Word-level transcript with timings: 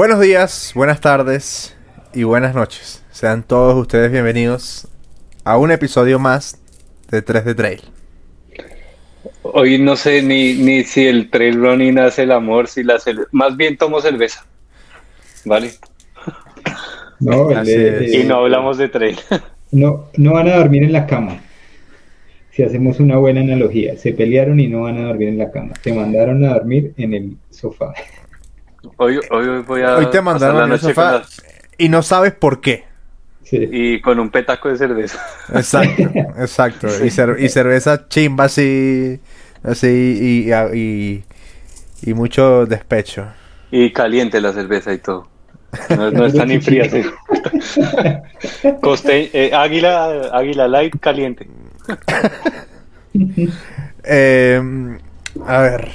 Buenos 0.00 0.18
días, 0.18 0.72
buenas 0.74 1.02
tardes 1.02 1.76
y 2.14 2.22
buenas 2.22 2.54
noches. 2.54 3.04
Sean 3.10 3.42
todos 3.42 3.74
ustedes 3.74 4.10
bienvenidos 4.10 4.88
a 5.44 5.58
un 5.58 5.72
episodio 5.72 6.18
más 6.18 6.58
de 7.10 7.20
3 7.20 7.44
de 7.44 7.54
Trail. 7.54 7.80
Hoy 9.42 9.78
no 9.78 9.96
sé 9.96 10.22
ni, 10.22 10.54
ni 10.54 10.84
si 10.84 11.06
el 11.06 11.28
trail 11.28 11.60
running 11.60 11.98
hace 11.98 12.22
el 12.22 12.32
amor, 12.32 12.66
si 12.66 12.82
la 12.82 12.98
más 13.32 13.58
bien 13.58 13.76
tomo 13.76 14.00
cerveza. 14.00 14.46
¿Vale? 15.44 15.72
No, 17.18 17.50
y 17.50 18.24
no 18.24 18.36
hablamos 18.36 18.78
de 18.78 18.88
trail. 18.88 19.18
No, 19.70 20.06
no 20.16 20.32
van 20.32 20.48
a 20.48 20.56
dormir 20.56 20.82
en 20.82 20.94
la 20.94 21.06
cama. 21.06 21.42
Si 22.52 22.62
hacemos 22.62 23.00
una 23.00 23.18
buena 23.18 23.42
analogía, 23.42 23.98
se 23.98 24.14
pelearon 24.14 24.60
y 24.60 24.66
no 24.66 24.84
van 24.84 24.96
a 24.96 25.08
dormir 25.08 25.28
en 25.28 25.36
la 25.36 25.50
cama. 25.50 25.74
Te 25.82 25.92
mandaron 25.92 26.42
a 26.46 26.54
dormir 26.54 26.94
en 26.96 27.12
el 27.12 27.36
sofá. 27.50 27.92
Hoy, 28.96 29.20
hoy 29.30 29.62
voy 29.62 29.82
a. 29.82 29.96
Hoy 29.96 30.06
te 30.10 30.20
mandaron 30.20 30.64
en 30.64 30.72
el 30.72 30.80
sofá 30.80 31.22
y 31.78 31.88
no 31.88 32.02
sabes 32.02 32.32
por 32.32 32.60
qué. 32.60 32.84
Y 33.52 34.00
con 34.00 34.20
un 34.20 34.30
petaco 34.30 34.68
de 34.68 34.76
cerveza. 34.76 35.18
Exacto, 35.52 36.02
exacto. 36.38 36.86
Y, 37.04 37.10
cerveza 37.10 38.06
chimba 38.08 38.44
así, 38.44 39.18
así 39.64 40.46
y, 40.52 41.24
y, 42.02 42.14
mucho 42.14 42.66
despecho. 42.66 43.26
Y 43.72 43.92
caliente 43.92 44.40
la 44.40 44.52
cerveza 44.52 44.92
y 44.92 44.98
todo. 44.98 45.28
No, 45.96 46.10
no 46.10 46.26
está 46.26 46.44
ni 46.46 46.60
fría. 46.60 46.88
Sí. 46.88 47.02
Coste, 48.80 49.30
eh, 49.32 49.52
águila, 49.52 50.30
águila 50.32 50.68
light 50.68 50.94
caliente. 51.00 51.48
Em, 54.04 54.98
a 55.44 55.58
ver, 55.58 55.88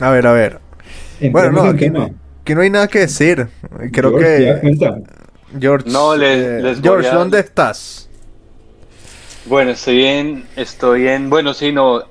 a 0.00 0.10
ver, 0.10 0.26
a 0.26 0.32
ver. 0.32 0.69
Bueno, 1.28 1.50
no, 1.52 1.62
aquí 1.62 1.90
no, 1.90 2.08
no 2.54 2.60
hay 2.60 2.70
nada 2.70 2.88
que 2.88 3.00
decir. 3.00 3.48
Creo 3.92 4.16
que 4.16 4.76
George, 5.58 5.90
no, 5.90 6.16
les, 6.16 6.78
eh, 6.78 6.80
George, 6.82 7.10
¿dónde 7.10 7.40
estás? 7.40 8.08
Bueno, 9.46 9.72
estoy 9.72 10.04
en, 10.04 10.44
estoy 10.54 11.08
en, 11.08 11.28
bueno, 11.28 11.54
sí, 11.54 11.72
no, 11.72 12.02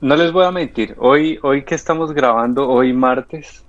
no 0.00 0.16
les 0.16 0.32
voy 0.32 0.44
a 0.44 0.50
mentir. 0.50 0.94
Hoy, 0.98 1.38
hoy 1.42 1.64
que 1.64 1.74
estamos 1.74 2.12
grabando, 2.12 2.68
hoy 2.68 2.92
martes, 2.92 3.62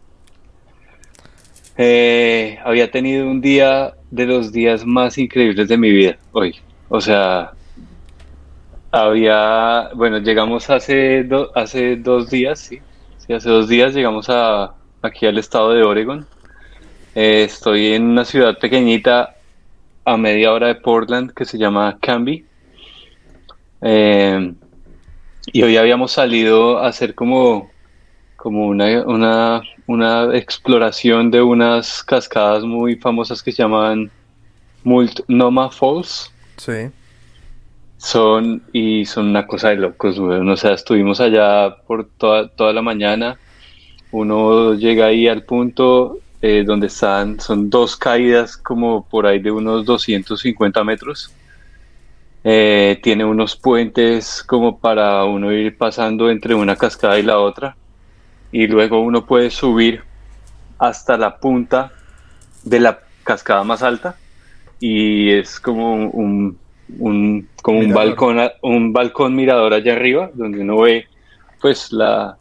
eh, 1.77 2.59
había 2.63 2.89
tenido 2.91 3.25
un 3.25 3.41
día 3.41 3.93
de 4.11 4.25
los 4.25 4.51
días 4.51 4.85
más 4.85 5.17
increíbles 5.17 5.67
de 5.67 5.77
mi 5.77 5.91
vida 5.91 6.17
hoy. 6.31 6.55
O 6.87 7.01
sea, 7.01 7.51
había, 8.91 9.89
bueno, 9.95 10.19
llegamos 10.19 10.69
hace, 10.69 11.27
hace 11.55 11.97
dos 11.97 12.29
días, 12.29 12.59
sí, 12.59 12.79
sí, 13.17 13.33
hace 13.33 13.49
dos 13.49 13.67
días 13.67 13.93
llegamos 13.93 14.29
a, 14.29 14.75
aquí 15.02 15.25
al 15.25 15.38
estado 15.38 15.72
de 15.72 15.83
Oregon 15.83 16.28
eh, 17.16 17.44
estoy 17.44 17.94
en 17.94 18.03
una 18.03 18.23
ciudad 18.23 18.58
pequeñita 18.59 19.36
a 20.06 20.17
media 20.17 20.53
hora 20.53 20.67
de 20.67 20.75
Portland 20.75 21.33
que 21.33 21.44
se 21.44 21.58
llama 21.58 21.97
Canby. 22.00 22.45
Eh, 23.81 24.53
y 25.52 25.64
hoy 25.64 25.78
habíamos 25.78 26.11
salido 26.11 26.78
a 26.80 26.88
hacer 26.88 27.16
como, 27.16 27.72
como 28.36 28.67
una, 28.67 29.64
una, 29.88 30.36
exploración 30.36 31.31
de 31.31 31.41
unas 31.41 32.03
cascadas 32.03 32.63
muy 32.63 32.96
famosas 32.96 33.41
que 33.41 33.52
se 33.52 33.63
llaman 33.63 34.12
Multnomah 34.84 35.72
Falls. 35.72 36.31
Sí. 36.57 36.90
Son, 37.97 38.62
y 38.72 39.06
son 39.06 39.28
una 39.28 39.46
cosa 39.47 39.69
de 39.69 39.78
locos, 39.78 40.19
O 40.19 40.57
sea, 40.57 40.73
estuvimos 40.73 41.19
allá 41.19 41.75
por 41.88 42.07
toda, 42.18 42.47
toda 42.47 42.72
la 42.72 42.81
mañana. 42.81 43.38
Uno 44.12 44.74
llega 44.74 45.08
ahí 45.08 45.28
al 45.28 45.44
punto, 45.44 46.20
eh, 46.42 46.64
donde 46.66 46.88
están, 46.88 47.40
son 47.40 47.70
dos 47.70 47.96
caídas 47.96 48.58
como 48.58 49.06
por 49.08 49.28
ahí 49.28 49.40
de 49.40 49.52
unos 49.52 49.86
250 49.86 50.84
metros. 50.84 51.31
Eh, 52.44 53.00
tiene 53.03 53.25
unos 53.25 53.56
puentes 53.56 54.44
como 54.44 54.80
para 54.80 55.25
uno 55.25 55.52
ir 55.52 55.78
pasando 55.78 56.30
entre 56.30 56.56
una 56.56 56.75
cascada 56.75 57.20
y 57.20 57.24
la 57.24 57.40
otra. 57.40 57.75
Y 58.52 58.68
luego 58.68 59.02
uno 59.02 59.25
puede 59.25 59.52
subir 59.52 60.02
hasta 60.80 61.18
la 61.18 61.38
punta 61.38 61.91
de 62.64 62.80
la 62.80 63.00
cascada 63.24 63.64
más 63.64 63.84
alta. 63.84 64.16
Y 64.80 65.30
es 65.30 65.59
como 65.59 65.94
un, 65.94 66.58
un 66.97 67.47
como 67.62 67.80
un 67.80 67.94
balcón, 67.94 68.40
un 68.62 68.94
balcón 68.94 69.36
mirador 69.36 69.74
allá 69.74 69.94
arriba, 69.94 70.31
donde 70.34 70.62
uno 70.62 70.80
ve 70.80 71.06
pues 71.62 71.91
la 71.91 72.38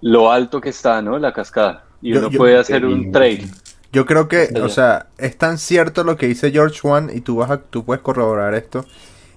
lo 0.00 0.30
alto 0.30 0.60
que 0.60 0.70
está, 0.70 1.02
¿no? 1.02 1.18
La 1.18 1.32
cascada 1.32 1.86
y 2.02 2.12
uno 2.16 2.30
puede 2.30 2.56
hacer 2.56 2.84
un 2.84 3.12
trail. 3.12 3.50
Yo 3.92 4.04
creo 4.04 4.28
que, 4.28 4.48
o 4.62 4.68
sea, 4.68 5.06
es 5.18 5.36
tan 5.36 5.58
cierto 5.58 6.04
lo 6.04 6.16
que 6.16 6.26
dice 6.26 6.50
George 6.50 6.80
One 6.82 7.14
y 7.14 7.20
tú 7.20 7.36
vas 7.36 7.50
a, 7.50 7.58
tú 7.58 7.84
puedes 7.84 8.02
corroborar 8.02 8.54
esto. 8.54 8.84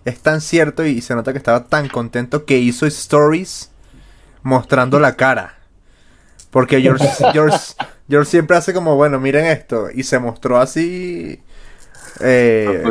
Es 0.06 0.20
tan 0.20 0.42
cierto 0.42 0.86
y, 0.86 1.02
se 1.02 1.16
nota 1.16 1.32
que 1.32 1.38
estaba 1.38 1.66
tan 1.66 1.88
contento 1.88 2.46
que 2.46 2.58
hizo 2.58 2.86
stories 2.86 3.72
mostrando 4.44 5.00
la 5.00 5.16
cara. 5.16 5.56
Porque 6.52 6.82
George, 6.82 7.08
George, 7.34 7.58
George 8.10 8.30
siempre 8.30 8.58
hace 8.58 8.74
como, 8.74 8.96
bueno, 8.96 9.20
miren 9.20 9.46
esto. 9.46 9.88
Y 9.94 10.04
se 10.04 10.20
mostró 10.20 10.58
así. 10.58 11.42
Eh, 12.22 12.84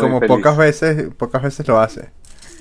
como 0.00 0.20
pocas 0.20 0.56
veces, 0.56 1.08
pocas 1.16 1.42
veces 1.42 1.66
lo 1.66 1.80
hace. 1.80 2.10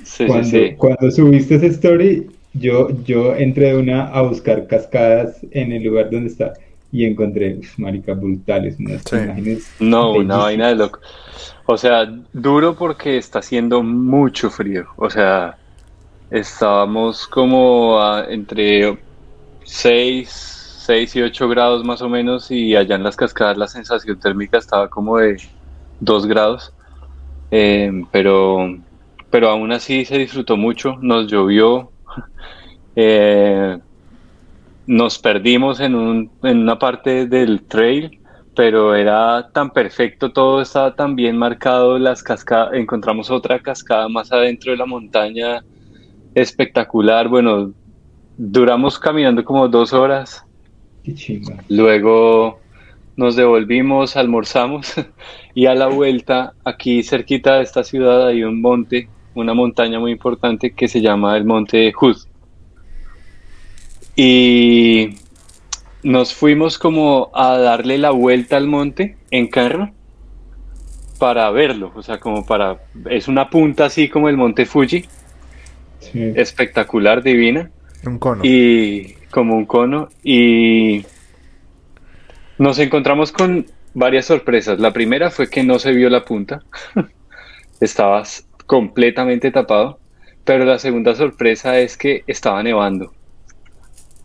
Sí, 0.04 0.28
cuando, 0.28 0.46
sí, 0.46 0.52
sí. 0.52 0.76
cuando 0.78 1.12
subiste 1.12 1.56
esa 1.56 1.66
story, 1.66 2.30
yo, 2.56 2.90
yo 3.04 3.36
entré 3.36 3.74
de 3.74 3.78
una 3.78 4.08
a 4.08 4.22
buscar 4.22 4.68
cascadas 4.68 5.38
en 5.52 5.72
el 5.72 5.84
lugar 5.84 6.10
donde 6.10 6.30
está 6.30 6.54
y 6.92 7.04
encontré, 7.04 7.60
maricas 7.78 8.18
brutales, 8.18 8.78
unas 8.80 9.04
imágenes. 9.12 9.70
No, 9.80 10.14
una 10.14 10.38
vaina 10.38 10.70
de 10.70 10.76
loco. 10.76 11.02
O 11.66 11.78
sea, 11.78 12.06
duro 12.32 12.76
porque 12.76 13.18
está 13.18 13.40
haciendo 13.40 13.84
mucho 13.84 14.50
frío. 14.50 14.86
O 14.96 15.10
sea, 15.10 15.58
estábamos 16.32 17.28
como 17.28 18.00
entre 18.30 18.98
6, 19.66 20.30
6 20.86 21.16
y 21.18 21.22
8 21.24 21.50
grados 21.50 21.84
más 21.84 22.02
o 22.02 22.08
menos 22.08 22.50
y 22.50 22.76
allá 22.76 22.96
en 22.96 23.04
las 23.04 23.18
cascadas 23.18 23.58
la 23.58 23.68
sensación 23.68 24.18
térmica 24.20 24.58
estaba 24.58 24.88
como 24.88 25.18
de 25.18 25.38
2 26.00 26.28
grados. 26.28 26.72
Eh, 27.52 27.92
pero, 28.12 28.78
pero 29.30 29.50
aún 29.50 29.74
así 29.74 30.06
se 30.06 30.18
disfrutó 30.18 30.56
mucho, 30.56 30.98
nos 31.02 31.28
llovió, 31.28 31.92
eh, 32.96 33.78
nos 34.88 35.20
perdimos 35.20 35.80
en, 35.80 35.96
un, 35.96 36.32
en 36.44 36.60
una 36.60 36.78
parte 36.78 37.26
del 37.26 37.64
trail, 37.64 38.20
pero 38.56 38.96
era 38.96 39.50
tan 39.52 39.72
perfecto, 39.72 40.32
todo 40.32 40.62
estaba 40.62 40.96
tan 40.96 41.16
bien 41.16 41.38
marcado, 41.38 42.00
las 42.00 42.24
cascadas, 42.24 42.74
encontramos 42.74 43.30
otra 43.30 43.60
cascada 43.60 44.08
más 44.08 44.32
adentro 44.32 44.72
de 44.72 44.78
la 44.78 44.86
montaña, 44.86 45.64
espectacular, 46.34 47.28
bueno, 47.28 47.74
duramos 48.38 49.00
caminando 49.00 49.44
como 49.44 49.68
dos 49.68 49.94
horas. 49.94 50.46
Luego 51.70 52.60
nos 53.16 53.36
devolvimos, 53.36 54.16
almorzamos 54.18 54.94
y 55.54 55.68
a 55.68 55.76
la 55.76 55.88
vuelta, 55.88 56.54
aquí 56.64 57.04
cerquita 57.04 57.56
de 57.56 57.64
esta 57.64 57.84
ciudad 57.84 58.28
hay 58.28 58.44
un 58.44 58.62
monte, 58.62 59.10
una 59.36 59.54
montaña 59.54 60.00
muy 60.00 60.12
importante 60.12 60.72
que 60.72 60.88
se 60.88 61.02
llama 61.02 61.38
el 61.38 61.46
Monte 61.46 61.92
Hood. 61.94 62.18
Y 64.16 65.18
nos 66.04 66.34
fuimos 66.34 66.80
como 66.80 67.30
a 67.34 67.58
darle 67.58 67.98
la 67.98 68.12
vuelta 68.12 68.58
al 68.58 68.68
monte 68.68 69.18
en 69.32 69.48
carro 69.48 69.92
para 71.20 71.50
verlo, 71.52 71.92
o 71.96 72.02
sea, 72.02 72.20
como 72.20 72.46
para... 72.46 72.80
Es 73.10 73.28
una 73.28 73.50
punta 73.50 73.86
así 73.86 74.10
como 74.10 74.30
el 74.30 74.38
monte 74.38 74.66
Fuji, 74.66 75.06
espectacular, 76.14 77.24
divina. 77.24 77.72
Un 78.06 78.20
cono. 78.20 78.42
Y 78.44 79.14
como 79.32 79.56
un 79.56 79.66
cono. 79.66 80.10
Y 80.24 81.06
nos 82.58 82.80
encontramos 82.80 83.32
con 83.32 83.66
varias 83.94 84.26
sorpresas. 84.26 84.80
La 84.80 84.94
primera 84.94 85.32
fue 85.32 85.50
que 85.50 85.64
no 85.64 85.80
se 85.80 85.92
vio 85.92 86.10
la 86.10 86.24
punta, 86.24 86.62
estabas 87.80 88.48
completamente 88.66 89.52
tapado, 89.52 90.00
pero 90.44 90.66
la 90.66 90.80
segunda 90.80 91.16
sorpresa 91.16 91.80
es 91.80 91.98
que 91.98 92.24
estaba 92.28 92.62
nevando. 92.64 93.14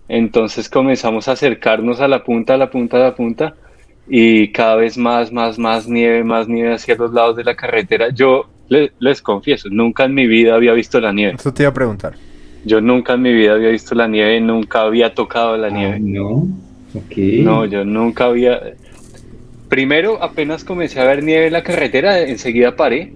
Entonces 0.08 0.68
comenzamos 0.68 1.28
a 1.28 1.32
acercarnos 1.32 2.00
a 2.00 2.08
la 2.08 2.24
punta, 2.24 2.54
a 2.54 2.56
la 2.56 2.70
punta, 2.70 2.96
a 2.96 3.00
la 3.00 3.14
punta, 3.14 3.54
y 4.08 4.50
cada 4.50 4.76
vez 4.76 4.98
más, 4.98 5.32
más, 5.32 5.58
más 5.58 5.88
nieve, 5.88 6.24
más 6.24 6.48
nieve 6.48 6.74
hacia 6.74 6.96
los 6.96 7.12
lados 7.12 7.36
de 7.36 7.44
la 7.44 7.54
carretera. 7.54 8.08
Yo 8.10 8.48
les 8.68 9.22
confieso, 9.22 9.68
nunca 9.70 10.04
en 10.04 10.14
mi 10.14 10.26
vida 10.26 10.54
había 10.54 10.72
visto 10.72 11.00
la 11.00 11.12
nieve. 11.12 11.34
Eso 11.36 11.54
te 11.54 11.62
iba 11.62 11.70
a 11.70 11.74
preguntar. 11.74 12.14
Yo 12.64 12.80
nunca 12.80 13.14
en 13.14 13.22
mi 13.22 13.32
vida 13.32 13.52
había 13.52 13.70
visto 13.70 13.94
la 13.94 14.08
nieve, 14.08 14.40
nunca 14.40 14.82
había 14.82 15.14
tocado 15.14 15.56
la 15.56 15.70
nieve. 15.70 15.98
no, 16.00 16.46
No, 17.42 17.64
yo 17.64 17.84
nunca 17.84 18.26
había... 18.26 18.60
Primero, 19.68 20.20
apenas 20.22 20.64
comencé 20.64 21.00
a 21.00 21.04
ver 21.04 21.22
nieve 21.22 21.46
en 21.46 21.52
la 21.52 21.62
carretera, 21.62 22.20
enseguida 22.20 22.74
paré 22.74 23.12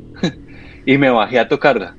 y 0.85 0.99
me 0.99 1.11
bajé 1.11 1.39
a 1.39 1.49
tocarla. 1.49 1.99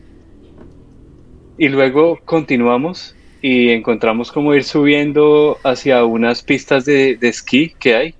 y 1.58 1.70
luego 1.70 2.20
continuamos 2.26 3.18
y 3.42 3.70
encontramos 3.70 4.32
como 4.32 4.54
ir 4.56 4.64
subiendo 4.64 5.60
hacia 5.64 6.04
unas 6.06 6.44
pistas 6.44 6.86
de, 6.86 7.18
de 7.18 7.28
esquí 7.30 7.76
que 7.80 7.96
hay 7.96 8.16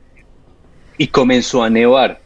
y 0.98 1.08
comenzó 1.08 1.64
a 1.64 1.70
nevar. 1.70 2.22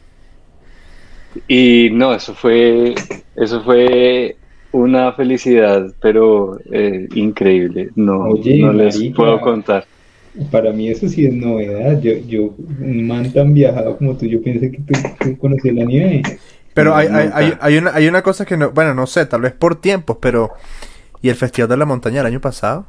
Y 1.46 1.90
no, 1.92 2.14
eso 2.14 2.34
fue, 2.34 2.94
eso 3.34 3.62
fue 3.62 4.38
una 4.72 5.12
felicidad, 5.12 5.86
pero 6.00 6.58
eh, 6.72 7.08
increíble. 7.14 7.90
No, 7.94 8.18
Oye, 8.28 8.56
no 8.56 8.72
les 8.72 8.96
marica. 8.96 9.12
puedo 9.14 9.40
contar. 9.40 9.86
Para 10.50 10.72
mí 10.72 10.88
eso 10.88 11.08
sí 11.08 11.26
es 11.26 11.34
novedad. 11.34 12.00
Yo, 12.00 12.12
yo, 12.26 12.54
un 12.58 13.06
man 13.06 13.32
tan 13.32 13.52
viajado 13.54 13.96
como 13.98 14.16
tú, 14.16 14.26
yo 14.26 14.42
pensé 14.42 14.70
que 14.70 14.78
tú, 14.82 14.94
tú 15.20 15.38
conocías 15.38 15.74
la 15.74 15.84
nieve. 15.84 16.22
Pero 16.74 16.90
No, 16.90 16.96
hay, 16.96 17.08
hay, 17.08 17.30
hay, 17.32 17.54
hay 17.60 17.78
una, 17.78 17.94
hay 17.94 18.08
una 18.08 18.22
cosa 18.22 18.44
que 18.44 18.56
no, 18.56 18.70
bueno, 18.70 18.94
no 18.94 19.06
sé, 19.06 19.26
tal 19.26 19.42
vez 19.42 19.52
por 19.52 19.80
tiempos, 19.80 20.18
pero 20.20 20.52
¿y 21.22 21.28
el 21.28 21.36
Festival 21.36 21.68
de 21.68 21.76
la 21.76 21.86
Montaña 21.86 22.20
el 22.20 22.26
año 22.26 22.40
pasado? 22.40 22.86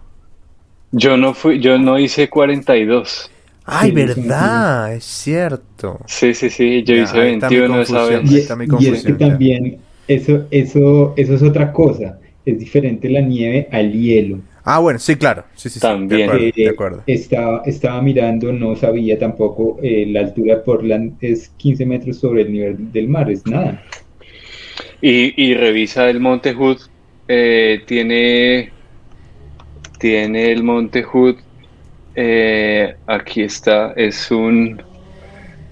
Yo 0.92 1.18
no 1.18 1.34
fui, 1.34 1.60
yo 1.60 1.78
no 1.78 1.98
hice 2.00 2.30
42. 2.30 3.32
Ay, 3.66 3.92
Sí, 3.92 4.14
sí, 4.14 4.26
verdad, 4.26 4.94
es 4.94 5.06
cierto. 5.06 6.00
Sí, 6.06 6.34
sí, 6.34 6.50
sí, 6.50 6.84
yo 6.84 6.96
Ya, 6.96 7.04
hice 7.04 7.20
ahí 7.20 7.34
está 7.34 7.50
mi 7.50 7.60
21 7.60 7.82
esa 7.82 8.04
vez. 8.06 8.32
Y, 8.32 8.38
está 8.38 8.56
mi 8.56 8.68
y 8.80 8.88
es 8.88 9.04
que 9.04 9.14
también 9.14 9.80
eso, 10.08 10.46
eso, 10.52 11.14
eso 11.16 11.36
es 11.36 11.42
otra 11.44 11.72
cosa. 11.72 12.20
Es 12.46 12.60
diferente 12.60 13.10
la 13.10 13.22
nieve 13.22 13.68
al 13.72 13.94
hielo. 13.94 14.40
Ah, 14.64 14.80
bueno, 14.80 15.00
sí, 15.00 15.16
claro. 15.18 15.46
Sí, 15.56 15.70
sí, 15.70 15.80
sí. 15.80 15.88
También. 15.88 16.20
De 16.20 16.24
acuerdo, 16.26 16.52
de 16.64 16.70
acuerdo. 16.70 17.04
Estaba, 17.08 17.64
estaba 17.66 18.02
mirando, 18.02 18.54
no 18.54 18.76
sabía 18.76 19.18
tampoco, 19.20 19.80
eh, 19.82 20.06
la 20.08 20.22
altura 20.22 20.56
de 20.58 20.62
Portland 20.62 21.18
es 21.22 21.50
15 21.58 21.86
metros 21.86 22.20
sobre 22.20 22.44
el 22.44 22.52
nivel 22.54 22.92
del 22.92 23.08
mar, 23.10 23.30
es 23.32 23.46
nada. 23.48 23.84
Y, 25.02 25.34
y 25.44 25.54
revisa 25.56 26.10
el 26.10 26.20
Monte 26.20 26.54
Hood. 26.54 26.80
eh, 27.28 27.84
tiene, 27.88 28.74
tiene 30.00 30.52
el 30.52 30.64
Monte 30.64 31.04
Hood. 31.04 31.38
eh, 32.16 32.96
aquí 33.08 33.44
está. 33.44 33.94
Es 33.96 34.32
un. 34.32 34.82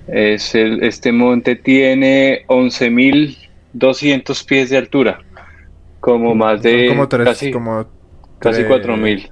Es 0.08 0.56
el, 0.56 0.84
este 0.84 1.12
monte 1.12 1.56
tiene 1.56 2.44
11.200 2.48 4.46
pies 4.46 4.70
de 4.72 4.78
altura. 4.78 5.24
Como 6.00 6.36
más 6.36 6.62
Son 6.70 6.72
de. 6.72 6.86
como 6.86 7.08
tres, 7.10 7.28
casi 7.28 7.52
como 7.52 7.88
casi 8.40 8.64
tres- 8.64 8.68
4.000. 8.86 9.30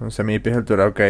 11.000 0.00 0.42
pies 0.42 0.54
de 0.54 0.58
altura, 0.58 0.86
ok. 0.88 1.00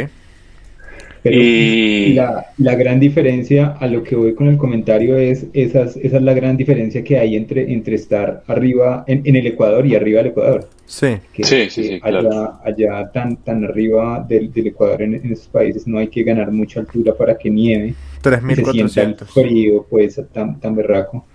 Pero 1.22 1.36
Y- 1.40 2.12
la, 2.14 2.46
la 2.58 2.74
gran 2.76 3.00
diferencia 3.00 3.76
a 3.80 3.88
lo 3.88 4.04
que 4.04 4.14
voy 4.14 4.32
con 4.34 4.46
el 4.46 4.56
comentario 4.56 5.16
es, 5.16 5.46
esas, 5.54 5.96
esa 5.96 6.16
es 6.18 6.22
la 6.22 6.34
gran 6.34 6.56
diferencia 6.56 7.02
que 7.02 7.18
hay 7.18 7.34
entre, 7.34 7.72
entre 7.72 7.96
estar 7.96 8.44
arriba 8.46 9.02
en, 9.08 9.22
en 9.24 9.34
el 9.34 9.44
Ecuador 9.48 9.84
y 9.86 9.96
arriba 9.96 10.18
del 10.18 10.28
Ecuador. 10.30 10.68
Sí. 10.84 11.16
Que, 11.32 11.42
Sí, 11.42 11.68
sí, 11.68 11.82
que 11.82 11.88
sí, 11.88 12.00
allá, 12.00 12.20
claro. 12.20 12.60
allá 12.64 13.10
tan, 13.10 13.36
tan 13.38 13.64
arriba 13.64 14.24
del, 14.28 14.52
del 14.52 14.68
Ecuador 14.68 15.02
en, 15.02 15.14
en 15.16 15.32
esos 15.32 15.48
países 15.48 15.84
no 15.88 15.98
hay 15.98 16.06
que 16.06 16.22
ganar 16.22 16.52
mucha 16.52 16.78
altura 16.78 17.12
para 17.16 17.36
que 17.36 17.50
nieve 17.50 17.88
y 17.88 18.54
se 18.54 18.64
sienta 18.64 19.02
el 19.02 19.16
3.400. 19.16 19.26
frío 19.26 19.86
pues 19.90 20.20
tan, 20.32 20.60
tan 20.60 20.76
berraco. 20.76 21.26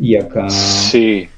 Y 0.00 0.16
acá, 0.16 0.50
Sí. 0.50 1.28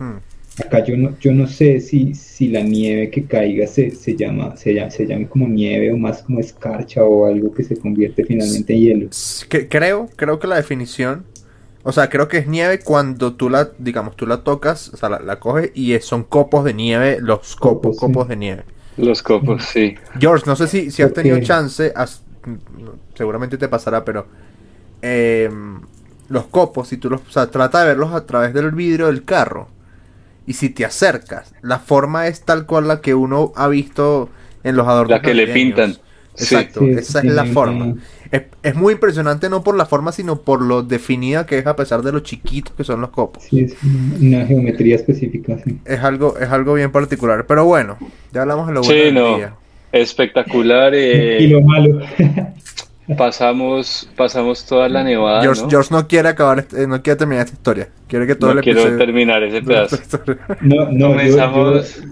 Hmm. 0.00 0.16
Acá 0.60 0.84
yo 0.84 0.96
no, 0.96 1.18
yo 1.20 1.32
no 1.32 1.46
sé 1.46 1.80
si, 1.80 2.14
si 2.14 2.48
la 2.48 2.62
nieve 2.62 3.10
que 3.10 3.24
caiga 3.24 3.66
se, 3.66 3.90
se 3.90 4.16
llama, 4.16 4.56
se 4.56 4.74
llama, 4.74 4.90
se 4.90 5.06
llame 5.06 5.28
como 5.28 5.46
nieve 5.48 5.92
o 5.92 5.96
más 5.96 6.22
como 6.22 6.40
escarcha 6.40 7.02
o 7.04 7.26
algo 7.26 7.52
que 7.52 7.64
se 7.64 7.76
convierte 7.76 8.24
finalmente 8.24 8.74
en 8.74 8.80
hielo. 8.80 9.08
Que- 9.48 9.68
creo, 9.68 10.08
creo 10.16 10.38
que 10.38 10.46
la 10.46 10.56
definición, 10.56 11.24
o 11.82 11.92
sea, 11.92 12.08
creo 12.08 12.28
que 12.28 12.38
es 12.38 12.46
nieve 12.48 12.80
cuando 12.80 13.34
tú 13.34 13.48
la, 13.50 13.70
digamos, 13.78 14.16
tú 14.16 14.26
la 14.26 14.38
tocas, 14.44 14.88
o 14.92 14.96
sea, 14.96 15.08
la, 15.08 15.20
la 15.20 15.38
coges 15.40 15.70
y 15.74 15.92
es- 15.92 16.04
son 16.04 16.24
copos 16.24 16.64
de 16.64 16.74
nieve, 16.74 17.18
los 17.20 17.56
copos, 17.56 17.96
Copos, 17.96 17.96
sí. 17.96 18.00
copos 18.00 18.28
de 18.28 18.36
nieve. 18.36 18.62
Los 18.96 19.22
copos, 19.22 19.64
sí. 19.64 19.94
George, 20.18 20.44
no 20.46 20.56
sé 20.56 20.66
si, 20.66 20.90
si 20.90 21.02
has 21.02 21.12
tenido 21.12 21.38
chance, 21.40 21.92
has- 21.94 22.22
seguramente 23.14 23.56
te 23.56 23.68
pasará, 23.68 24.04
pero 24.04 24.26
eh, 25.02 25.48
los 26.28 26.46
copos, 26.46 26.88
si 26.88 26.96
tú 26.96 27.08
los, 27.10 27.20
o 27.20 27.30
sea, 27.30 27.46
trata 27.50 27.80
de 27.82 27.88
verlos 27.88 28.12
a 28.12 28.26
través 28.26 28.52
del 28.52 28.70
vidrio 28.72 29.06
del 29.06 29.24
carro. 29.24 29.68
Y 30.48 30.54
si 30.54 30.70
te 30.70 30.84
acercas, 30.84 31.54
la 31.62 31.78
forma 31.78 32.26
es 32.26 32.40
tal 32.40 32.64
cual 32.66 32.88
la 32.88 33.00
que 33.02 33.14
uno 33.14 33.52
ha 33.54 33.68
visto 33.68 34.30
en 34.64 34.76
los 34.76 34.86
adornos 34.88 35.10
La 35.10 35.22
que 35.22 35.34
le 35.34 35.46
pintan. 35.46 35.96
Exacto, 36.36 36.80
Sí, 36.80 36.90
esa 36.90 37.18
es 37.18 37.24
la 37.26 37.44
forma. 37.44 37.94
Es, 38.30 38.42
es 38.62 38.74
muy 38.74 38.94
impresionante 38.94 39.48
no 39.50 39.62
por 39.62 39.76
la 39.76 39.86
forma, 39.86 40.12
sino 40.12 40.40
por 40.42 40.62
lo 40.62 40.82
definida 40.82 41.44
que 41.46 41.58
es 41.58 41.66
a 41.66 41.76
pesar 41.76 42.02
de 42.02 42.12
lo 42.12 42.20
chiquitos 42.20 42.74
que 42.76 42.84
son 42.84 43.00
los 43.00 43.10
copos. 43.10 43.44
Sí, 43.44 43.60
es 43.60 43.74
una 44.20 44.46
geometría 44.46 44.96
específica, 44.96 45.58
sí. 45.64 45.78
Es 45.84 46.00
algo, 46.00 46.38
es 46.38 46.48
algo 46.48 46.74
bien 46.74 46.92
particular. 46.92 47.44
Pero 47.46 47.64
bueno, 47.64 47.98
ya 48.32 48.42
hablamos 48.42 48.68
de 48.68 48.72
lo 48.74 48.82
bueno 48.82 48.98
Sí, 48.98 49.04
del 49.06 49.14
no. 49.14 49.36
día. 49.36 49.54
Espectacular. 49.92 50.92
eh, 50.94 51.38
Y 51.42 51.46
lo 51.48 51.60
malo, 51.60 52.00
pasamos, 53.16 54.08
pasamos 54.16 54.64
toda 54.66 54.88
la 54.88 55.02
nevada, 55.02 55.42
George, 55.42 55.62
¿no? 55.62 55.70
George 55.70 55.88
no 55.94 56.06
quiere 56.08 56.28
acabar, 56.28 56.58
este- 56.60 56.82
eh, 56.82 56.86
no 56.86 57.00
quiere 57.02 57.16
terminar 57.16 57.44
esta 57.46 57.56
historia. 57.56 57.88
Quiere 58.06 58.26
que 58.26 58.34
todo 58.34 58.52
No 58.52 58.58
el 58.58 58.64
quiero 58.64 58.80
episodio- 58.80 58.98
terminar 58.98 59.42
ese 59.42 59.62
pedazo. 59.62 59.98
no, 60.60 60.76
no, 60.90 60.90
yo, 60.90 60.92
yo, 60.92 61.08
Comenzamos. 61.08 62.02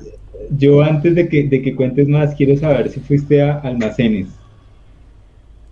yo 0.50 0.82
antes 0.82 1.14
de 1.14 1.28
que, 1.28 1.44
de 1.44 1.62
que 1.62 1.74
cuentes 1.76 2.08
más, 2.08 2.34
quiero 2.34 2.56
saber 2.58 2.88
si 2.88 3.00
fuiste 3.00 3.42
a 3.42 3.58
almacenes, 3.60 4.28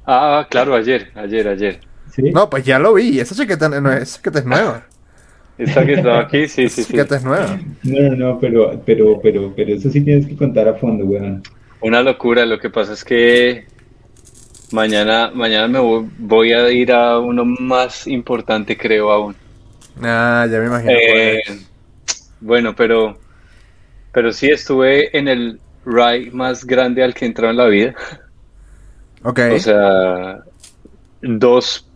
Ah, 0.06 0.46
claro, 0.50 0.74
ayer, 0.74 1.10
ayer, 1.14 1.48
ayer. 1.48 1.80
¿sí? 2.12 2.22
No, 2.30 2.50
pues 2.50 2.64
ya 2.64 2.78
lo 2.78 2.92
vi. 2.94 3.20
Esa 3.20 3.34
chaqueta, 3.34 3.68
no, 3.68 3.90
esa 3.92 4.16
chaqueta 4.16 4.38
es 4.40 4.44
nueva. 4.44 4.82
Esta 5.56 5.86
que 5.86 5.94
estaba 5.94 6.20
aquí, 6.20 6.46
sí, 6.48 6.68
sí, 6.68 6.82
sí. 6.82 6.98
es 6.98 7.24
nueva. 7.24 7.58
No, 7.84 8.00
no, 8.10 8.16
no, 8.16 8.38
pero, 8.40 8.82
pero, 8.84 9.18
pero, 9.22 9.52
pero 9.56 9.74
eso 9.74 9.88
sí 9.88 10.00
tienes 10.02 10.26
que 10.26 10.36
contar 10.36 10.68
a 10.68 10.74
fondo, 10.74 11.04
weón. 11.06 11.42
Una 11.80 12.02
locura. 12.02 12.44
Lo 12.44 12.58
que 12.58 12.68
pasa 12.70 12.92
es 12.92 13.02
que 13.04 13.64
mañana, 14.72 15.30
mañana 15.34 15.68
me 15.68 15.78
voy, 15.78 16.08
voy 16.18 16.52
a 16.52 16.70
ir 16.70 16.92
a 16.92 17.18
uno 17.18 17.44
más 17.44 18.06
importante, 18.06 18.76
creo 18.76 19.10
aún. 19.10 19.36
Ah, 20.02 20.46
ya 20.50 20.58
me 20.58 20.66
imagino. 20.66 20.92
Eh, 20.92 21.42
bueno, 22.40 22.74
pero, 22.74 23.18
pero 24.12 24.32
sí 24.32 24.48
estuve 24.50 25.16
en 25.16 25.28
el 25.28 25.60
ride 25.84 26.30
más 26.32 26.64
grande 26.64 27.02
al 27.02 27.14
que 27.14 27.24
he 27.24 27.28
entrado 27.28 27.50
en 27.50 27.56
la 27.56 27.66
vida. 27.66 27.94
Ok. 29.22 29.40
O 29.54 29.58
sea, 29.58 30.40
dos, 31.22 31.86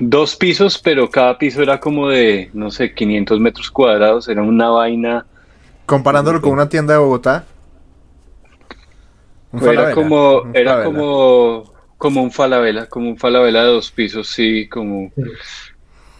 dos 0.00 0.36
pisos, 0.36 0.78
pero 0.78 1.10
cada 1.10 1.36
piso 1.36 1.62
era 1.62 1.78
como 1.78 2.08
de, 2.08 2.50
no 2.54 2.70
sé, 2.70 2.94
500 2.94 3.40
metros 3.40 3.70
cuadrados. 3.70 4.28
Era 4.28 4.42
una 4.42 4.68
vaina. 4.68 5.26
Comparándolo 5.84 6.40
con 6.40 6.52
una 6.52 6.68
tienda 6.68 6.94
de 6.94 7.00
Bogotá. 7.00 7.44
Era 9.62 9.92
como, 9.92 10.40
un 10.42 10.56
era 10.56 10.84
como, 10.84 11.64
como 11.96 12.22
un 12.22 12.30
falabella, 12.30 12.86
como 12.86 13.08
un 13.08 13.16
falabella 13.16 13.62
de 13.62 13.68
dos 13.68 13.90
pisos, 13.90 14.28
sí, 14.28 14.68
como 14.68 15.10
Sí. 15.16 15.22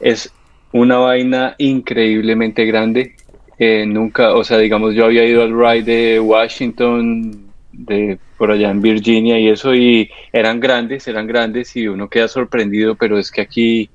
es 0.01 0.33
una 0.73 0.99
vaina 0.99 1.55
increíblemente 1.59 2.65
grande. 2.65 3.15
Eh, 3.59 3.85
nunca, 3.87 4.35
o 4.35 4.45
sea, 4.45 4.59
digamos, 4.59 4.95
yo 4.95 5.07
había 5.07 5.25
ido 5.25 5.43
al 5.43 5.53
ride 5.59 6.13
de 6.13 6.21
Washington, 6.21 7.47
de 7.73 8.19
por 8.37 8.51
allá 8.51 8.71
en 8.71 8.83
Virginia 8.83 9.39
y 9.39 9.49
eso, 9.49 9.75
y 9.75 10.11
eran 10.33 10.61
grandes, 10.61 11.09
eran 11.09 11.27
grandes, 11.27 11.75
y 11.77 11.89
uno 11.89 12.09
queda 12.09 12.29
sorprendido, 12.29 12.95
pero 12.95 13.19
es 13.19 13.31
que 13.31 13.41
aquí 13.41 13.89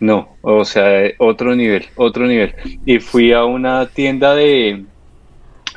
no, 0.00 0.36
o 0.40 0.64
sea, 0.64 1.10
otro 1.18 1.54
nivel, 1.54 1.84
otro 1.96 2.26
nivel. 2.26 2.54
Y 2.84 2.98
fui 2.98 3.32
a 3.32 3.44
una 3.44 3.86
tienda 3.88 4.34
de, 4.34 4.84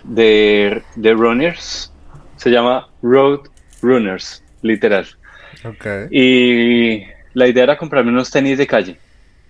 de, 0.03 0.81
de 0.95 1.13
runners, 1.13 1.91
se 2.45 2.51
llama 2.51 2.87
Road 3.01 3.39
Runners, 3.81 4.43
literal. 4.61 5.07
Ok. 5.63 5.87
Y 6.11 7.01
la 7.33 7.47
idea 7.47 7.63
era 7.63 7.75
comprarme 7.75 8.11
unos 8.11 8.29
tenis 8.29 8.59
de 8.59 8.67
calle, 8.67 8.97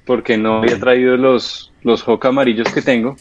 porque 0.05 0.37
no 0.37 0.59
había 0.59 0.79
traído 0.79 1.17
los, 1.17 1.73
los 1.83 2.07
Hoka 2.07 2.29
amarillos 2.29 2.73
que 2.73 2.81
tengo. 2.81 3.17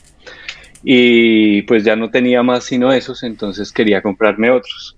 Y 0.85 1.63
pues 1.63 1.83
ya 1.83 1.97
no 1.97 2.09
tenía 2.11 2.45
más 2.45 2.63
sino 2.67 2.93
esos, 2.93 3.25
entonces 3.25 3.73
quería 3.73 4.01
comprarme 4.01 4.51
otros. 4.53 4.97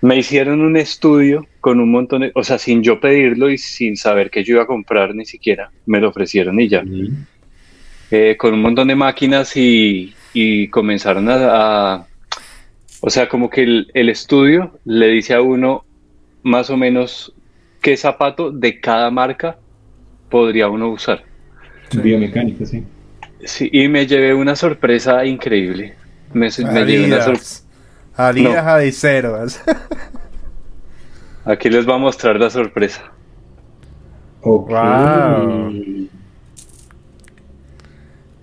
Me 0.00 0.16
hicieron 0.16 0.62
un 0.62 0.76
estudio 0.76 1.46
con 1.60 1.78
un 1.78 1.92
montón 1.92 2.22
de, 2.22 2.32
o 2.34 2.42
sea, 2.42 2.58
sin 2.58 2.82
yo 2.82 2.98
pedirlo 2.98 3.50
y 3.50 3.56
sin 3.58 3.96
saber 3.96 4.30
que 4.30 4.42
yo 4.42 4.54
iba 4.54 4.64
a 4.64 4.66
comprar 4.66 5.14
ni 5.14 5.24
siquiera, 5.26 5.70
me 5.86 6.00
lo 6.00 6.08
ofrecieron 6.08 6.58
y 6.60 6.68
ya. 6.68 6.82
Eh, 8.10 8.36
con 8.36 8.52
un 8.54 8.62
montón 8.62 8.88
de 8.88 8.96
máquinas 8.96 9.56
y, 9.56 10.12
y 10.34 10.66
comenzaron 10.68 11.28
a, 11.30 11.34
a- 11.94 12.06
o 13.02 13.10
sea, 13.10 13.28
como 13.28 13.50
que 13.50 13.64
el, 13.64 13.90
el 13.94 14.08
estudio 14.08 14.78
le 14.84 15.08
dice 15.08 15.34
a 15.34 15.42
uno 15.42 15.84
más 16.42 16.70
o 16.70 16.76
menos 16.76 17.34
qué 17.80 17.96
zapato 17.96 18.50
de 18.52 18.80
cada 18.80 19.10
marca 19.10 19.58
podría 20.30 20.68
uno 20.68 20.88
usar. 20.88 21.24
Sí. 21.90 21.98
Biomecánico, 21.98 22.64
sí. 22.64 22.84
Sí, 23.44 23.68
y 23.72 23.88
me 23.88 24.06
llevé 24.06 24.32
una 24.32 24.54
sorpresa 24.54 25.24
increíble. 25.26 25.96
Me, 26.32 26.46
me 26.46 26.84
llevé 26.84 27.06
una 27.06 27.22
sorpresa. 27.22 27.64
Adidas. 28.14 28.64
No. 28.64 28.70
Adiceros. 28.70 29.60
Aquí 31.44 31.68
les 31.68 31.84
voy 31.84 31.96
a 31.96 31.98
mostrar 31.98 32.38
la 32.38 32.50
sorpresa. 32.50 33.02
Ok. 34.42 34.70
Wow. 34.70 36.08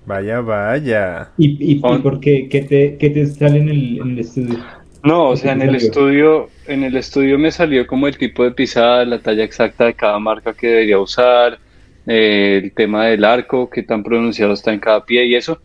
Vaya, 0.10 0.42
vaya. 0.42 1.30
¿Y, 1.38 1.74
y, 1.74 1.76
por 1.76 2.20
qué? 2.20 2.50
¿Qué 2.50 2.62
te, 2.64 2.98
qué 2.98 3.12
te 3.12 3.28
sale 3.28 3.60
en 3.60 3.70
el, 3.70 4.00
en 4.00 4.10
el 4.14 4.20
estudio? 4.20 4.58
No, 5.04 5.30
o 5.30 5.38
sea, 5.38 5.52
en 5.52 5.62
el 5.62 5.76
estudio, 5.76 6.50
en 6.66 6.84
el 6.84 6.96
estudio 6.96 7.38
me 7.38 7.52
salió 7.52 7.86
como 7.86 8.08
el 8.08 8.18
tipo 8.18 8.44
de 8.44 8.50
pisada, 8.50 9.06
la 9.06 9.20
talla 9.20 9.44
exacta 9.44 9.86
de 9.86 9.94
cada 9.94 10.18
marca 10.18 10.56
que 10.56 10.66
debería 10.66 10.98
usar, 10.98 11.60
eh, 12.08 12.60
el 12.64 12.72
tema 12.72 13.06
del 13.06 13.24
arco, 13.24 13.70
qué 13.70 13.84
tan 13.84 14.02
pronunciado 14.02 14.54
está 14.54 14.74
en 14.74 14.80
cada 14.80 15.06
pie 15.06 15.28
y 15.28 15.36
eso. 15.36 15.62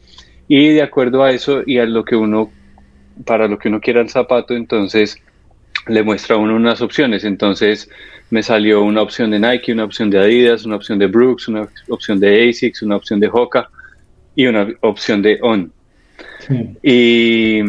Y 0.46 0.74
de 0.74 0.82
acuerdo 0.82 1.24
a 1.24 1.30
eso 1.30 1.62
y 1.64 1.78
a 1.78 1.86
lo 1.86 2.04
que 2.04 2.14
uno, 2.14 2.50
para 3.24 3.48
lo 3.48 3.58
que 3.58 3.68
uno 3.68 3.80
quiera 3.80 4.02
el 4.02 4.10
zapato, 4.10 4.52
entonces 4.52 5.16
le 5.88 6.02
muestra 6.02 6.36
a 6.36 6.38
uno 6.38 6.54
unas 6.54 6.82
opciones. 6.82 7.24
Entonces 7.24 7.88
me 8.28 8.42
salió 8.42 8.82
una 8.82 9.00
opción 9.00 9.30
de 9.30 9.38
Nike, 9.38 9.72
una 9.72 9.84
opción 9.84 10.10
de 10.10 10.18
Adidas, 10.18 10.66
una 10.66 10.76
opción 10.76 10.98
de 10.98 11.06
Brooks, 11.06 11.48
una 11.48 11.66
opción 11.88 12.20
de 12.20 12.46
ASICS, 12.50 12.82
una 12.82 12.96
opción 12.96 13.20
de 13.20 13.30
Hoka 13.32 13.70
y 14.34 14.46
una 14.46 14.68
opción 14.80 15.22
de 15.22 15.38
On. 15.42 15.72
Y 16.82 17.62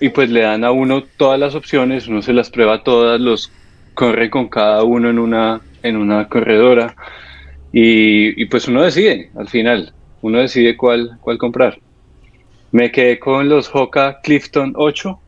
y 0.00 0.10
pues 0.10 0.30
le 0.30 0.42
dan 0.42 0.64
a 0.64 0.72
uno 0.72 1.04
todas 1.16 1.38
las 1.40 1.54
opciones, 1.54 2.06
uno 2.06 2.22
se 2.22 2.32
las 2.32 2.50
prueba 2.50 2.82
todas, 2.82 3.20
los 3.20 3.50
corre 3.94 4.28
con 4.28 4.48
cada 4.48 4.82
uno 4.84 5.08
en 5.08 5.18
una, 5.18 5.60
en 5.82 5.96
una 5.96 6.28
corredora 6.28 6.94
y, 7.72 8.44
pues 8.46 8.68
uno 8.68 8.82
decide 8.82 9.30
al 9.36 9.48
final, 9.48 9.92
uno 10.22 10.38
decide 10.38 10.76
cuál, 10.76 11.18
cuál 11.20 11.38
comprar. 11.38 11.78
Me 12.72 12.90
quedé 12.90 13.18
con 13.18 13.48
los 13.48 13.70
Hoka 13.74 14.20
Clifton 14.22 14.74
8 14.76 15.18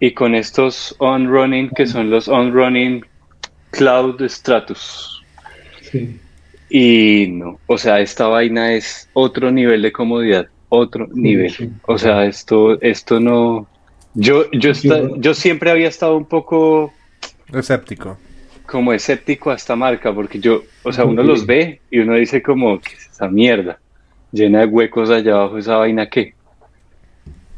y 0.00 0.12
con 0.12 0.34
estos 0.34 0.94
On 0.98 1.28
Running 1.28 1.70
que 1.70 1.86
son 1.86 2.10
los 2.10 2.28
On 2.28 2.52
Running 2.52 3.04
Cloud 3.70 4.22
Stratus. 4.28 5.22
Y 6.70 7.26
no, 7.28 7.58
o 7.66 7.76
sea, 7.76 8.00
esta 8.00 8.28
vaina 8.28 8.72
es 8.72 9.08
otro 9.12 9.50
nivel 9.50 9.82
de 9.82 9.90
comodidad, 9.90 10.46
otro 10.68 11.08
nivel. 11.12 11.52
O 11.86 11.98
sea, 11.98 12.24
esto, 12.24 12.80
esto 12.80 13.18
no, 13.18 13.66
yo, 14.14 14.50
yo, 14.52 14.72
yo 15.16 15.34
siempre 15.34 15.70
había 15.70 15.88
estado 15.88 16.16
un 16.16 16.26
poco... 16.26 16.92
Escéptico. 17.52 18.18
Como 18.66 18.92
escéptico 18.92 19.50
a 19.50 19.54
esta 19.54 19.76
marca, 19.76 20.12
porque 20.12 20.38
yo, 20.38 20.62
o 20.84 20.92
sea, 20.92 21.04
uno 21.04 21.22
los 21.22 21.46
ve 21.46 21.80
y 21.90 21.98
uno 22.00 22.14
dice 22.14 22.42
como, 22.42 22.80
¿qué 22.80 22.94
es 22.94 23.08
esa 23.10 23.28
mierda? 23.28 23.78
Llena 24.32 24.60
de 24.60 24.66
huecos 24.66 25.10
allá 25.10 25.34
abajo, 25.34 25.58
esa 25.58 25.76
vaina 25.76 26.08
qué. 26.08 26.34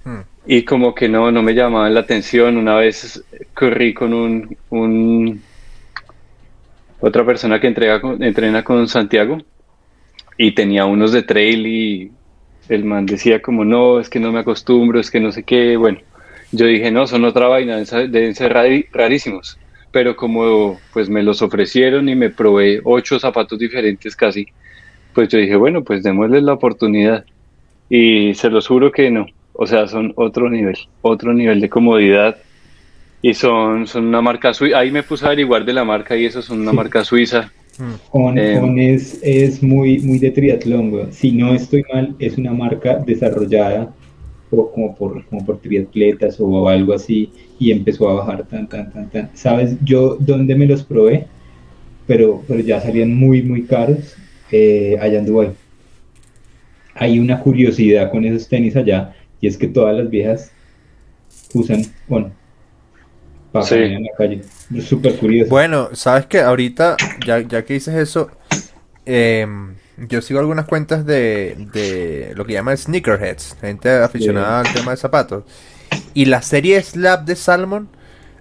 Hmm. 0.04 0.23
Y 0.47 0.62
como 0.62 0.95
que 0.95 1.09
no, 1.09 1.31
no 1.31 1.42
me 1.42 1.54
llamaban 1.54 1.92
la 1.92 2.00
atención. 2.00 2.57
Una 2.57 2.76
vez 2.76 3.23
corrí 3.54 3.92
con 3.92 4.14
un, 4.14 4.57
un 4.71 5.42
otra 7.02 7.26
persona 7.26 7.61
que 7.61 7.66
entrena 7.66 8.64
con 8.64 8.88
Santiago 8.88 9.38
y 10.38 10.52
tenía 10.52 10.87
unos 10.87 11.12
de 11.12 11.23
trail 11.23 11.66
y 11.66 12.11
el 12.68 12.85
man 12.85 13.04
decía 13.06 13.42
como 13.42 13.64
no, 13.64 14.00
es 14.00 14.09
que 14.09 14.21
no 14.21 14.32
me 14.32 14.38
acostumbro, 14.38 15.00
es 15.00 15.11
que 15.11 15.21
no 15.21 15.32
sé 15.32 15.42
qué, 15.42 15.76
bueno, 15.76 15.99
yo 16.52 16.66
dije, 16.66 16.90
no, 16.90 17.06
son 17.06 17.25
otra 17.25 17.49
vaina, 17.49 17.78
deben 17.78 18.35
ser 18.35 18.52
rarísimos. 18.52 19.59
Pero 19.90 20.16
como 20.16 20.78
pues 20.92 21.11
me 21.11 21.23
los 21.23 21.42
ofrecieron 21.42 22.09
y 22.09 22.14
me 22.14 22.30
probé 22.30 22.80
ocho 22.85 23.18
zapatos 23.18 23.59
diferentes 23.59 24.14
casi, 24.16 24.47
pues 25.12 25.28
yo 25.28 25.38
dije, 25.38 25.56
bueno, 25.56 25.82
pues 25.82 26.02
démosles 26.02 26.42
la 26.42 26.54
oportunidad. 26.54 27.26
Y 27.90 28.32
se 28.35 28.49
los 28.49 28.68
juro 28.68 28.92
que 28.92 29.11
no. 29.11 29.26
O 29.54 29.66
sea, 29.66 29.87
son 29.88 30.12
otro 30.16 30.49
nivel, 30.49 30.78
otro 31.02 31.35
nivel 31.35 31.61
de 31.61 31.68
comodidad. 31.68 32.38
Y 33.23 33.35
son, 33.35 33.87
son 33.87 34.07
una 34.07 34.21
marca 34.21 34.52
suiza. 34.52 34.79
Ahí 34.79 34.91
me 34.91 35.02
puse 35.02 35.25
a 35.25 35.29
averiguar 35.29 35.64
de 35.64 35.73
la 35.73 35.85
marca 35.85 36.17
y 36.17 36.26
eso 36.26 36.43
son 36.43 36.61
una 36.61 36.73
marca 36.73 37.05
suiza. 37.05 37.50
On, 38.11 38.37
eh, 38.38 38.95
es, 38.95 39.19
es, 39.23 39.62
muy, 39.62 39.99
muy 40.00 40.19
de 40.19 40.31
triatlón, 40.31 41.12
Si 41.12 41.33
no 41.33 41.55
estoy 41.55 41.85
mal, 41.93 42.14
es 42.19 42.37
una 42.37 42.52
marca 42.52 42.97
desarrollada 42.99 43.95
como 44.50 44.95
por, 44.95 45.25
como 45.26 45.45
por 45.45 45.61
triatletas 45.61 46.37
o 46.38 46.69
algo 46.69 46.93
así, 46.93 47.33
y 47.59 47.71
empezó 47.71 48.11
a 48.11 48.14
bajar 48.14 48.47
tan, 48.47 48.69
tan, 48.69 48.93
tan, 48.93 49.09
tan. 49.09 49.31
¿Sabes 49.35 49.76
yo 49.83 50.17
dónde 50.21 50.55
me 50.55 50.67
los 50.67 50.83
probé? 50.83 51.26
Pero, 52.07 52.43
pero 52.47 52.61
ya 52.61 52.81
salían 52.81 53.14
muy, 53.14 53.43
muy 53.43 53.62
caros 53.62 54.14
eh, 54.50 54.99
allá 55.00 55.21
en 55.21 55.26
Dubai. 55.26 55.50
Hay 56.95 57.19
una 57.19 57.41
curiosidad 57.41 58.11
con 58.11 58.25
esos 58.26 58.47
tenis 58.49 58.76
allá, 58.76 59.14
y 59.41 59.47
es 59.47 59.57
que 59.57 59.69
todas 59.69 59.97
las 59.97 60.11
viejas 60.11 60.52
usan 61.55 61.85
en 63.54 64.04
la 64.04 64.11
calle. 64.16 64.42
Es 64.75 64.85
súper 64.85 65.16
curioso. 65.16 65.50
Bueno, 65.50 65.90
sabes 65.94 66.26
que 66.26 66.40
ahorita, 66.40 66.97
ya, 67.26 67.40
ya 67.40 67.64
que 67.64 67.75
dices 67.75 67.94
eso, 67.94 68.30
eh, 69.06 69.47
yo 69.97 70.23
sigo 70.23 70.40
algunas 70.40 70.66
cuentas 70.66 71.04
de, 71.04 71.68
de 71.73 72.32
lo 72.35 72.44
que 72.44 72.54
llaman 72.54 72.76
sneakerheads, 72.76 73.56
gente 73.61 73.90
aficionada 73.90 74.61
al 74.61 74.73
tema 74.73 74.92
de 74.92 74.97
zapatos. 74.97 75.44
Y 76.14 76.26
la 76.26 76.42
serie 76.42 76.82
Slap 76.82 77.25
de 77.25 77.37
Salmon 77.37 77.88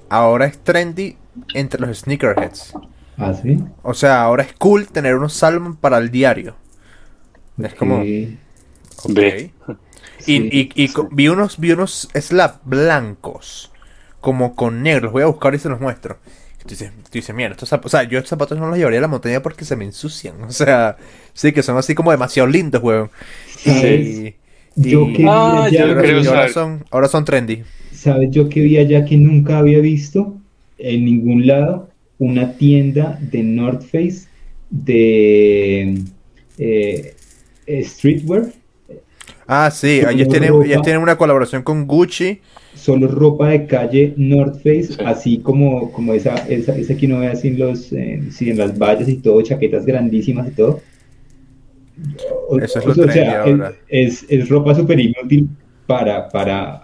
ahora 0.10 0.46
es 0.46 0.60
trendy 0.60 1.18
entre 1.54 1.82
los 1.82 2.00
sneakerheads. 2.00 2.74
¿Ah, 3.18 3.34
sí? 3.34 3.64
O 3.84 3.94
sea, 3.94 4.24
ahora 4.24 4.44
es 4.44 4.54
cool 4.54 4.88
tener 4.88 5.16
unos 5.16 5.34
Salmon 5.34 5.76
para 5.76 5.98
el 5.98 6.12
diario. 6.12 6.56
Es 7.62 7.74
como... 7.76 8.00
Ok. 9.04 9.20
Y, 10.28 10.84
y, 10.84 10.92
vi 11.12 11.28
unos, 11.28 11.60
vi 11.60 11.72
unos 11.72 12.08
slap 12.14 12.62
blancos, 12.64 13.71
como 14.22 14.56
con 14.56 14.84
negros. 14.84 15.12
Voy 15.12 15.24
a 15.24 15.26
buscar 15.26 15.54
y 15.54 15.60
se 15.60 15.68
los 15.68 15.82
muestro. 15.82 16.18
Tú 16.62 16.70
dices, 16.70 16.92
dices, 17.12 17.36
mira, 17.36 17.50
estos 17.50 17.70
zapatos, 17.70 17.94
o 17.94 17.98
sea, 17.98 18.08
yo 18.08 18.20
estos 18.20 18.30
zapatos 18.30 18.58
no 18.60 18.68
los 18.68 18.78
llevaría 18.78 19.00
a 19.00 19.02
la 19.02 19.08
montaña 19.08 19.42
porque 19.42 19.66
se 19.66 19.76
me 19.76 19.84
ensucian. 19.84 20.42
O 20.48 20.52
sea, 20.52 20.96
sí, 21.34 21.52
que 21.52 21.64
son 21.64 21.78
así 21.78 21.96
como 21.96 22.12
demasiado 22.12 22.48
lindos, 22.48 22.82
weón. 22.82 23.10
Y, 23.66 24.36
yo 24.76 25.12
que 25.12 25.26
ah, 25.28 25.68
ahora, 25.68 26.48
son, 26.48 26.86
ahora 26.92 27.08
son 27.10 27.26
trendy. 27.26 27.64
¿Sabes? 27.92 28.30
Yo 28.32 28.48
que 28.48 28.62
vi 28.62 28.78
allá 28.78 29.04
que 29.04 29.18
nunca 29.18 29.58
había 29.58 29.80
visto 29.80 30.38
en 30.78 31.04
ningún 31.04 31.46
lado 31.46 31.90
una 32.20 32.54
tienda 32.54 33.20
de 33.20 33.44
North 33.44 33.82
Face 33.82 34.28
de 34.70 36.02
eh, 36.58 37.16
streetwear. 37.84 38.54
Ah, 39.46 39.70
sí, 39.72 40.02
ellos 40.08 40.30
tienen, 40.30 40.54
ellos 40.64 40.82
tienen 40.84 41.02
una 41.02 41.18
colaboración 41.18 41.64
con 41.64 41.86
Gucci 41.86 42.40
solo 42.82 43.08
ropa 43.08 43.50
de 43.50 43.68
calle 43.68 44.14
North 44.18 44.56
Face, 44.56 44.96
así 45.06 45.38
como, 45.38 45.92
como 45.92 46.14
esa, 46.14 46.36
esa, 46.48 46.76
esa, 46.76 46.96
que 46.98 47.06
uno 47.06 47.20
ve 47.20 47.28
así 47.28 47.50
en, 47.50 47.60
los, 47.60 47.92
en 47.94 48.58
las 48.58 48.78
vallas 48.78 49.08
y 49.08 49.18
todo, 49.18 49.42
chaquetas 49.44 49.86
grandísimas 49.86 50.48
y 50.48 50.52
todo. 50.52 50.82
Eso 52.60 52.80
es, 52.80 52.98
lo 52.98 53.12
sea, 53.12 53.46
es, 53.88 54.26
es, 54.28 54.50
ropa 54.50 54.74
súper 54.74 55.00
inútil 55.00 55.48
para, 55.86 56.28
para 56.30 56.82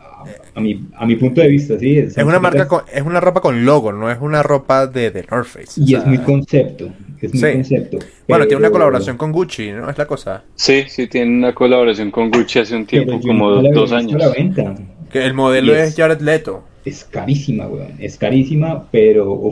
a, 0.54 0.62
mi, 0.62 0.88
a 0.96 1.06
mi 1.08 1.16
punto 1.16 1.42
de 1.42 1.48
vista, 1.48 1.80
¿sí? 1.80 1.98
Es 1.98 2.16
una, 2.18 2.40
marca 2.40 2.68
es 2.94 3.02
una 3.02 3.20
ropa 3.20 3.42
con 3.42 3.66
logo, 3.66 3.92
no 3.92 4.12
es 4.12 4.20
una 4.22 4.44
ropa 4.44 4.86
de, 4.86 5.10
de 5.10 5.26
North 5.32 5.48
Face. 5.48 5.82
Y 5.84 5.96
es 5.96 6.06
muy 6.06 6.20
concepto, 6.20 6.92
es 7.20 7.34
muy 7.34 7.54
concepto. 7.54 7.98
Bueno, 8.28 8.46
tiene 8.46 8.60
una 8.60 8.70
colaboración 8.70 9.18
con 9.18 9.32
Gucci, 9.32 9.72
¿no? 9.72 9.90
Es 9.90 9.98
la 9.98 10.06
cosa. 10.06 10.44
Sí, 10.54 10.84
sí, 10.88 11.08
tiene 11.08 11.36
una 11.36 11.56
colaboración 11.56 12.12
con 12.12 12.30
Gucci 12.30 12.60
hace 12.60 12.76
un 12.76 12.86
tiempo, 12.86 13.20
como 13.20 13.64
dos 13.64 13.92
años. 13.92 14.22
La 14.22 14.30
venta. 14.30 14.76
Que 15.12 15.26
el 15.26 15.34
modelo 15.34 15.76
es, 15.76 15.96
Jared 15.96 16.22
Leto. 16.22 16.64
Es 16.86 17.04
carísima, 17.04 17.68
weón. 17.68 17.94
Es 18.00 18.18
carísima, 18.18 18.86
pero 18.92 19.52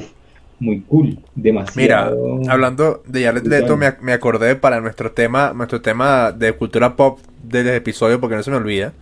muy 0.59 0.81
cool. 0.81 1.17
Demasiado. 1.35 2.37
Mira, 2.37 2.51
hablando 2.51 3.03
de 3.05 3.23
Jared 3.23 3.45
Leto, 3.45 3.77
me, 3.77 4.13
acordé 4.13 4.55
para 4.55 4.81
nuestro 4.81 5.11
tema, 5.11 5.53
nuestro 5.53 5.81
tema 5.81 6.31
de 6.31 6.53
cultura 6.53 6.95
pop 6.95 7.19
del 7.43 7.67
episodio, 7.69 8.19
porque 8.19 8.35
no 8.35 8.43
se 8.43 8.51
me 8.51 8.57
olvida. 8.57 8.93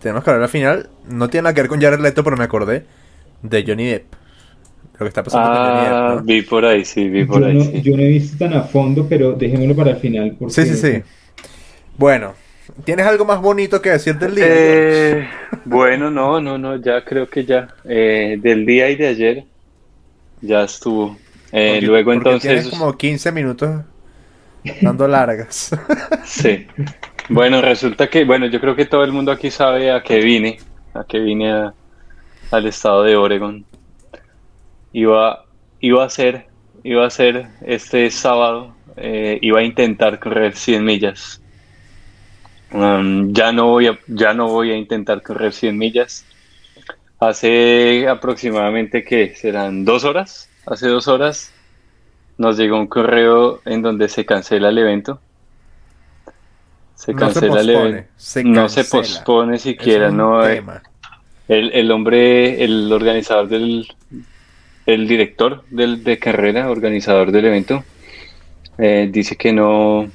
Tenemos 0.00 0.24
que 0.24 0.30
hablar 0.30 0.42
al 0.42 0.48
final. 0.48 0.88
No 1.08 1.28
tiene 1.28 1.44
nada 1.44 1.54
que 1.54 1.60
ver 1.60 1.68
con 1.68 1.80
Jared 1.80 2.00
Leto, 2.00 2.24
pero 2.24 2.36
me 2.36 2.44
acordé 2.44 2.84
de 3.42 3.64
Johnny 3.66 3.86
Depp. 3.86 4.04
Lo 4.94 4.98
que 5.00 5.08
está 5.08 5.22
pasando 5.22 5.48
con 5.48 5.56
Johnny 5.56 5.80
Depp. 5.80 5.92
Ah, 5.92 6.22
vi 6.24 6.42
por 6.42 6.64
ahí, 6.64 6.84
sí, 6.84 7.08
vi 7.08 7.24
por 7.24 7.44
ahí. 7.44 7.54
No, 7.54 7.70
Yo 7.70 7.96
no 7.96 8.02
he 8.02 8.08
visto 8.08 8.38
tan 8.38 8.54
a 8.54 8.62
fondo, 8.62 9.06
pero 9.08 9.32
dejémoslo 9.32 9.76
para 9.76 9.90
el 9.92 9.96
final. 9.98 10.34
Porque... 10.38 10.54
Sí, 10.54 10.66
sí, 10.66 10.74
sí. 10.74 11.02
Bueno, 11.96 12.34
¿Tienes 12.84 13.06
algo 13.06 13.24
más 13.24 13.40
bonito 13.40 13.80
que 13.82 13.90
decir 13.90 14.18
del 14.18 14.34
día? 14.34 14.46
Eh, 14.48 15.28
bueno, 15.64 16.10
no, 16.10 16.40
no, 16.40 16.56
no, 16.58 16.76
ya 16.76 17.04
creo 17.04 17.28
que 17.28 17.44
ya. 17.44 17.68
Eh, 17.84 18.38
del 18.40 18.64
día 18.64 18.90
y 18.90 18.96
de 18.96 19.08
ayer 19.08 19.44
ya 20.40 20.64
estuvo. 20.64 21.16
Eh, 21.52 21.80
luego 21.82 22.12
entonces. 22.12 22.50
Tienes 22.50 22.68
como 22.68 22.96
15 22.96 23.32
minutos 23.32 23.82
dando 24.80 25.06
largas. 25.06 25.70
sí. 26.24 26.66
Bueno, 27.28 27.60
resulta 27.60 28.08
que, 28.08 28.24
bueno, 28.24 28.46
yo 28.46 28.60
creo 28.60 28.74
que 28.74 28.86
todo 28.86 29.04
el 29.04 29.12
mundo 29.12 29.30
aquí 29.30 29.50
sabe 29.50 29.90
a 29.90 30.02
qué 30.02 30.20
vine. 30.20 30.58
A 30.94 31.04
qué 31.04 31.18
vine 31.20 31.70
al 32.50 32.66
estado 32.66 33.02
de 33.02 33.16
Oregon. 33.16 33.64
Iba, 34.92 35.44
iba 35.80 36.02
a 36.02 36.06
hacer, 36.06 36.46
iba 36.82 37.04
a 37.04 37.08
hacer 37.08 37.48
este 37.66 38.10
sábado, 38.10 38.74
iba 38.96 39.58
a 39.58 39.62
intentar 39.62 40.20
correr 40.20 40.54
100 40.54 40.84
millas 40.84 41.40
Um, 42.74 43.32
ya, 43.32 43.52
no 43.52 43.68
voy 43.68 43.86
a, 43.86 44.00
ya 44.08 44.34
no 44.34 44.48
voy 44.48 44.72
a 44.72 44.76
intentar 44.76 45.22
correr 45.22 45.52
100 45.52 45.78
millas. 45.78 46.24
Hace 47.20 48.08
aproximadamente 48.08 49.04
que 49.04 49.36
serán 49.36 49.84
dos 49.84 50.02
horas. 50.02 50.50
Hace 50.66 50.88
dos 50.88 51.06
horas 51.06 51.52
nos 52.36 52.56
llegó 52.56 52.76
un 52.76 52.88
correo 52.88 53.60
en 53.64 53.80
donde 53.80 54.08
se 54.08 54.26
cancela 54.26 54.70
el 54.70 54.78
evento. 54.78 55.20
Se 56.96 57.14
cancela 57.14 57.60
el 57.60 57.70
evento. 57.70 58.08
no 58.44 58.68
se 58.68 58.84
pospone 58.84 59.58
siquiera, 59.60 60.10
no. 60.10 60.44
Eh, 60.44 60.60
el, 61.46 61.70
el, 61.74 61.92
hombre, 61.92 62.64
el 62.64 62.92
organizador 62.92 63.46
del, 63.46 63.86
el 64.86 65.06
director 65.06 65.62
del, 65.70 66.02
de 66.02 66.18
carrera, 66.18 66.68
organizador 66.68 67.30
del 67.30 67.44
evento, 67.44 67.84
eh, 68.78 69.08
dice 69.12 69.36
que 69.36 69.52
no, 69.52 70.10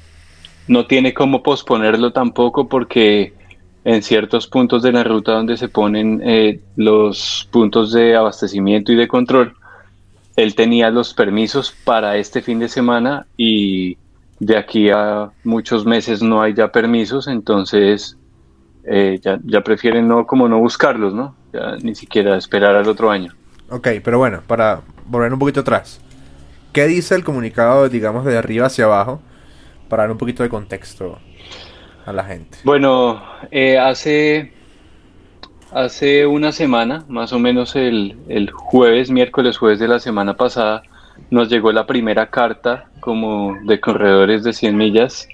no 0.70 0.86
tiene 0.86 1.12
cómo 1.12 1.42
posponerlo 1.42 2.12
tampoco 2.12 2.68
porque 2.68 3.34
en 3.82 4.02
ciertos 4.04 4.46
puntos 4.46 4.84
de 4.84 4.92
la 4.92 5.02
ruta 5.02 5.32
donde 5.32 5.56
se 5.56 5.68
ponen 5.68 6.22
eh, 6.24 6.60
los 6.76 7.48
puntos 7.50 7.92
de 7.92 8.14
abastecimiento 8.14 8.92
y 8.92 8.94
de 8.94 9.08
control, 9.08 9.56
él 10.36 10.54
tenía 10.54 10.90
los 10.90 11.12
permisos 11.12 11.74
para 11.84 12.16
este 12.18 12.40
fin 12.40 12.60
de 12.60 12.68
semana 12.68 13.26
y 13.36 13.98
de 14.38 14.56
aquí 14.56 14.90
a 14.90 15.32
muchos 15.42 15.84
meses 15.84 16.22
no 16.22 16.40
hay 16.40 16.54
ya 16.54 16.70
permisos, 16.70 17.26
entonces 17.26 18.16
eh, 18.84 19.18
ya, 19.20 19.60
prefieren 19.62 20.06
no 20.06 20.24
como 20.24 20.48
no 20.48 20.60
buscarlos, 20.60 21.12
¿no? 21.14 21.34
Ni 21.82 21.96
siquiera 21.96 22.36
esperar 22.36 22.76
al 22.76 22.86
otro 22.86 23.10
año. 23.10 23.34
Ok, 23.70 23.88
pero 24.04 24.18
bueno, 24.18 24.40
para 24.46 24.82
volver 25.04 25.32
un 25.32 25.40
poquito 25.40 25.60
atrás, 25.60 26.00
¿qué 26.72 26.86
dice 26.86 27.16
el 27.16 27.24
comunicado, 27.24 27.88
digamos, 27.88 28.24
de 28.24 28.38
arriba 28.38 28.66
hacia 28.66 28.84
abajo, 28.84 29.20
para 29.90 30.04
dar 30.04 30.12
un 30.12 30.16
poquito 30.16 30.42
de 30.42 30.48
contexto 30.48 31.18
a 32.06 32.12
la 32.14 32.24
gente? 32.24 32.56
Bueno, 32.64 33.22
eh, 33.50 33.78
hace, 33.78 34.54
hace 35.70 36.26
una 36.26 36.52
semana, 36.52 37.04
más 37.08 37.34
o 37.34 37.38
menos 37.38 37.76
el, 37.76 38.16
el 38.28 38.50
jueves, 38.50 39.10
miércoles, 39.10 39.58
jueves 39.58 39.78
de 39.78 39.88
la 39.88 39.98
semana 39.98 40.34
pasada, 40.34 40.82
nos 41.28 41.50
llegó 41.50 41.72
la 41.72 41.86
primera 41.86 42.30
carta 42.30 42.86
como 43.00 43.58
de 43.64 43.78
corredores 43.78 44.42
de 44.42 44.54
100 44.54 44.76
millas, 44.76 45.28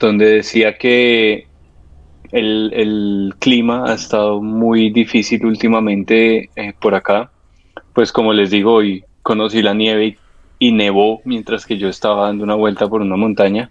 donde 0.00 0.26
decía 0.26 0.78
que 0.78 1.48
el, 2.32 3.34
clima 3.38 3.84
ha 3.90 3.94
estado 3.94 4.40
muy 4.42 4.90
difícil 4.90 5.44
últimamente 5.44 6.50
eh, 6.56 6.72
por 6.80 6.94
acá. 6.94 7.30
Pues 7.92 8.12
como 8.12 8.32
les 8.32 8.50
digo, 8.50 8.74
hoy 8.74 9.04
conocí 9.22 9.62
la 9.62 9.74
nieve 9.74 10.06
y, 10.06 10.16
nevó 10.60 11.20
mientras 11.24 11.66
que 11.66 11.78
yo 11.78 11.88
estaba 11.88 12.26
dando 12.26 12.44
una 12.44 12.54
vuelta 12.54 12.88
por 12.88 13.00
una 13.00 13.16
montaña. 13.16 13.70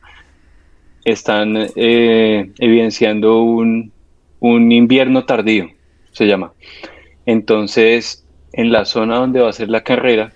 Están 1.03 1.55
eh, 1.75 2.51
evidenciando 2.59 3.41
un, 3.41 3.91
invierno 4.41 5.25
tardío, 5.25 5.69
se 6.11 6.25
llama. 6.25 6.53
Entonces, 7.25 8.25
en 8.53 8.71
la 8.71 8.85
zona 8.85 9.17
donde 9.17 9.41
va 9.41 9.49
a 9.49 9.53
ser 9.53 9.69
la 9.69 9.83
carrera, 9.83 10.31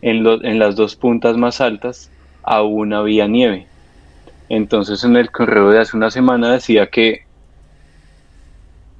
en, 0.00 0.26
en 0.26 0.58
las 0.58 0.76
dos 0.76 0.96
puntas 0.96 1.36
más 1.36 1.60
altas, 1.60 2.10
aún 2.42 2.92
había 2.92 3.26
nieve. 3.28 3.66
Entonces, 4.48 5.04
en 5.04 5.16
el 5.16 5.30
correo 5.30 5.70
de 5.70 5.80
hace 5.80 5.96
una 5.96 6.10
semana 6.10 6.52
decía 6.52 6.88
que 6.88 7.22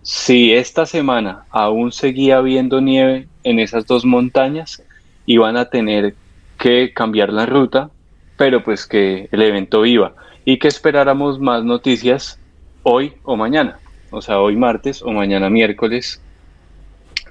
si 0.02 0.52
esta 0.52 0.87
semana 0.87 1.44
aún 1.50 1.92
seguía 1.92 2.38
habiendo 2.38 2.80
nieve 2.80 3.28
en 3.44 3.59
esas 3.59 3.87
dos 3.87 4.04
montañas, 4.04 4.82
iban 5.26 5.56
a 5.56 5.66
tener 5.66 6.14
que 6.62 6.92
cambiar 6.95 7.33
la 7.33 7.45
ruta, 7.45 7.90
pero 8.37 8.62
pues 8.62 8.87
que 8.87 9.28
el 9.33 9.42
evento 9.42 9.85
iba 9.85 10.14
y 10.45 10.61
que 10.61 10.69
esperáramos 10.69 11.40
más 11.40 11.64
noticias 11.64 12.38
hoy 12.85 13.14
o 13.25 13.35
mañana, 13.35 13.81
o 14.12 14.23
sea, 14.23 14.38
hoy 14.38 14.54
martes 14.54 15.02
o 15.02 15.11
mañana 15.11 15.50
miércoles 15.50 16.23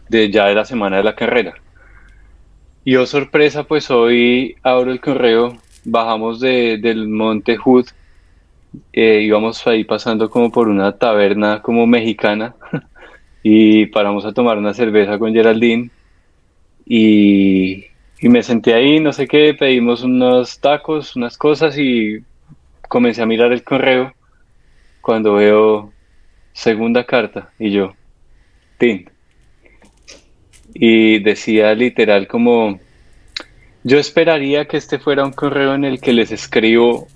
de 0.09 0.29
ya 0.29 0.47
de 0.47 0.55
la 0.55 0.65
semana 0.65 0.97
de 0.97 1.03
la 1.03 1.15
carrera. 1.15 1.53
Y 2.83 2.97
oh 2.97 3.05
sorpresa, 3.05 3.63
pues 3.63 3.89
hoy 3.89 4.57
abro 4.63 4.91
el 4.91 4.99
correo, 4.99 5.55
bajamos 5.85 6.41
de, 6.41 6.77
del 6.79 7.07
monte 7.07 7.55
Hood 7.55 7.85
eh, 8.91 9.21
íbamos 9.21 9.65
ahí 9.65 9.85
pasando 9.85 10.29
como 10.29 10.51
por 10.51 10.67
una 10.67 10.97
taberna 10.97 11.61
como 11.61 11.87
mexicana 11.87 12.53
y 13.43 13.85
paramos 13.85 14.25
a 14.25 14.33
tomar 14.33 14.57
una 14.57 14.73
cerveza 14.73 15.17
con 15.17 15.33
Geraldine 15.33 15.89
y, 16.85 17.90
me 18.29 18.43
senté 18.43 18.73
ahí, 18.73 18.99
no 18.99 19.13
sé 19.13 19.27
qué, 19.27 19.53
pedimos 19.53 20.03
unos 20.03 20.59
tacos, 20.59 21.15
unas 21.15 21.37
cosas 21.37 21.77
y 21.77 22.23
comencé 22.87 23.21
a 23.21 23.25
mirar 23.25 23.51
el 23.51 23.63
correo 23.63 24.13
cuando 25.01 25.33
veo 25.33 25.91
segunda 26.53 27.05
carta 27.05 27.49
y 27.57 27.71
yo, 27.71 27.93
tin. 28.77 29.09
Y 30.73 31.19
decía 31.19 31.73
literal 31.73 32.27
como, 32.27 32.79
yo 33.83 33.97
esperaría 33.97 34.65
que 34.67 34.77
este 34.77 34.99
fuera 34.99 35.25
un 35.25 35.33
correo 35.33 35.73
en 35.73 35.85
el 35.85 35.99
que 35.99 36.13
les 36.13 36.31
escribo 36.31 37.07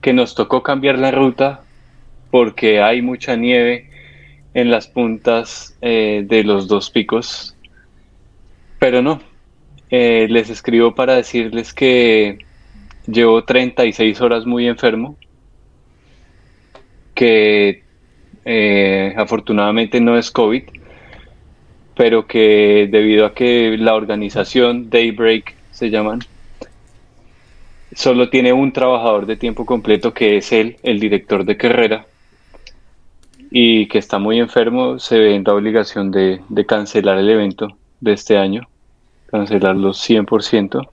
que 0.00 0.12
nos 0.12 0.34
tocó 0.34 0.62
cambiar 0.62 0.98
la 0.98 1.10
ruta 1.10 1.62
porque 2.30 2.80
hay 2.80 3.02
mucha 3.02 3.36
nieve 3.36 3.90
en 4.54 4.70
las 4.70 4.86
puntas 4.86 5.76
eh, 5.80 6.24
de 6.24 6.44
los 6.44 6.68
dos 6.68 6.90
picos. 6.90 7.56
Pero 8.78 9.02
no, 9.02 9.20
eh, 9.90 10.26
les 10.28 10.50
escribo 10.50 10.94
para 10.94 11.16
decirles 11.16 11.72
que 11.74 12.38
llevo 13.06 13.44
36 13.44 14.20
horas 14.20 14.46
muy 14.46 14.66
enfermo, 14.66 15.16
que 17.14 17.82
eh, 18.44 19.14
afortunadamente 19.16 20.00
no 20.00 20.16
es 20.16 20.30
COVID, 20.30 20.62
pero 21.96 22.26
que 22.26 22.88
debido 22.90 23.26
a 23.26 23.34
que 23.34 23.76
la 23.78 23.94
organización 23.94 24.88
Daybreak 24.90 25.54
se 25.70 25.90
llaman, 25.90 26.20
solo 27.94 28.30
tiene 28.30 28.52
un 28.52 28.72
trabajador 28.72 29.26
de 29.26 29.36
tiempo 29.36 29.66
completo 29.66 30.14
que 30.14 30.36
es 30.36 30.52
él, 30.52 30.76
el 30.82 31.00
director 31.00 31.44
de 31.44 31.56
carrera, 31.56 32.06
y 33.50 33.86
que 33.88 33.98
está 33.98 34.18
muy 34.18 34.38
enfermo, 34.38 34.98
se 34.98 35.18
ve 35.18 35.34
en 35.34 35.44
la 35.44 35.54
obligación 35.54 36.10
de, 36.10 36.40
cancelar 36.66 37.18
el 37.18 37.28
evento 37.28 37.76
de 38.00 38.12
este 38.12 38.38
año, 38.38 38.68
cancelarlo 39.30 39.92
100%, 39.92 40.90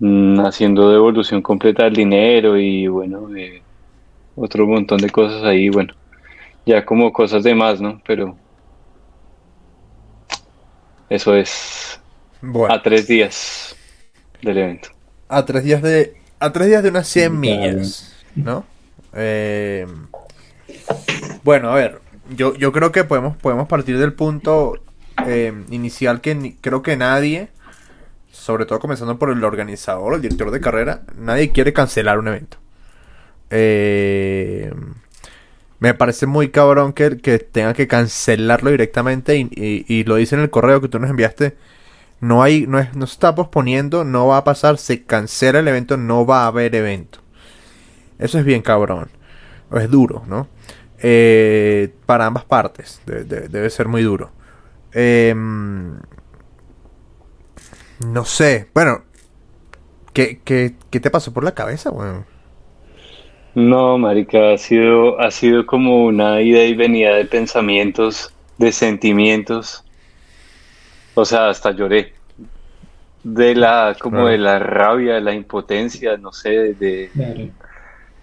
mm, 0.00 0.40
haciendo 0.40 0.90
devolución 0.90 1.42
completa 1.42 1.84
del 1.84 1.94
dinero 1.94 2.58
y 2.58 2.86
bueno, 2.86 3.28
otro 4.36 4.66
montón 4.66 4.98
de 4.98 5.10
cosas 5.10 5.42
ahí, 5.44 5.68
bueno, 5.68 5.94
ya 6.66 6.84
como 6.84 7.12
cosas 7.12 7.42
de 7.42 7.54
más, 7.54 7.80
¿no? 7.80 8.00
Pero 8.06 8.36
eso 11.08 11.34
es 11.34 12.00
a 12.68 12.82
tres 12.82 13.06
días 13.06 13.76
del 14.42 14.58
evento 14.58 14.94
a 15.28 15.44
tres 15.44 15.64
días 15.64 15.82
de 15.82 16.14
a 16.38 16.52
tres 16.52 16.68
días 16.68 16.82
de 16.82 16.90
unas 16.90 17.08
100 17.08 17.40
millas, 17.40 18.14
¿no? 18.34 18.64
Eh, 19.14 19.86
bueno, 21.42 21.70
a 21.70 21.74
ver, 21.74 22.00
yo, 22.36 22.54
yo 22.54 22.72
creo 22.72 22.92
que 22.92 23.04
podemos, 23.04 23.36
podemos 23.36 23.66
partir 23.66 23.98
del 23.98 24.12
punto 24.12 24.74
eh, 25.26 25.52
inicial 25.70 26.20
que 26.20 26.56
creo 26.60 26.82
que 26.82 26.96
nadie, 26.96 27.48
sobre 28.30 28.66
todo 28.66 28.80
comenzando 28.80 29.18
por 29.18 29.30
el 29.30 29.42
organizador, 29.44 30.14
el 30.14 30.22
director 30.22 30.50
de 30.50 30.60
carrera, 30.60 31.02
nadie 31.18 31.52
quiere 31.52 31.72
cancelar 31.72 32.18
un 32.18 32.28
evento. 32.28 32.58
Eh, 33.50 34.72
me 35.78 35.94
parece 35.94 36.26
muy 36.26 36.48
cabrón 36.48 36.92
que, 36.92 37.18
que 37.18 37.38
tenga 37.38 37.74
que 37.74 37.86
cancelarlo 37.86 38.70
directamente 38.70 39.36
y, 39.36 40.04
lo 40.04 40.16
dice 40.16 40.34
en 40.34 40.42
el 40.42 40.50
correo 40.50 40.80
que 40.80 40.88
tú 40.88 40.98
nos 40.98 41.10
enviaste 41.10 41.56
no 42.20 42.42
hay, 42.42 42.66
no, 42.66 42.78
es, 42.78 42.94
no 42.96 43.06
se 43.06 43.12
está 43.12 43.34
posponiendo, 43.34 44.02
no 44.04 44.28
va 44.28 44.38
a 44.38 44.44
pasar, 44.44 44.78
se 44.78 45.02
cancela 45.04 45.58
el 45.58 45.68
evento, 45.68 45.98
no 45.98 46.24
va 46.24 46.44
a 46.44 46.46
haber 46.46 46.74
evento. 46.74 47.18
Eso 48.18 48.38
es 48.38 48.44
bien 48.46 48.62
cabrón. 48.62 49.10
Es 49.72 49.90
duro, 49.90 50.22
¿no? 50.26 50.48
Eh, 50.98 51.92
para 52.06 52.26
ambas 52.26 52.44
partes. 52.44 53.02
debe 53.04 53.68
ser 53.68 53.88
muy 53.88 54.02
duro. 54.02 54.30
Em, 54.94 55.98
no 58.06 58.24
sé. 58.24 58.68
Bueno. 58.72 59.02
¿qué, 60.14 60.40
¿qué, 60.44 60.74
qué, 60.90 61.00
te 61.00 61.10
pasó 61.10 61.32
por 61.32 61.44
la 61.44 61.52
cabeza, 61.52 61.90
weón? 61.90 62.24
No, 63.54 63.98
marica, 63.98 64.52
ha 64.52 64.58
sido, 64.58 65.20
ha 65.20 65.30
sido 65.30 65.66
como 65.66 66.04
una 66.04 66.40
ida 66.40 66.64
y 66.64 66.74
venida 66.74 67.14
de 67.14 67.24
pensamientos, 67.24 68.32
de 68.56 68.72
sentimientos. 68.72 69.84
O 71.14 71.24
sea, 71.24 71.50
hasta 71.50 71.72
lloré. 71.72 72.14
De 73.22 73.54
la, 73.54 73.96
como 73.98 74.26
de 74.26 74.38
la 74.38 74.58
rabia, 74.58 75.14
de 75.14 75.20
la 75.20 75.34
impotencia, 75.34 76.16
no 76.16 76.32
sé, 76.32 76.74
de, 76.74 77.50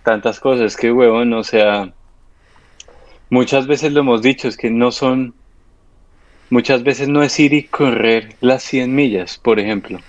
tantas 0.04 0.40
cosas. 0.40 0.76
Que 0.76 0.92
huevón, 0.92 1.34
o 1.34 1.44
sea, 1.44 1.92
muchas 3.30 3.68
veces 3.68 3.94
lo 3.94 4.02
hemos 4.02 4.22
dicho, 4.22 4.48
es 4.48 4.58
que 4.58 4.70
no 4.70 4.92
son, 4.92 5.34
muchas 6.52 6.84
veces 6.84 7.08
no 7.08 7.24
es 7.24 7.40
ir 7.40 7.54
y 7.54 7.64
correr 7.64 8.36
las 8.42 8.62
100 8.62 8.94
millas, 8.94 9.40
por 9.40 9.60
ejemplo. 9.60 10.00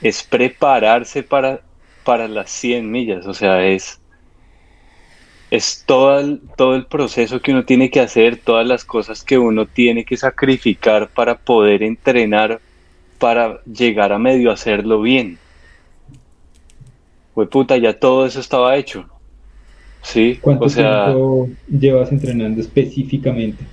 Es 0.00 0.22
prepararse 0.22 1.22
para, 1.22 1.60
para 2.04 2.26
las 2.28 2.50
100 2.50 2.90
millas, 2.90 3.26
o 3.26 3.34
sea, 3.34 3.66
es 3.66 4.00
es 5.50 5.84
todo 5.86 6.18
el, 6.18 6.40
todo 6.56 6.74
el 6.74 6.86
proceso 6.86 7.40
que 7.40 7.52
uno 7.52 7.64
tiene 7.64 7.88
que 7.88 8.00
hacer, 8.00 8.38
todas 8.38 8.66
las 8.66 8.84
cosas 8.84 9.22
que 9.22 9.38
uno 9.38 9.66
tiene 9.66 10.04
que 10.04 10.16
sacrificar 10.16 11.08
para 11.10 11.36
poder 11.36 11.84
entrenar, 11.84 12.60
para 13.20 13.62
llegar 13.62 14.12
a 14.12 14.18
medio 14.18 14.50
hacerlo 14.50 15.00
bien. 15.00 15.38
Pues 17.34 17.48
puta, 17.48 17.76
ya 17.76 17.98
todo 17.98 18.26
eso 18.26 18.40
estaba 18.40 18.76
hecho. 18.76 19.08
Sí, 20.02 20.38
¿Cuánto 20.40 20.66
tiempo 20.66 21.48
llevas 21.68 22.10
entrenando 22.10 22.60
específicamente? 22.60 23.64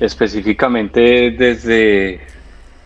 Específicamente 0.00 1.30
desde, 1.30 2.20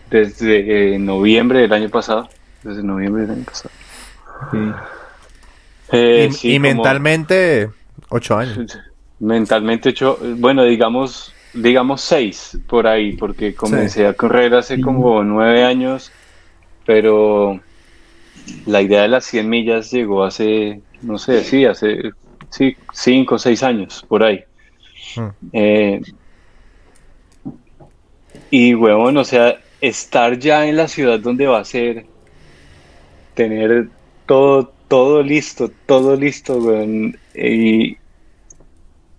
desde 0.09 0.97
noviembre 0.99 1.59
del 1.59 1.73
año 1.73 1.89
pasado. 1.89 2.29
Desde 2.63 2.83
noviembre 2.83 3.23
del 3.23 3.31
año 3.31 3.43
pasado. 3.43 3.71
Eh, 5.91 6.29
y, 6.41 6.59
mentalmente, 6.59 7.69
ocho 8.09 8.37
años. 8.37 8.77
Mentalmente 9.19 9.89
ocho, 9.89 10.17
bueno, 10.37 10.63
digamos, 10.63 11.33
digamos 11.53 12.01
seis 12.01 12.57
por 12.67 12.87
ahí, 12.87 13.13
porque 13.15 13.53
comencé 13.53 14.07
a 14.07 14.13
correr 14.13 14.55
hace 14.55 14.81
como 14.81 15.23
nueve 15.23 15.63
años, 15.63 16.11
pero 16.85 17.59
la 18.65 18.81
idea 18.81 19.03
de 19.03 19.07
las 19.07 19.25
100 19.25 19.49
millas 19.49 19.91
llegó 19.91 20.23
hace, 20.23 20.81
no 21.01 21.17
sé, 21.17 21.43
sí, 21.43 21.65
hace 21.65 22.11
sí, 22.49 22.75
cinco 22.93 23.35
o 23.35 23.39
seis 23.39 23.63
años, 23.63 24.05
por 24.07 24.23
ahí. 24.23 24.43
Hmm. 25.15 25.27
Eh, 25.51 26.01
y, 28.55 28.75
huevón, 28.75 29.17
o 29.17 29.23
sea, 29.23 29.59
estar 29.81 30.37
ya 30.37 30.67
en 30.67 30.77
la 30.77 30.87
ciudad 30.87 31.19
donde 31.19 31.47
va 31.47 31.57
a 31.57 31.65
ser, 31.65 32.05
tener 33.33 33.89
todo, 34.27 34.71
todo 34.87 35.23
listo, 35.23 35.71
todo 35.87 36.15
listo, 36.15 36.59
weón, 36.59 37.17
y, 37.33 37.97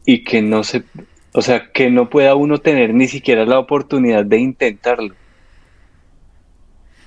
y 0.07 0.23
que 0.23 0.41
no 0.41 0.63
se, 0.63 0.85
o 1.33 1.43
sea, 1.43 1.73
que 1.73 1.91
no 1.91 2.09
pueda 2.09 2.37
uno 2.37 2.59
tener 2.59 2.95
ni 2.95 3.09
siquiera 3.09 3.45
la 3.45 3.59
oportunidad 3.59 4.25
de 4.25 4.39
intentarlo. 4.39 5.17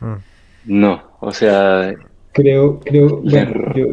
Hmm. 0.01 0.17
No, 0.65 1.01
o 1.21 1.31
sea, 1.31 1.95
Creo, 2.33 2.81
creo, 2.81 3.21
bueno, 3.21 3.73
yo, 3.73 3.85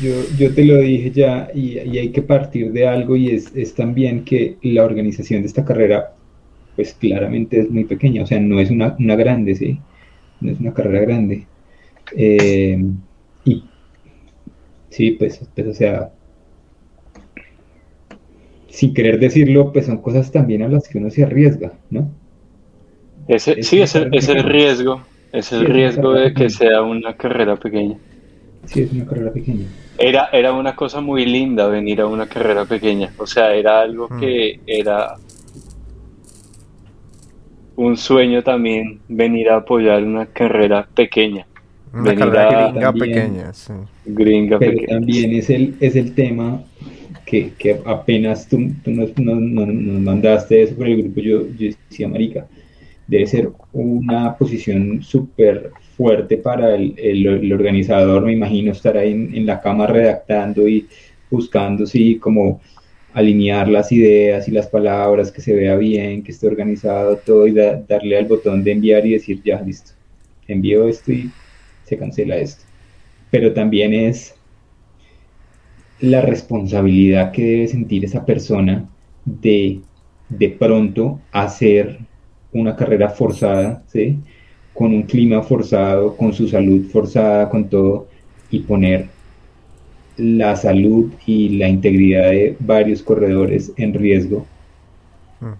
yo, 0.00 0.14
yo, 0.38 0.54
te 0.54 0.64
lo 0.64 0.78
dije 0.78 1.10
ya 1.10 1.50
y, 1.52 1.78
hay 1.78 2.12
que 2.12 2.22
partir 2.22 2.70
de 2.70 2.86
algo 2.86 3.16
y 3.16 3.30
es, 3.30 3.50
es, 3.56 3.74
también 3.74 4.24
que 4.24 4.56
la 4.62 4.84
organización 4.84 5.42
de 5.42 5.48
esta 5.48 5.64
carrera, 5.64 6.14
pues 6.76 6.94
claramente 6.94 7.60
es 7.60 7.70
muy 7.70 7.84
pequeña, 7.84 8.22
o 8.22 8.26
sea, 8.26 8.40
no 8.40 8.60
es 8.60 8.70
una, 8.70 8.96
una 8.98 9.16
grande, 9.16 9.54
¿sí? 9.54 9.78
No 10.40 10.50
es 10.50 10.60
una 10.60 10.72
carrera 10.72 11.00
grande. 11.00 11.46
Eh, 12.16 12.82
y 13.44 13.64
sí, 14.90 15.12
pues, 15.12 15.46
pues, 15.54 15.66
o 15.66 15.74
sea, 15.74 16.10
sin 18.68 18.94
querer 18.94 19.18
decirlo, 19.18 19.72
pues 19.72 19.86
son 19.86 19.98
cosas 19.98 20.32
también 20.32 20.62
a 20.62 20.68
las 20.68 20.88
que 20.88 20.98
uno 20.98 21.10
se 21.10 21.24
arriesga, 21.24 21.72
¿no? 21.90 22.10
Ese, 23.28 23.62
sí, 23.62 23.80
es 23.80 23.94
es 23.94 24.28
el 24.28 24.42
riesgo. 24.42 25.02
Es 25.32 25.52
el 25.52 25.64
riesgo 25.64 26.12
de 26.12 26.34
que 26.34 26.50
sea 26.50 26.82
una 26.82 27.16
carrera 27.16 27.56
pequeña. 27.56 27.96
Sí, 28.66 28.82
es 28.82 28.92
una 28.92 29.06
carrera 29.06 29.32
pequeña. 29.32 29.66
Era, 29.98 30.28
era 30.32 30.52
una 30.52 30.76
cosa 30.76 31.00
muy 31.00 31.24
linda 31.24 31.66
venir 31.68 32.00
a 32.00 32.06
una 32.06 32.26
carrera 32.26 32.64
pequeña. 32.64 33.10
O 33.18 33.26
sea, 33.26 33.54
era 33.54 33.80
algo 33.80 34.08
mm. 34.10 34.20
que 34.20 34.60
era 34.66 35.16
un 37.76 37.96
sueño 37.96 38.42
también 38.42 39.00
venir 39.08 39.50
a 39.50 39.56
apoyar 39.56 40.02
una 40.04 40.26
carrera 40.26 40.86
pequeña. 40.94 41.46
Una 41.92 42.14
carrera 42.14 42.70
gringa 42.70 42.92
pequeña, 42.92 43.52
sí. 43.52 43.72
Gringa 44.06 44.58
Pero 44.58 44.86
también 44.88 45.34
es 45.34 45.50
el, 45.50 45.74
es 45.80 45.94
el 45.94 46.14
tema 46.14 46.62
que, 47.26 47.52
que 47.58 47.78
apenas 47.84 48.48
tú, 48.48 48.58
nos, 48.86 49.16
mandaste 49.16 50.62
eso 50.62 50.74
por 50.74 50.86
el 50.86 51.02
grupo, 51.02 51.20
yo, 51.20 51.46
yo 51.58 51.70
decía, 51.88 52.08
marica, 52.08 52.46
debe 53.06 53.26
ser 53.26 53.50
una 53.72 54.36
posición 54.36 55.02
súper 55.02 55.70
fuerte 55.96 56.38
para 56.38 56.74
el, 56.74 56.94
el, 56.98 57.52
organizador, 57.52 58.24
me 58.24 58.32
imagino 58.32 58.72
estar 58.72 58.96
ahí 58.96 59.12
en, 59.12 59.46
la 59.46 59.60
cama 59.60 59.86
redactando 59.86 60.66
y 60.66 60.86
buscando, 61.30 61.86
sí, 61.86 62.16
como 62.16 62.60
alinear 63.14 63.68
las 63.68 63.92
ideas 63.92 64.48
y 64.48 64.50
las 64.52 64.66
palabras, 64.66 65.30
que 65.30 65.42
se 65.42 65.54
vea 65.54 65.76
bien, 65.76 66.22
que 66.22 66.32
esté 66.32 66.46
organizado 66.46 67.16
todo 67.16 67.46
y 67.46 67.52
darle 67.52 68.18
al 68.18 68.26
botón 68.26 68.64
de 68.64 68.72
enviar 68.72 69.06
y 69.06 69.12
decir, 69.12 69.42
ya, 69.44 69.60
listo, 69.60 69.92
envío 70.48 70.88
esto 70.88 71.12
y 71.12 71.30
se 71.84 71.98
cancela 71.98 72.36
esto. 72.36 72.64
Pero 73.30 73.52
también 73.52 73.94
es 73.94 74.34
la 76.00 76.20
responsabilidad 76.20 77.32
que 77.32 77.44
debe 77.44 77.68
sentir 77.68 78.04
esa 78.04 78.24
persona 78.24 78.88
de 79.24 79.80
de 80.38 80.48
pronto 80.48 81.20
hacer 81.30 81.98
una 82.52 82.74
carrera 82.74 83.10
forzada, 83.10 83.82
¿sí? 83.86 84.18
con 84.72 84.92
un 84.94 85.02
clima 85.02 85.42
forzado, 85.42 86.16
con 86.16 86.32
su 86.32 86.48
salud 86.48 86.86
forzada, 86.90 87.48
con 87.48 87.68
todo, 87.68 88.08
y 88.50 88.60
poner 88.60 89.08
la 90.16 90.56
salud 90.56 91.12
y 91.26 91.50
la 91.50 91.68
integridad 91.68 92.30
de 92.30 92.56
varios 92.60 93.02
corredores 93.02 93.72
en 93.76 93.94
riesgo. 93.94 94.46
Mm. 95.40 95.52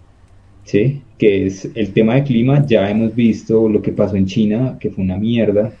¿Sí? 0.63 1.01
Que 1.17 1.47
es 1.47 1.69
el 1.75 1.93
tema 1.93 2.15
de 2.15 2.23
clima, 2.23 2.65
ya 2.65 2.89
hemos 2.89 3.15
visto 3.15 3.67
lo 3.67 3.81
que 3.81 3.91
pasó 3.91 4.15
en 4.15 4.25
China, 4.25 4.77
que 4.79 4.89
fue 4.89 5.03
una 5.03 5.17
mierda. 5.17 5.73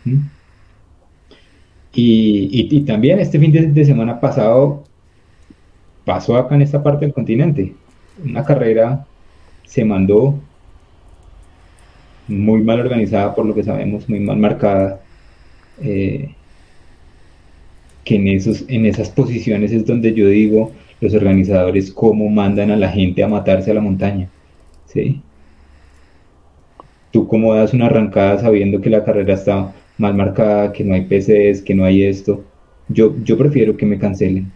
Y, 1.95 2.81
también 2.81 3.19
este 3.19 3.39
fin 3.39 3.51
de, 3.51 3.85
semana 3.85 4.19
pasado 4.19 4.83
pasó 6.05 6.35
acá 6.37 6.55
en 6.55 6.63
esta 6.63 6.81
parte 6.81 7.05
del 7.05 7.13
continente. 7.13 7.73
Una 8.23 8.43
carrera 8.43 9.05
se 9.65 9.85
mandó 9.85 10.39
muy 12.27 12.61
mal 12.61 12.79
organizada 12.79 13.35
por 13.35 13.45
lo 13.45 13.53
que 13.53 13.63
sabemos, 13.63 14.09
muy 14.09 14.19
mal 14.19 14.37
marcada, 14.37 15.01
eh, 15.81 16.33
que 18.03 18.15
en, 18.15 18.27
esos, 18.27 18.65
en 18.67 18.85
esas 18.85 19.09
posiciones 19.09 19.71
es 19.71 19.85
donde 19.85 20.13
yo 20.13 20.27
digo 20.27 20.71
los 20.99 21.13
organizadores 21.13 21.91
cómo 21.91 22.29
mandan 22.29 22.71
a 22.71 22.77
la 22.77 22.89
gente 22.89 23.23
a 23.23 23.27
matarse 23.27 23.71
a 23.71 23.73
la 23.73 23.81
montaña. 23.81 24.29
¿sí? 24.85 25.21
Tú 27.11 27.27
cómo 27.27 27.53
das 27.53 27.73
una 27.73 27.87
arrancada 27.87 28.39
sabiendo 28.39 28.81
que 28.81 28.89
la 28.89 29.03
carrera 29.03 29.33
está 29.33 29.73
mal 29.97 30.15
marcada, 30.15 30.71
que 30.71 30.83
no 30.83 30.93
hay 30.95 31.01
PCs, 31.01 31.61
que 31.61 31.75
no 31.75 31.85
hay 31.85 32.03
esto. 32.03 32.43
Yo, 32.89 33.15
yo 33.23 33.37
prefiero 33.37 33.77
que 33.77 33.85
me 33.85 33.99
cancelen. 33.99 34.51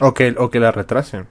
O 0.00 0.12
que, 0.14 0.34
o 0.36 0.50
que 0.50 0.60
la 0.60 0.72
retrasen. 0.72 1.26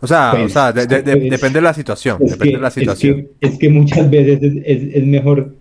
O 0.00 0.06
sea, 0.06 0.32
o 0.34 0.36
pues, 0.36 0.52
sea 0.52 0.72
pues, 0.72 0.88
depende 0.88 1.54
de 1.54 1.62
la 1.62 1.74
situación. 1.74 2.18
Es 2.22 2.32
depende 2.32 2.52
que, 2.52 2.56
de 2.56 2.62
la 2.62 2.70
situación. 2.70 3.28
Es 3.40 3.58
que, 3.58 3.68
muchas 3.68 4.10
veces 4.10 4.40
es, 4.64 5.06
mejor, 5.06 5.56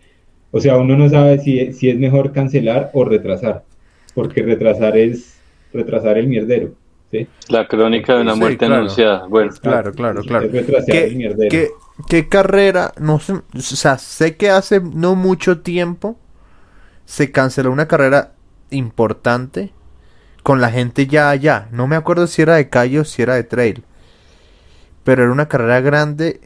o 0.56 0.62
sea, 0.62 0.78
uno 0.78 0.96
no 0.96 1.10
sabe 1.10 1.38
si, 1.40 1.74
si 1.74 1.90
es 1.90 2.00
mejor 2.00 2.32
cancelar 2.32 2.90
o 2.94 3.04
retrasar, 3.04 3.66
porque 4.14 4.42
retrasar 4.42 4.98
es 4.98 5.38
retrasar 5.74 6.18
el 6.18 6.28
mierdero. 6.28 6.72
¿sí? 7.12 7.28
La 7.50 7.68
crónica 7.68 8.16
de 8.16 8.22
una 8.22 8.36
muerte 8.36 8.64
anunciada. 8.64 9.28
Bueno, 9.28 9.52
claro, 9.62 9.92
claro, 9.92 10.22
claro. 10.22 10.50
¿Qué, 10.50 11.72
¿Qué, 12.08 12.30
carrera? 12.30 12.94
No 12.98 13.20
sé, 13.20 13.34
o 13.34 13.60
sea, 13.60 13.98
sé 13.98 14.38
que 14.38 14.50
hace 14.50 14.80
no 14.80 15.16
mucho 15.16 15.60
tiempo 15.60 16.18
se 17.04 17.34
canceló 17.34 17.70
una 17.70 17.90
carrera 17.90 18.32
importante 18.70 19.72
con 20.42 20.62
la 20.62 20.72
gente 20.72 21.06
ya 21.06 21.32
allá. 21.32 21.68
No 21.74 21.86
me 21.86 21.98
acuerdo 21.98 22.28
si 22.28 22.42
era 22.44 22.56
de 22.56 22.70
callo 22.70 23.02
o 23.02 23.04
si 23.04 23.22
era 23.22 23.36
de 23.36 23.44
trail 23.44 23.84
pero 25.06 25.22
era 25.24 25.32
una 25.32 25.48
carrera 25.48 25.80
grande. 25.80 26.42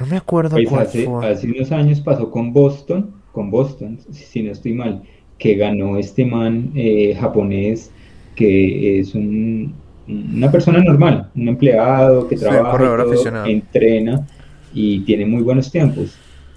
No 0.00 0.06
me 0.06 0.16
acuerdo 0.16 0.56
pues 0.56 0.72
hace, 0.72 1.06
Hace 1.22 1.46
unos 1.50 1.70
años 1.72 2.00
pasó 2.00 2.30
con 2.30 2.52
Boston, 2.52 3.10
con 3.32 3.50
Boston, 3.50 3.98
si 4.10 4.42
no 4.42 4.50
estoy 4.50 4.72
mal, 4.72 5.02
que 5.38 5.54
ganó 5.54 5.98
este 5.98 6.24
man 6.24 6.72
eh, 6.74 7.14
japonés 7.20 7.92
que 8.34 9.00
es 9.00 9.14
una 9.14 10.50
persona 10.50 10.82
normal, 10.82 11.30
un 11.36 11.48
empleado 11.48 12.26
que 12.26 12.36
trabaja, 12.36 13.46
entrena 13.46 14.26
y 14.72 15.00
tiene 15.00 15.26
muy 15.26 15.42
buenos 15.42 15.70
tiempos. 15.70 16.16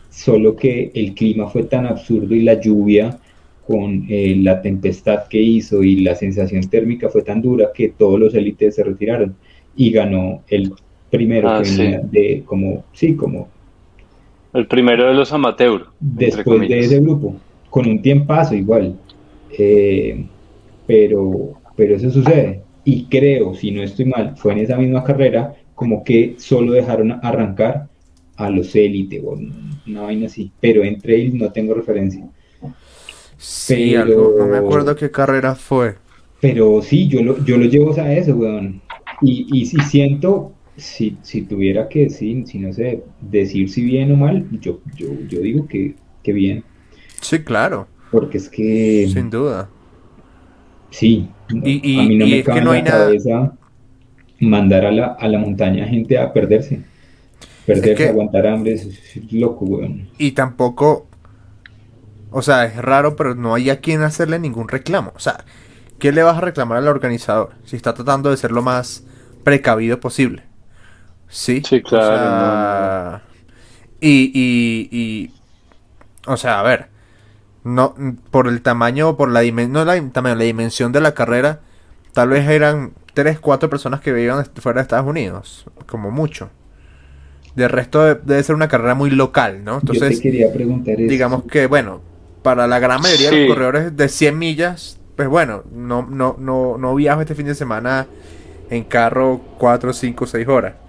Solo 0.09 0.55
que 0.55 0.91
el 0.93 1.13
clima 1.13 1.49
fue 1.49 1.63
tan 1.63 1.85
absurdo 1.85 2.33
y 2.33 2.43
la 2.43 2.59
lluvia 2.61 3.19
con 3.67 4.05
eh, 4.07 4.37
la 4.39 4.61
tempestad 4.61 5.27
que 5.27 5.41
hizo 5.41 5.83
y 5.83 6.01
la 6.01 6.15
sensación 6.15 6.69
térmica 6.69 7.09
fue 7.09 7.23
tan 7.23 7.41
dura 7.41 7.71
que 7.73 7.89
todos 7.89 8.17
los 8.17 8.33
élites 8.33 8.75
se 8.75 8.83
retiraron 8.83 9.35
y 9.75 9.91
ganó 9.91 10.43
el 10.47 10.71
primero 11.13 11.47
ah, 11.47 11.61
de 11.61 12.41
como, 12.43 12.85
sí, 12.91 13.15
como... 13.15 13.47
El 14.51 14.65
primero 14.65 15.07
de 15.07 15.13
los 15.13 15.31
amateurs. 15.31 15.85
Después 15.99 16.67
de 16.67 16.79
ese 16.79 16.99
grupo, 16.99 17.35
con 17.69 17.87
un 17.87 18.01
tiempazo 18.01 18.55
igual. 18.55 18.95
Eh, 19.55 20.25
pero, 20.87 21.53
pero 21.75 21.95
eso 21.95 22.09
sucede. 22.09 22.63
Y 22.83 23.05
creo, 23.05 23.53
si 23.53 23.69
no 23.69 23.83
estoy 23.83 24.05
mal, 24.05 24.35
fue 24.37 24.53
en 24.53 24.59
esa 24.59 24.75
misma 24.75 25.03
carrera 25.03 25.53
como 25.75 26.03
que 26.03 26.33
solo 26.39 26.71
dejaron 26.71 27.11
arrancar 27.21 27.87
a 28.35 28.49
los 28.49 28.75
élite 28.75 29.21
o 29.23 29.37
una 29.85 30.01
vaina 30.01 30.25
así. 30.25 30.51
Pero 30.59 30.83
entre 30.83 31.15
ellos 31.17 31.35
no 31.35 31.51
tengo 31.51 31.75
referencia. 31.75 32.27
Sí, 33.37 33.93
pero, 33.95 34.33
no 34.39 34.47
me 34.47 34.57
acuerdo 34.57 34.95
qué 34.95 35.11
carrera 35.11 35.53
fue. 35.53 35.95
Pero 36.41 36.81
sí, 36.81 37.07
yo 37.07 37.21
lo, 37.21 37.43
yo 37.45 37.57
lo 37.57 37.65
llevo 37.65 37.93
a 38.01 38.13
eso, 38.13 38.35
weón. 38.35 38.81
Y, 39.21 39.47
y, 39.51 39.65
siento, 39.65 40.53
si, 40.77 41.17
si 41.21 41.43
tuviera 41.43 41.87
que 41.87 42.05
decir, 42.05 42.47
si 42.47 42.59
no 42.59 42.73
sé, 42.73 43.03
decir 43.21 43.69
si 43.69 43.83
bien 43.83 44.11
o 44.11 44.15
mal, 44.15 44.47
yo, 44.59 44.79
yo, 44.95 45.07
yo 45.27 45.39
digo 45.39 45.67
que, 45.67 45.95
que 46.23 46.33
bien. 46.33 46.63
Sí, 47.21 47.39
claro. 47.39 47.87
Porque 48.11 48.37
es 48.37 48.49
que... 48.49 49.07
Sin 49.11 49.29
duda. 49.29 49.69
Sí, 50.89 51.27
y, 51.49 51.99
a 51.99 52.03
mí 52.03 52.15
no 52.17 52.27
me 52.27 52.43
cabe 52.43 52.59
en 52.59 52.65
la 52.65 52.83
cabeza 52.83 53.53
mandar 54.39 54.85
a 54.85 54.91
la, 54.91 55.05
a 55.19 55.27
la 55.27 55.39
montaña 55.39 55.87
gente 55.87 56.17
a 56.17 56.31
perderse. 56.31 56.81
Perderse, 57.65 58.09
aguantar 58.09 58.45
hambre, 58.45 58.73
es, 58.73 59.31
loco, 59.31 59.65
weón. 59.65 60.09
Y 60.17 60.31
tampoco, 60.31 61.07
o 62.29 62.41
sea, 62.41 62.65
es 62.65 62.75
raro, 62.75 63.15
pero 63.15 63.35
no 63.35 63.55
hay 63.55 63.69
a 63.69 63.79
quien 63.79 64.01
hacerle 64.01 64.37
ningún 64.37 64.67
reclamo. 64.67 65.13
O 65.15 65.19
sea, 65.19 65.45
¿qué 65.97 66.11
le 66.11 66.23
vas 66.23 66.37
a 66.37 66.41
reclamar 66.41 66.77
al 66.77 66.87
organizador 66.87 67.51
si 67.63 67.75
está 67.75 67.93
tratando 67.93 68.29
de 68.29 68.37
ser 68.37 68.51
lo 68.51 68.61
más 68.61 69.05
precavido 69.43 69.99
posible? 69.99 70.43
Sí, 71.33 71.63
sí 71.67 71.81
claro. 71.81 73.19
y, 73.99 74.31
y, 74.35 74.89
y, 74.91 75.31
o 76.27 76.37
sea, 76.37 76.59
a 76.59 76.63
ver, 76.63 76.89
no, 77.63 77.95
por 78.29 78.47
el 78.47 78.61
tamaño, 78.61 79.17
por 79.17 79.31
la 79.31 79.39
dimensión, 79.39 79.73
no 79.73 79.83
la, 79.83 79.99
tamaño, 80.11 80.35
la 80.35 80.43
dimensión 80.43 80.91
de 80.91 81.01
la 81.01 81.15
carrera, 81.15 81.61
tal 82.13 82.29
vez 82.29 82.47
eran 82.47 82.93
3, 83.15 83.39
4 83.39 83.67
personas 83.67 83.99
que 83.99 84.13
vivían 84.13 84.45
fuera 84.57 84.77
de 84.77 84.83
Estados 84.83 85.07
Unidos, 85.07 85.65
como 85.87 86.11
mucho. 86.11 86.51
De 87.55 87.67
resto 87.67 88.13
debe 88.13 88.43
ser 88.43 88.53
una 88.53 88.67
carrera 88.67 88.93
muy 88.93 89.09
local, 89.09 89.63
¿no? 89.63 89.79
Entonces, 89.79 90.21
quería 90.21 90.53
preguntar 90.53 90.97
digamos 90.97 91.45
que, 91.45 91.65
bueno, 91.65 92.01
para 92.43 92.67
la 92.67 92.77
gran 92.77 93.01
mayoría 93.01 93.31
de 93.31 93.39
los 93.39 93.47
corredores 93.47 93.97
de 93.97 94.07
100 94.07 94.37
millas, 94.37 94.99
pues 95.15 95.27
bueno, 95.27 95.63
no, 95.71 96.05
no, 96.05 96.35
no, 96.37 96.77
no 96.77 96.93
viajo 96.93 97.21
este 97.21 97.33
fin 97.33 97.47
de 97.47 97.55
semana 97.55 98.05
en 98.69 98.83
carro 98.83 99.41
4, 99.57 99.93
5, 99.93 100.27
6 100.27 100.47
horas. 100.47 100.82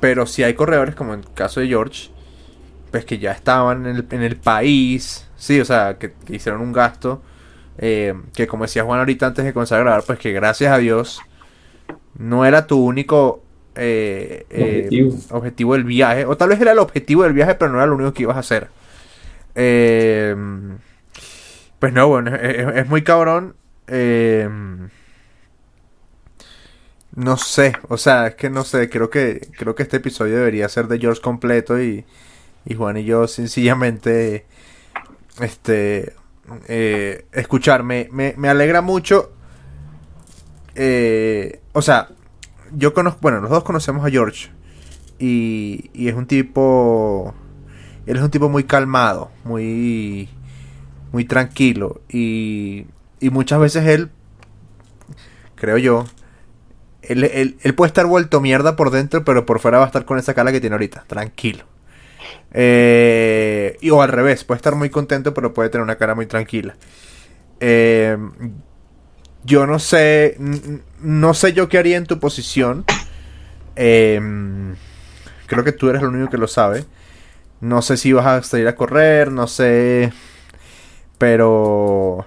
Pero 0.00 0.26
si 0.26 0.42
hay 0.42 0.54
corredores, 0.54 0.94
como 0.94 1.14
en 1.14 1.20
el 1.20 1.32
caso 1.34 1.60
de 1.60 1.68
George, 1.68 2.10
pues 2.90 3.04
que 3.04 3.18
ya 3.18 3.32
estaban 3.32 3.86
en 3.86 3.96
el, 3.96 4.06
en 4.10 4.22
el 4.22 4.36
país, 4.36 5.28
sí, 5.36 5.60
o 5.60 5.64
sea, 5.64 5.98
que, 5.98 6.14
hicieron 6.28 6.62
un 6.62 6.72
gasto, 6.72 7.22
eh, 7.78 8.14
que 8.34 8.46
como 8.46 8.64
decía 8.64 8.84
Juan 8.84 8.98
ahorita 9.00 9.26
antes 9.26 9.44
de 9.44 9.52
comenzar 9.52 9.78
a 9.80 9.82
grabar, 9.82 10.02
pues 10.06 10.18
que 10.18 10.32
gracias 10.32 10.72
a 10.72 10.78
Dios 10.78 11.20
no 12.18 12.44
era 12.44 12.66
tu 12.66 12.84
único 12.84 13.42
eh, 13.74 14.46
eh, 14.50 14.82
objetivo. 14.84 15.18
objetivo. 15.30 15.72
del 15.74 15.84
viaje, 15.84 16.24
o 16.26 16.36
tal 16.36 16.48
vez 16.48 16.60
era 16.60 16.72
el 16.72 16.78
objetivo 16.78 17.22
del 17.22 17.32
viaje, 17.32 17.54
pero 17.54 17.70
no 17.70 17.78
era 17.78 17.86
lo 17.86 17.94
único 17.94 18.12
que 18.12 18.22
ibas 18.22 18.36
a 18.36 18.40
hacer. 18.40 18.68
pues 21.78 21.92
no, 21.92 22.08
bueno, 22.08 22.34
es, 22.34 22.76
es 22.76 22.88
muy 22.88 23.02
cabrón. 23.02 23.54
No 27.14 27.36
sé, 27.36 27.72
o 27.88 27.96
sea, 27.96 28.28
es 28.28 28.34
que 28.36 28.50
no 28.50 28.64
sé, 28.64 28.88
creo 28.88 29.10
que 29.10 29.48
creo 29.58 29.74
que 29.74 29.82
este 29.82 29.98
episodio 29.98 30.36
debería 30.36 30.68
ser 30.68 30.86
de 30.86 30.98
George 30.98 31.20
completo 31.20 31.80
y, 31.80 32.04
y 32.64 32.74
Juan 32.74 32.96
y 32.96 33.04
yo 33.04 33.26
sencillamente 33.26 34.46
este 35.40 36.14
eh, 36.68 37.26
escucharme 37.32 38.08
me, 38.12 38.34
me, 38.36 38.48
alegra 38.48 38.80
mucho 38.82 39.32
eh, 40.74 41.60
o 41.72 41.82
sea 41.82 42.08
yo 42.72 42.92
conozco 42.92 43.20
bueno 43.22 43.40
los 43.40 43.50
dos 43.50 43.64
conocemos 43.64 44.04
a 44.04 44.10
George 44.10 44.50
y, 45.18 45.90
y 45.94 46.08
es 46.08 46.14
un 46.14 46.26
tipo 46.26 47.34
él 48.06 48.16
es 48.16 48.22
un 48.22 48.30
tipo 48.30 48.48
muy 48.48 48.64
calmado 48.64 49.30
muy 49.44 50.28
muy 51.12 51.24
tranquilo 51.24 52.02
y, 52.08 52.86
y 53.20 53.30
muchas 53.30 53.60
veces 53.60 53.86
él 53.86 54.10
creo 55.54 55.78
yo 55.78 56.04
él, 57.12 57.24
él, 57.24 57.56
él, 57.62 57.74
puede 57.74 57.88
estar 57.88 58.06
vuelto 58.06 58.40
mierda 58.40 58.76
por 58.76 58.90
dentro 58.90 59.24
pero 59.24 59.46
por 59.46 59.60
fuera 59.60 59.78
va 59.78 59.84
a 59.84 59.86
estar 59.86 60.04
con 60.04 60.18
esa 60.18 60.34
cara 60.34 60.52
que 60.52 60.60
tiene 60.60 60.74
ahorita 60.74 61.04
tranquilo 61.06 61.64
eh, 62.52 63.76
y, 63.80 63.90
o 63.90 64.02
al 64.02 64.08
revés, 64.08 64.44
puede 64.44 64.56
estar 64.56 64.74
muy 64.74 64.90
contento, 64.90 65.34
pero 65.34 65.54
puede 65.54 65.68
tener 65.70 65.82
una 65.82 65.96
cara 65.96 66.14
muy 66.14 66.26
tranquila. 66.26 66.76
Eh, 67.60 68.16
yo 69.44 69.66
no 69.66 69.78
sé, 69.78 70.36
no 71.00 71.34
sé 71.34 71.52
yo 71.52 71.68
qué 71.68 71.78
haría 71.78 71.96
en 71.96 72.06
tu 72.06 72.18
posición. 72.18 72.84
Eh, 73.76 74.20
creo 75.46 75.64
que 75.64 75.72
tú 75.72 75.88
eres 75.88 76.02
el 76.02 76.08
único 76.08 76.30
que 76.30 76.38
lo 76.38 76.48
sabe. 76.48 76.84
No 77.60 77.82
sé 77.82 77.96
si 77.96 78.12
vas 78.12 78.26
a 78.26 78.42
salir 78.42 78.68
a 78.68 78.74
correr, 78.74 79.30
no 79.30 79.46
sé. 79.46 80.12
Pero. 81.18 82.26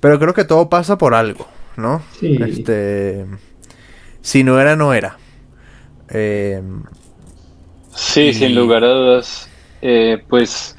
Pero 0.00 0.18
creo 0.18 0.34
que 0.34 0.44
todo 0.44 0.68
pasa 0.68 0.98
por 0.98 1.14
algo, 1.14 1.46
¿no? 1.76 2.02
Este. 2.20 3.26
Si 4.22 4.42
no 4.42 4.58
era, 4.58 4.76
no 4.76 4.94
era. 4.94 5.18
Eh, 6.08 6.62
Sí, 7.94 8.32
sin 8.32 8.54
lugar 8.54 8.84
a 8.84 8.88
dudas, 8.88 9.50
eh, 9.82 10.22
pues 10.28 10.74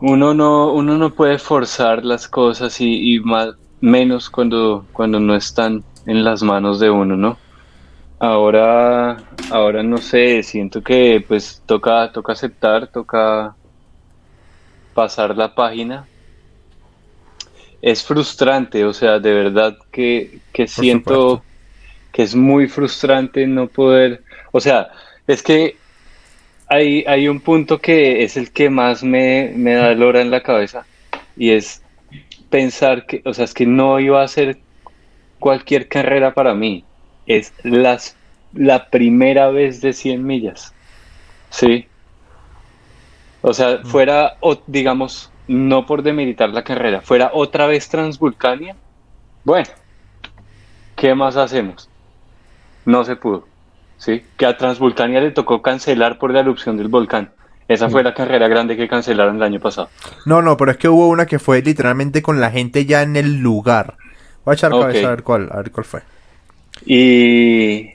uno 0.00 0.34
no, 0.34 0.72
uno 0.72 0.98
no 0.98 1.14
puede 1.14 1.38
forzar 1.38 2.04
las 2.04 2.26
cosas 2.26 2.80
y, 2.80 3.20
más, 3.20 3.50
menos 3.80 4.30
cuando, 4.30 4.84
cuando 4.92 5.20
no 5.20 5.36
están 5.36 5.84
en 6.06 6.24
las 6.24 6.42
manos 6.42 6.80
de 6.80 6.90
uno, 6.90 7.16
¿no? 7.16 7.38
Ahora, 8.18 9.16
ahora 9.50 9.82
no 9.84 9.98
sé, 9.98 10.42
siento 10.42 10.82
que 10.82 11.24
pues 11.26 11.62
toca, 11.66 12.10
toca 12.10 12.32
aceptar, 12.32 12.88
toca 12.88 13.54
pasar 14.92 15.36
la 15.36 15.54
página. 15.54 16.06
Es 17.80 18.02
frustrante, 18.02 18.84
o 18.84 18.92
sea, 18.92 19.20
de 19.20 19.32
verdad 19.32 19.76
que, 19.92 20.40
que 20.52 20.66
siento 20.66 21.44
que 22.18 22.24
es 22.24 22.34
muy 22.34 22.66
frustrante 22.66 23.46
no 23.46 23.68
poder, 23.68 24.24
o 24.50 24.58
sea, 24.58 24.88
es 25.28 25.40
que 25.40 25.76
hay, 26.66 27.04
hay 27.06 27.28
un 27.28 27.38
punto 27.38 27.78
que 27.78 28.24
es 28.24 28.36
el 28.36 28.50
que 28.50 28.70
más 28.70 29.04
me, 29.04 29.52
me 29.54 29.74
da 29.74 29.92
hora 30.04 30.20
en 30.20 30.32
la 30.32 30.42
cabeza 30.42 30.84
y 31.36 31.52
es 31.52 31.80
pensar 32.50 33.06
que, 33.06 33.22
o 33.24 33.32
sea, 33.32 33.44
es 33.44 33.54
que 33.54 33.66
no 33.66 34.00
iba 34.00 34.20
a 34.20 34.26
ser 34.26 34.58
cualquier 35.38 35.86
carrera 35.86 36.34
para 36.34 36.54
mí. 36.54 36.82
Es 37.28 37.52
las, 37.62 38.16
la 38.52 38.90
primera 38.90 39.50
vez 39.50 39.80
de 39.80 39.92
100 39.92 40.26
millas. 40.26 40.74
¿Sí? 41.50 41.86
O 43.42 43.54
sea, 43.54 43.76
mm. 43.76 43.86
fuera, 43.86 44.38
o, 44.40 44.60
digamos, 44.66 45.30
no 45.46 45.86
por 45.86 46.02
demeritar 46.02 46.48
la 46.48 46.64
carrera, 46.64 47.00
fuera 47.00 47.30
otra 47.32 47.68
vez 47.68 47.88
Transvulcania. 47.88 48.74
Bueno, 49.44 49.68
¿qué 50.96 51.14
más 51.14 51.36
hacemos? 51.36 51.88
No 52.88 53.04
se 53.04 53.16
pudo. 53.16 53.44
¿sí? 53.98 54.22
que 54.36 54.46
a 54.46 54.56
Transvulcania 54.56 55.20
le 55.20 55.32
tocó 55.32 55.60
cancelar 55.60 56.18
por 56.18 56.32
la 56.32 56.40
erupción 56.40 56.76
del 56.76 56.88
volcán. 56.88 57.30
Esa 57.66 57.90
fue 57.90 58.02
la 58.02 58.14
carrera 58.14 58.48
grande 58.48 58.78
que 58.78 58.88
cancelaron 58.88 59.36
el 59.36 59.42
año 59.42 59.60
pasado. 59.60 59.90
No, 60.24 60.40
no, 60.40 60.56
pero 60.56 60.70
es 60.70 60.78
que 60.78 60.88
hubo 60.88 61.08
una 61.08 61.26
que 61.26 61.38
fue 61.38 61.60
literalmente 61.60 62.22
con 62.22 62.40
la 62.40 62.50
gente 62.50 62.86
ya 62.86 63.02
en 63.02 63.14
el 63.14 63.40
lugar. 63.40 63.96
Voy 64.44 64.52
a 64.52 64.54
echar 64.54 64.70
cabeza 64.70 65.08
a 65.08 65.10
ver 65.10 65.22
cuál, 65.22 65.50
a 65.52 65.58
ver 65.58 65.70
cuál 65.70 65.84
fue. 65.84 66.00
Y, 66.86 67.90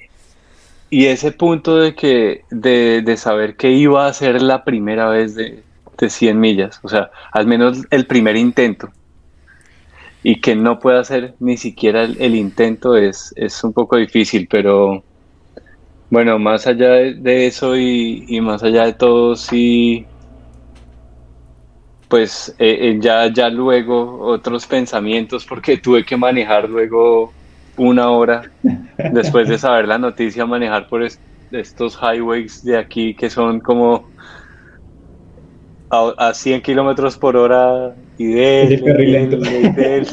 y 0.91 1.05
ese 1.07 1.31
punto 1.31 1.77
de 1.77 1.95
que 1.95 2.43
de, 2.51 3.01
de, 3.01 3.17
saber 3.17 3.55
que 3.55 3.71
iba 3.71 4.05
a 4.05 4.13
ser 4.13 4.43
la 4.43 4.63
primera 4.63 5.09
vez 5.09 5.33
de, 5.33 5.63
de 5.97 6.09
100 6.09 6.39
millas, 6.39 6.79
o 6.83 6.89
sea, 6.89 7.09
al 7.31 7.47
menos 7.47 7.79
el 7.89 8.05
primer 8.05 8.35
intento, 8.35 8.91
y 10.23 10.39
que 10.39 10.55
no 10.55 10.79
pueda 10.79 11.01
hacer 11.01 11.35
ni 11.39 11.57
siquiera 11.57 12.03
el, 12.03 12.35
intento 12.35 12.95
es, 12.95 13.33
es 13.35 13.61
un 13.63 13.73
poco 13.73 13.97
difícil, 13.97 14.47
pero 14.49 15.03
bueno, 16.09 16.39
más 16.39 16.65
allá 16.65 16.91
de, 16.91 17.45
eso 17.45 17.75
y, 17.75 18.39
más 18.41 18.63
allá 18.63 18.85
de 18.85 18.93
todo, 18.93 19.35
sí, 19.35 20.05
pues 22.07 22.55
eh, 22.57 22.77
eh, 22.89 22.97
ya, 23.01 23.31
ya 23.33 23.49
luego 23.49 24.21
otros 24.21 24.65
pensamientos, 24.65 25.45
porque 25.45 25.77
tuve 25.77 26.05
que 26.05 26.15
manejar 26.15 26.69
luego 26.69 27.33
una 27.75 28.09
hora 28.11 28.43
después 29.11 29.49
de 29.49 29.57
saber 29.57 29.87
la 29.87 29.97
noticia, 29.97 30.45
manejar 30.45 30.87
por 30.87 31.05
estos 31.51 31.99
highways 32.01 32.63
de 32.63 32.77
aquí 32.77 33.15
que 33.15 33.29
son 33.29 33.59
como 33.59 34.09
a, 35.89 36.13
a 36.17 36.33
100 36.33 36.61
kilómetros 36.61 37.17
por 37.17 37.35
hora 37.35 37.95
y 38.23 38.33
de 38.33 40.07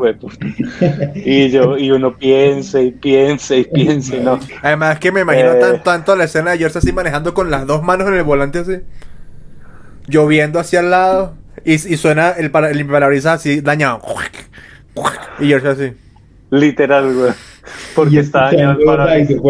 y 1.14 1.50
yo 1.50 1.76
y 1.76 1.90
uno 1.90 2.16
piensa 2.16 2.80
y 2.80 2.90
piensa 2.90 3.54
y 3.56 3.64
piensa 3.64 4.16
no 4.16 4.40
además 4.62 4.98
que 4.98 5.12
me 5.12 5.20
imagino 5.20 5.52
eh. 5.52 5.80
tanto 5.84 6.16
la 6.16 6.24
escena 6.24 6.52
de 6.52 6.58
George 6.58 6.78
así 6.78 6.92
manejando 6.92 7.34
con 7.34 7.50
las 7.50 7.66
dos 7.66 7.82
manos 7.82 8.08
en 8.08 8.14
el 8.14 8.22
volante 8.22 8.60
así 8.60 8.78
lloviendo 10.06 10.58
hacia 10.58 10.80
el 10.80 10.90
lado 10.90 11.34
y, 11.64 11.78
suena 11.78 12.30
el, 12.30 12.50
para, 12.50 12.70
el 12.70 13.26
así 13.26 13.60
dañado. 13.60 14.00
Y 15.40 15.48
George 15.48 15.68
así. 15.68 15.92
Literal 16.50 17.14
güey 17.14 17.32
porque 17.94 18.20
está 18.20 18.50
dañado 18.50 18.78
por 18.84 19.00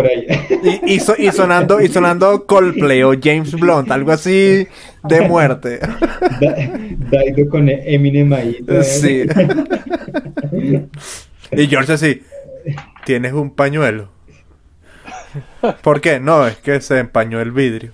ahí. 0.06 0.26
Y, 0.86 0.94
y, 0.94 1.32
sonando 1.32 1.80
y 1.80 1.88
sonando 1.88 2.46
Coldplay 2.46 3.02
o 3.02 3.12
James 3.20 3.52
Blunt 3.52 3.90
algo 3.90 4.12
así 4.12 4.66
de 5.04 5.20
muerte. 5.22 5.80
Daido 7.10 7.48
con 7.48 7.68
Eminem 7.68 8.32
ahí 8.32 8.58
sí. 8.82 9.24
Y 11.52 11.66
George 11.66 11.92
así 11.92 12.22
tienes 13.04 13.32
un 13.32 13.50
pañuelo 13.54 14.10
¿por 15.82 16.00
qué? 16.00 16.20
no 16.20 16.46
es 16.46 16.56
que 16.58 16.80
se 16.80 16.98
empañó 16.98 17.40
el 17.40 17.52
vidrio. 17.52 17.92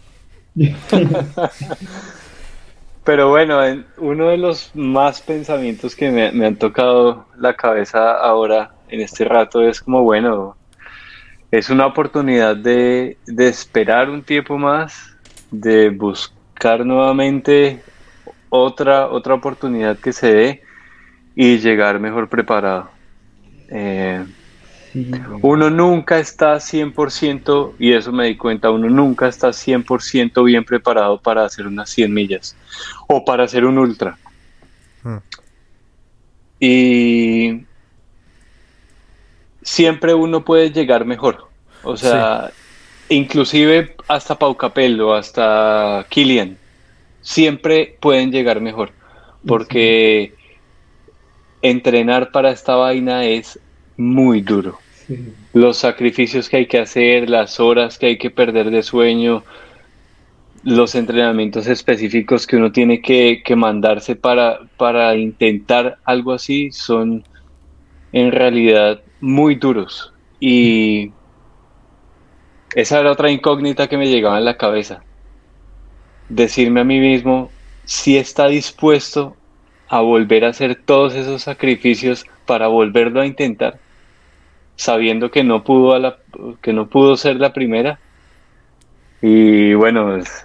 Pero 3.05 3.29
bueno, 3.29 3.61
uno 3.99 4.29
de 4.29 4.37
los 4.37 4.71
más 4.75 5.21
pensamientos 5.21 5.95
que 5.95 6.11
me, 6.11 6.33
me, 6.33 6.47
han 6.47 6.57
tocado 6.57 7.27
la 7.39 7.55
cabeza 7.55 8.15
ahora 8.15 8.76
en 8.89 9.01
este 9.01 9.25
rato 9.25 9.63
es 9.63 9.81
como, 9.81 10.03
bueno, 10.03 10.57
es 11.51 11.71
una 11.71 11.87
oportunidad 11.87 12.57
de, 12.57 13.17
de 13.27 13.49
esperar 13.49 14.11
un 14.11 14.23
tiempo 14.23 14.59
más, 14.59 15.17
de 15.51 15.91
buscar 15.91 16.85
nuevamente 16.85 17.83
otra, 18.49 19.09
otra 19.09 19.35
oportunidad 19.35 19.99
que 19.99 20.13
se 20.13 20.33
dé 20.33 20.63
y 21.35 21.59
llegar 21.59 22.01
mejor 22.01 22.29
preparado. 22.29 22.91
Eh, 23.69 24.25
uno 25.43 25.69
nunca 25.69 26.19
está 26.19 26.57
100%, 26.57 27.75
y 27.79 27.93
eso 27.93 28.13
me 28.13 28.27
di 28.27 28.37
cuenta, 28.37 28.71
uno 28.71 28.89
nunca 28.89 29.29
está 29.29 29.49
100% 29.49 30.43
bien 30.45 30.65
preparado 30.65 31.21
para 31.21 31.45
hacer 31.45 31.67
unas 31.67 31.91
100 31.91 32.15
millas 32.15 32.57
o 33.07 33.25
para 33.25 33.45
hacer 33.45 33.67
un 33.67 33.79
ultra. 33.79 34.17
Hmm. 35.03 35.19
Y 36.59 37.66
siempre 39.67 40.15
uno 40.15 40.45
puede 40.45 40.71
llegar 40.71 41.05
mejor. 41.05 41.49
O 41.83 41.97
sea, 41.97 42.51
inclusive 43.09 43.97
hasta 44.07 44.39
Pau 44.39 44.57
Capello, 44.57 45.13
hasta 45.13 46.07
Killian, 46.09 46.57
siempre 47.21 47.97
pueden 48.01 48.31
llegar 48.31 48.61
mejor. 48.61 48.93
Porque 49.47 50.35
entrenar 51.63 52.31
para 52.31 52.51
esta 52.51 52.77
vaina 52.77 53.25
es 53.25 53.59
muy 53.97 54.41
duro. 54.41 54.79
Los 55.53 55.79
sacrificios 55.79 56.49
que 56.49 56.59
hay 56.59 56.67
que 56.67 56.79
hacer, 56.79 57.29
las 57.29 57.59
horas 57.59 57.99
que 57.99 58.07
hay 58.07 58.19
que 58.19 58.31
perder 58.31 58.71
de 58.71 58.83
sueño, 58.85 59.45
los 60.63 60.95
entrenamientos 60.95 61.67
específicos 61.67 62.47
que 62.47 62.57
uno 62.57 62.71
tiene 62.71 63.01
que, 63.01 63.43
mandarse 63.57 64.15
para, 64.15 64.61
para 64.77 65.17
intentar 65.17 65.99
algo 66.05 66.33
así 66.33 66.71
son 66.71 67.25
en 68.13 68.33
realidad 68.33 69.01
muy 69.21 69.55
duros. 69.57 70.13
Y 70.41 71.13
esa 72.75 73.01
era 73.01 73.13
otra 73.13 73.31
incógnita 73.31 73.89
que 73.89 73.97
me 73.97 74.09
llegaba 74.09 74.39
en 74.39 74.45
la 74.45 74.57
cabeza. 74.57 75.03
Decirme 76.29 76.81
a 76.81 76.85
mí 76.85 77.01
mismo 77.01 77.51
si 77.85 78.17
está 78.17 78.49
dispuesto 78.49 79.37
a 79.89 80.01
volver 80.01 80.45
a 80.45 80.49
hacer 80.49 80.75
todos 80.85 81.15
esos 81.15 81.43
sacrificios 81.43 82.27
para 82.45 82.67
volverlo 82.67 83.21
a 83.21 83.27
intentar 83.27 83.79
sabiendo 84.77 85.31
que 85.31 85.43
no 85.43 85.65
pudo 85.65 85.99
la, 85.99 86.19
que 86.63 86.73
no 86.73 86.87
pudo 86.87 87.17
ser 87.17 87.37
la 87.37 87.53
primera. 87.53 87.99
Y 89.21 89.75
bueno, 89.75 90.17
es, 90.17 90.45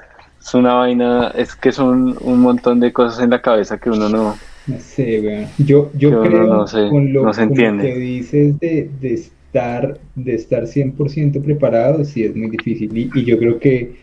una 0.53 0.73
vaina, 0.75 1.31
es 1.35 1.55
que 1.55 1.71
son 1.71 2.17
un 2.19 2.39
montón 2.39 2.79
de 2.79 2.91
cosas 2.91 3.21
en 3.21 3.29
la 3.29 3.41
cabeza 3.41 3.77
que 3.77 3.89
uno 3.89 4.09
no. 4.09 4.37
No 4.71 4.79
sé, 4.79 5.47
Yo, 5.57 5.91
yo 5.97 6.21
creo 6.23 6.47
no 6.47 6.65
con, 6.89 7.13
lo, 7.13 7.29
que 7.31 7.95
dices 7.95 8.59
de, 8.59 8.89
de, 9.01 9.13
estar 9.13 9.99
de 10.15 10.33
estar 10.33 10.63
100% 10.63 11.43
preparado, 11.43 12.05
sí 12.05 12.23
es 12.23 12.35
muy 12.35 12.49
difícil. 12.49 12.95
Y, 12.97 13.09
y 13.13 13.25
yo 13.25 13.37
creo 13.37 13.59
que, 13.59 13.95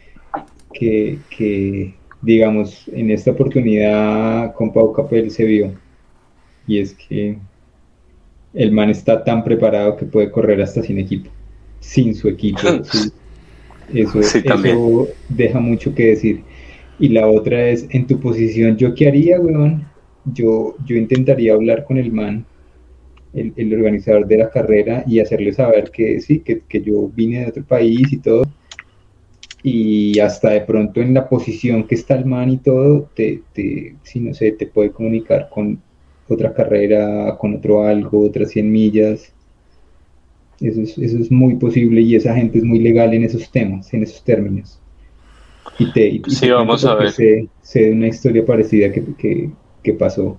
que, 0.74 1.18
que, 1.36 1.94
digamos, 2.20 2.86
en 2.92 3.10
esta 3.10 3.30
oportunidad 3.30 4.52
con 4.54 4.72
Pau 4.72 4.92
Capel 4.92 5.30
se 5.30 5.44
vio. 5.44 5.72
Y 6.66 6.80
es 6.80 6.94
que 6.94 7.38
el 8.52 8.72
man 8.72 8.90
está 8.90 9.24
tan 9.24 9.44
preparado 9.44 9.96
que 9.96 10.04
puede 10.04 10.30
correr 10.30 10.60
hasta 10.60 10.82
sin 10.82 10.98
equipo, 10.98 11.30
sin 11.80 12.14
su 12.14 12.28
equipo. 12.28 12.60
Eso, 13.94 14.20
eso 14.20 15.08
deja 15.30 15.60
mucho 15.60 15.94
que 15.94 16.08
decir. 16.08 16.42
Y 16.98 17.08
la 17.08 17.26
otra 17.26 17.70
es, 17.70 17.86
en 17.88 18.06
tu 18.06 18.20
posición, 18.20 18.76
¿yo 18.76 18.94
qué 18.94 19.08
haría, 19.08 19.40
weón? 19.40 19.86
Yo, 20.32 20.76
yo 20.86 20.96
intentaría 20.96 21.54
hablar 21.54 21.84
con 21.84 21.98
el 21.98 22.12
man, 22.12 22.44
el, 23.34 23.72
organizador 23.74 24.26
de 24.26 24.38
la 24.38 24.50
carrera, 24.50 25.04
y 25.06 25.20
hacerle 25.20 25.52
saber 25.52 25.90
que 25.90 26.20
sí, 26.20 26.40
que, 26.40 26.82
yo 26.82 27.08
vine 27.14 27.40
de 27.40 27.46
otro 27.46 27.64
país 27.64 28.12
y 28.12 28.18
todo. 28.18 28.42
Y 29.62 30.18
hasta 30.20 30.50
de 30.50 30.60
pronto 30.60 31.00
en 31.00 31.14
la 31.14 31.28
posición 31.28 31.84
que 31.84 31.96
está 31.96 32.14
el 32.14 32.24
man 32.24 32.50
y 32.50 32.58
todo, 32.58 33.10
te, 33.14 33.42
te 33.52 33.96
si 34.02 34.20
no 34.20 34.32
sé, 34.32 34.52
te 34.52 34.66
puede 34.66 34.90
comunicar 34.92 35.48
con 35.50 35.80
otra 36.28 36.52
carrera 36.52 37.36
con 37.38 37.56
otro 37.56 37.84
algo, 37.84 38.26
otras 38.26 38.50
100 38.50 38.70
millas. 38.70 39.32
Eso 40.60 40.82
es, 40.82 40.98
eso 40.98 41.18
es 41.18 41.30
muy 41.30 41.54
posible 41.56 42.00
y 42.00 42.16
esa 42.16 42.34
gente 42.34 42.58
es 42.58 42.64
muy 42.64 42.80
legal 42.80 43.14
en 43.14 43.24
esos 43.24 43.50
temas, 43.50 43.92
en 43.94 44.02
esos 44.02 44.22
términos. 44.24 44.80
Y 45.78 45.92
te, 45.92 46.20
sí, 46.28 46.50
vamos 46.50 46.84
a 46.84 46.94
ver. 46.94 47.12
Sé, 47.12 47.48
de 47.72 47.92
una 47.92 48.08
historia 48.08 48.44
parecida 48.44 48.90
que, 48.90 49.04
que, 49.16 49.50
pasó. 49.94 50.38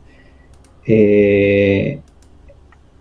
Eh, 0.85 1.99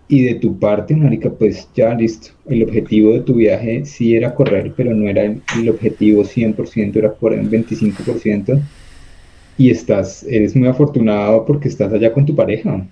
y 0.07 0.23
de 0.23 0.35
tu 0.35 0.57
parte, 0.57 0.95
Marica, 0.95 1.29
pues 1.29 1.69
ya 1.75 1.93
listo. 1.93 2.29
El 2.47 2.63
objetivo 2.63 3.13
de 3.13 3.21
tu 3.21 3.35
viaje 3.35 3.85
sí 3.85 4.15
era 4.15 4.33
correr, 4.33 4.73
pero 4.75 4.93
no 4.93 5.07
era 5.07 5.23
el, 5.23 5.41
el 5.59 5.69
objetivo 5.69 6.23
100%, 6.23 6.95
era 6.95 7.13
correr 7.13 7.39
un 7.39 7.51
25% 7.51 8.59
y 9.59 9.69
estás, 9.69 10.23
eres 10.23 10.55
muy 10.55 10.69
afortunado 10.69 11.45
porque 11.45 11.67
estás 11.67 11.91
allá 11.91 12.13
con 12.13 12.25
tu 12.25 12.33
pareja. 12.33 12.87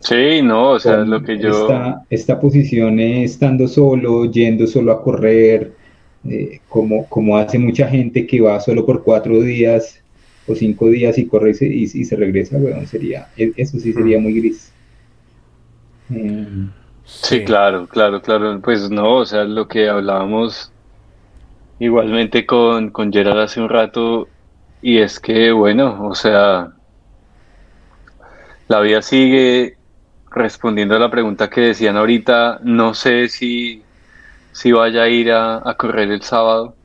Sí, 0.00 0.42
no, 0.42 0.72
o 0.72 0.80
sea, 0.80 0.98
lo 0.98 1.22
que 1.22 1.38
yo... 1.38 1.48
Esta, 1.48 2.04
esta 2.10 2.40
posición 2.40 2.98
estando 2.98 3.68
solo, 3.68 4.30
yendo 4.30 4.66
solo 4.66 4.90
a 4.92 5.02
correr, 5.02 5.72
eh, 6.28 6.58
como, 6.68 7.06
como 7.08 7.38
hace 7.38 7.58
mucha 7.58 7.86
gente 7.86 8.26
que 8.26 8.40
va 8.40 8.60
solo 8.60 8.84
por 8.84 9.04
cuatro 9.04 9.40
días 9.40 10.03
o 10.46 10.54
cinco 10.54 10.88
días 10.88 11.16
y 11.18 11.26
corre 11.26 11.50
y 11.50 11.54
se, 11.54 11.66
y, 11.66 11.86
se 11.86 12.16
regresa, 12.16 12.58
bueno, 12.58 12.86
sería, 12.86 13.28
e, 13.36 13.52
eso 13.56 13.78
sí 13.78 13.92
sería 13.92 14.18
muy 14.18 14.34
gris. 14.34 14.72
Em, 16.10 16.70
sí, 17.04 17.44
claro, 17.44 17.86
claro, 17.86 18.20
claro, 18.20 18.60
pues 18.60 18.90
no, 18.90 19.16
o 19.16 19.26
sea, 19.26 19.44
lo 19.44 19.66
que 19.68 19.88
hablábamos 19.88 20.70
igualmente 21.78 22.46
con, 22.46 22.90
con 22.90 23.12
Gerard 23.12 23.40
hace 23.40 23.60
un 23.60 23.68
rato, 23.68 24.28
y 24.82 24.98
es 24.98 25.18
que, 25.18 25.50
bueno, 25.50 26.06
o 26.06 26.14
sea, 26.14 26.72
la 28.68 28.80
vida 28.80 29.02
sigue 29.02 29.76
respondiendo 30.30 30.96
a 30.96 30.98
la 30.98 31.10
pregunta 31.10 31.48
que 31.48 31.60
decían 31.60 31.96
ahorita. 31.96 32.60
No 32.62 32.94
sé 32.94 33.28
si, 33.28 33.82
si 34.52 34.72
vaya 34.72 35.02
a 35.02 35.08
ir 35.08 35.32
a, 35.32 35.74
correr 35.78 36.10
el 36.10 36.22
sábado. 36.22 36.76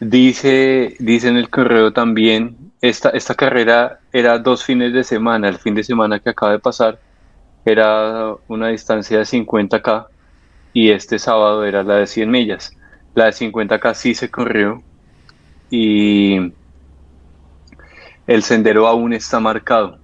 Dice, 0.00 0.96
dice 0.98 1.28
en 1.28 1.36
el 1.36 1.50
correo 1.50 1.92
también, 1.92 2.63
esta, 2.88 3.08
esta 3.10 3.34
carrera 3.34 4.00
era 4.12 4.38
dos 4.38 4.62
fines 4.62 4.92
de 4.92 5.04
semana. 5.04 5.48
El 5.48 5.56
fin 5.56 5.74
de 5.74 5.82
semana 5.82 6.20
que 6.20 6.28
acaba 6.28 6.52
de 6.52 6.58
pasar 6.58 7.00
era 7.64 8.34
una 8.46 8.68
distancia 8.68 9.16
de 9.16 9.24
50K 9.24 10.06
y 10.74 10.90
este 10.90 11.18
sábado 11.18 11.64
era 11.64 11.82
la 11.82 11.96
de 11.96 12.06
100 12.06 12.30
millas. 12.30 12.76
La 13.14 13.24
de 13.24 13.30
50K 13.30 13.94
sí 13.94 14.14
se 14.14 14.30
corrió 14.30 14.82
y 15.70 16.52
el 18.26 18.42
sendero 18.42 18.86
aún 18.86 19.14
está 19.14 19.40
marcado. 19.40 19.98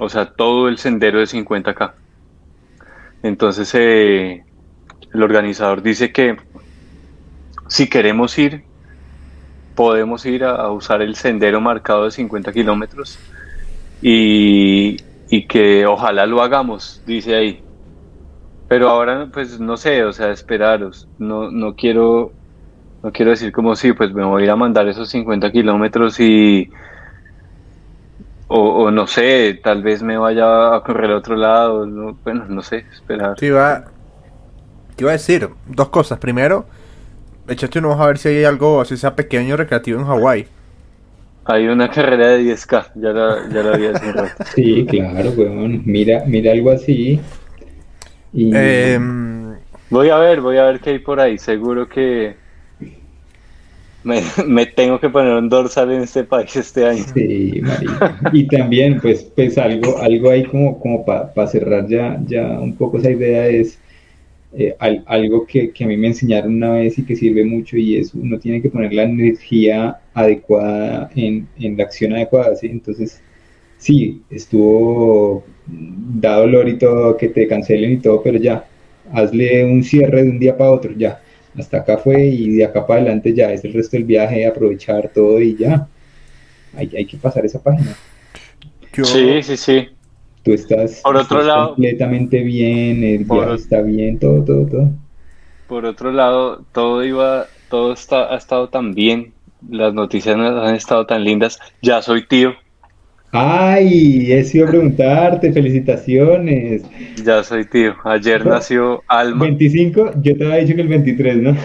O 0.00 0.08
sea, 0.08 0.32
todo 0.32 0.66
el 0.66 0.78
sendero 0.78 1.20
de 1.20 1.26
50K. 1.26 1.92
Entonces, 3.22 3.72
eh, 3.74 4.44
el 5.14 5.22
organizador 5.22 5.82
dice 5.82 6.10
que 6.10 6.36
si 7.68 7.88
queremos 7.88 8.36
ir, 8.38 8.64
podemos 9.78 10.26
ir 10.26 10.42
a, 10.42 10.72
usar 10.72 11.02
el 11.02 11.14
sendero 11.14 11.60
marcado 11.60 12.06
de 12.06 12.10
50 12.10 12.52
kilómetros 12.52 13.16
y, 14.02 14.96
y, 15.30 15.46
que 15.46 15.86
ojalá 15.86 16.26
lo 16.26 16.42
hagamos, 16.42 17.00
dice 17.06 17.36
ahí. 17.36 17.62
Pero 18.66 18.88
ahora, 18.88 19.28
pues 19.32 19.60
no 19.60 19.76
sé, 19.76 20.02
o 20.02 20.12
sea, 20.12 20.32
esperaros. 20.32 21.06
No, 21.20 21.52
no 21.52 21.76
quiero, 21.76 22.32
no 23.04 23.12
quiero 23.12 23.30
decir 23.30 23.52
como 23.52 23.76
sí, 23.76 23.92
pues 23.92 24.12
me 24.12 24.24
voy 24.24 24.42
a 24.42 24.44
ir 24.46 24.50
a 24.50 24.56
mandar 24.56 24.88
esos 24.88 25.10
50 25.10 25.52
kilómetros 25.52 26.18
y 26.18 26.68
o, 28.48 28.90
no 28.90 29.06
sé, 29.06 29.60
tal 29.62 29.84
vez 29.84 30.02
me 30.02 30.18
vaya 30.18 30.74
a 30.74 30.82
correr 30.82 31.12
al 31.12 31.18
otro 31.18 31.36
lado. 31.36 31.86
bueno, 32.24 32.46
no 32.48 32.62
sé, 32.64 32.84
esperar. 32.92 33.36
Te 33.36 33.46
iba, 33.46 33.84
te 34.96 35.04
iba 35.04 35.10
a 35.10 35.12
decir 35.12 35.48
dos 35.68 35.88
cosas. 35.90 36.18
Primero, 36.18 36.66
echaste 37.48 37.78
uno 37.78 37.92
a 37.92 38.06
ver 38.06 38.18
si 38.18 38.28
hay 38.28 38.44
algo, 38.44 38.80
así 38.80 38.96
sea 38.96 39.14
pequeño 39.16 39.56
recreativo 39.56 40.00
en 40.00 40.06
Hawái. 40.06 40.46
Hay 41.44 41.66
una 41.66 41.90
carrera 41.90 42.28
de 42.28 42.42
10K, 42.42 42.92
ya 42.96 43.08
la, 43.10 43.48
ya 43.48 43.62
la 43.62 43.76
vi 43.76 43.86
hace 43.86 44.12
rato. 44.12 44.44
Sí, 44.54 44.84
claro, 44.86 45.30
weón. 45.30 45.82
Mira, 45.86 46.22
mira 46.26 46.52
algo 46.52 46.70
así. 46.70 47.18
Em, 48.34 49.54
voy 49.88 50.10
a 50.10 50.18
ver, 50.18 50.42
voy 50.42 50.58
a 50.58 50.64
ver 50.64 50.80
qué 50.80 50.90
hay 50.90 50.98
por 50.98 51.20
ahí. 51.20 51.38
Seguro 51.38 51.88
que 51.88 52.36
me, 54.04 54.66
tengo 54.76 55.00
que 55.00 55.08
poner 55.08 55.34
un 55.34 55.48
dorsal 55.48 55.92
en 55.92 56.02
este 56.02 56.24
país 56.24 56.54
este 56.56 56.86
año. 56.86 57.04
Sí, 57.14 57.62
Y 58.32 58.46
también, 58.48 59.00
pues, 59.00 59.24
pues 59.34 59.58
algo, 59.58 59.98
algo 59.98 60.30
ahí 60.30 60.44
como, 60.44 60.78
como 60.78 61.04
para 61.04 61.46
cerrar 61.46 61.86
ya, 61.88 62.18
ya 62.26 62.42
un 62.60 62.76
poco 62.76 62.98
esa 62.98 63.10
idea 63.10 63.46
es, 63.46 63.78
eh, 64.54 64.74
algo 65.06 65.46
que, 65.46 65.72
a 65.78 65.86
mí 65.86 65.96
me 65.98 66.08
enseñaron 66.08 66.54
una 66.54 66.72
vez 66.72 66.98
y 66.98 67.04
que 67.04 67.16
sirve 67.16 67.44
mucho 67.44 67.76
y 67.76 67.96
es 67.96 68.14
uno 68.14 68.38
tiene 68.38 68.62
que 68.62 68.70
poner 68.70 68.94
la 68.94 69.02
energía 69.02 70.00
adecuada 70.14 71.10
en, 71.14 71.48
la 71.58 71.84
acción 71.84 72.14
adecuada, 72.14 72.56
¿sí? 72.56 72.68
Entonces, 72.68 73.20
sí, 73.76 74.22
estuvo, 74.30 75.44
da 75.66 76.36
dolor 76.38 76.68
y 76.68 76.78
todo, 76.78 77.16
que 77.16 77.28
te 77.28 77.46
cancelen 77.46 77.92
y 77.92 77.96
todo, 77.98 78.22
pero 78.22 78.38
ya, 78.38 78.64
hazle 79.12 79.64
un 79.64 79.84
cierre 79.84 80.22
de 80.22 80.30
un 80.30 80.38
día 80.38 80.56
para 80.56 80.70
otro, 80.72 80.92
ya, 80.96 81.20
hasta 81.56 81.78
acá 81.78 81.98
fue 81.98 82.26
y 82.26 82.56
de 82.56 82.64
acá 82.64 82.86
para 82.86 83.00
adelante 83.02 83.34
ya 83.34 83.52
es 83.52 83.64
el 83.64 83.74
resto 83.74 83.96
del 83.96 84.04
viaje, 84.04 84.46
aprovechar 84.46 85.10
todo 85.12 85.40
y 85.40 85.56
ya, 85.56 85.88
hay, 86.74 86.90
hay 86.96 87.04
que 87.04 87.18
pasar 87.18 87.44
esa 87.44 87.62
página. 87.62 87.94
Sí, 89.04 89.42
sí, 89.42 89.56
sí. 89.56 89.88
Tú 90.48 90.54
estás, 90.54 91.02
por 91.02 91.14
otro 91.14 91.42
lado, 91.42 91.74
completamente 91.74 92.42
bien, 92.42 93.04
el 93.04 93.24
viaje 93.24 93.54
está 93.54 93.82
bien, 93.82 94.18
todo, 94.18 94.42
todo, 94.42 94.64
todo. 94.64 94.90
Por 95.66 95.84
otro 95.84 96.10
lado, 96.10 96.64
todo 96.72 97.04
iba, 97.04 97.44
todo 97.68 97.92
está, 97.92 98.32
ha 98.32 98.38
estado 98.38 98.70
tan 98.70 98.94
bien, 98.94 99.34
las 99.68 99.92
noticias 99.92 100.36
han 100.36 100.74
estado 100.74 101.04
tan 101.04 101.22
lindas. 101.22 101.58
Ya 101.82 102.00
soy 102.00 102.26
tío. 102.26 102.54
Ay, 103.30 104.32
eso 104.32 104.56
iba 104.56 104.68
a 104.68 104.70
preguntarte, 104.70 105.52
felicitaciones. 105.52 106.82
Ya 107.22 107.44
soy 107.44 107.66
tío. 107.66 107.94
Ayer 108.04 108.46
nació 108.46 109.02
Alma. 109.06 109.44
25, 109.44 110.12
yo 110.22 110.34
te 110.34 110.44
había 110.46 110.64
dicho 110.64 110.76
que 110.76 110.80
el 110.80 110.88
23, 110.88 111.36
¿no? 111.42 111.56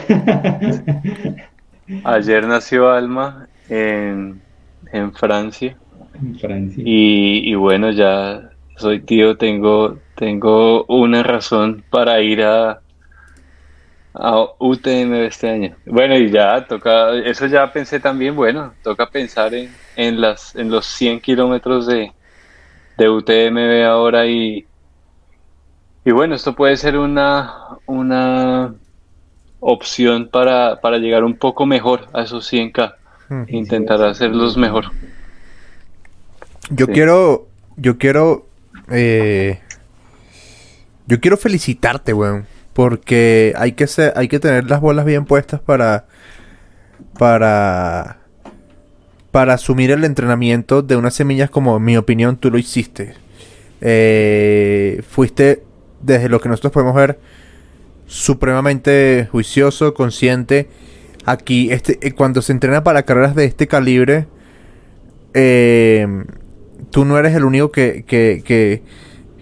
Ayer 2.04 2.46
nació 2.46 2.90
Alma 2.90 3.48
en, 3.70 4.42
en 4.92 5.14
Francia. 5.14 5.78
En 6.22 6.38
Francia. 6.38 6.84
Y, 6.86 7.50
y 7.50 7.56
bueno, 7.56 7.90
ya 7.92 8.50
soy 8.78 9.02
tío, 9.02 9.38
tengo, 9.38 9.98
tengo 10.16 10.86
una 10.86 11.24
razón 11.24 11.84
para 11.90 12.22
ir 12.22 12.44
a, 12.44 12.82
a 14.14 14.46
UTM 14.60 15.14
este 15.26 15.50
año. 15.50 15.76
Bueno, 15.86 16.18
y 16.18 16.30
ya 16.32 16.66
toca, 16.66 17.16
eso 17.18 17.48
ya 17.48 17.72
pensé 17.72 18.00
también, 18.00 18.36
bueno, 18.36 18.74
toca 18.84 19.10
pensar 19.10 19.54
en, 19.54 19.72
en, 19.96 20.22
las, 20.22 20.56
en 20.56 20.70
los 20.70 20.86
100 20.86 21.22
kilómetros 21.22 21.88
de, 21.88 22.12
de 22.98 23.10
UTMB 23.10 23.86
ahora 23.86 24.26
y, 24.26 24.66
y 26.06 26.12
bueno, 26.12 26.36
esto 26.36 26.54
puede 26.56 26.78
ser 26.78 26.98
una, 26.98 27.54
una 27.86 28.74
opción 29.60 30.28
para, 30.28 30.82
para 30.82 30.98
llegar 30.98 31.24
un 31.24 31.38
poco 31.38 31.66
mejor 31.66 32.08
a 32.14 32.24
esos 32.24 32.52
100K. 32.52 32.96
Hmm. 33.30 33.44
Intentar 33.48 34.04
hacerlos 34.04 34.58
mejor. 34.58 34.92
Yo 36.70 36.88
quiero, 36.88 37.48
yo 37.78 37.98
quiero 37.98 38.46
eh, 38.90 39.60
yo 41.08 41.20
quiero 41.20 41.38
felicitarte, 41.38 42.14
weón. 42.14 42.46
Porque 42.74 43.54
hay 43.56 43.74
que, 43.74 43.86
ser, 43.88 44.14
hay 44.16 44.28
que 44.28 44.40
tener 44.40 44.70
las 44.70 44.82
bolas 44.82 45.06
bien 45.06 45.26
puestas 45.26 45.60
para. 45.60 46.06
Para. 47.18 48.20
Para 49.32 49.56
asumir 49.56 49.90
el 49.90 50.04
entrenamiento 50.04 50.84
de 50.84 50.96
unas 50.96 51.16
semillas 51.16 51.50
como, 51.50 51.78
en 51.78 51.84
mi 51.84 51.98
opinión, 51.98 52.38
tú 52.38 52.52
lo 52.52 52.60
hiciste. 52.60 53.16
Eh, 53.82 55.02
fuiste, 55.10 55.64
desde 56.02 56.30
lo 56.30 56.40
que 56.40 56.50
nosotros 56.50 56.72
podemos 56.72 56.96
ver, 56.96 57.20
supremamente 58.06 59.28
juicioso, 59.32 59.94
consciente. 59.94 60.70
Aquí, 61.26 61.72
este, 61.72 61.98
eh, 62.02 62.12
cuando 62.12 62.44
se 62.44 62.52
entrena 62.52 62.84
para 62.84 63.04
carreras 63.04 63.36
de 63.36 63.46
este 63.46 63.68
calibre, 63.68 64.28
eh, 65.34 66.08
tú 66.92 67.06
no 67.06 67.18
eres 67.18 67.36
el 67.36 67.46
único 67.46 67.72
que, 67.72 68.04
que, 68.06 68.82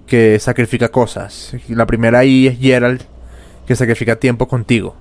que, 0.06 0.40
sacrifica 0.40 0.90
cosas. 0.90 1.56
La 1.70 1.86
primera 1.86 2.20
ahí 2.20 2.48
es 2.48 2.60
Gerald, 2.60 3.02
que 3.66 3.76
sacrifica 3.76 4.18
tiempo 4.18 4.48
contigo. 4.48 4.96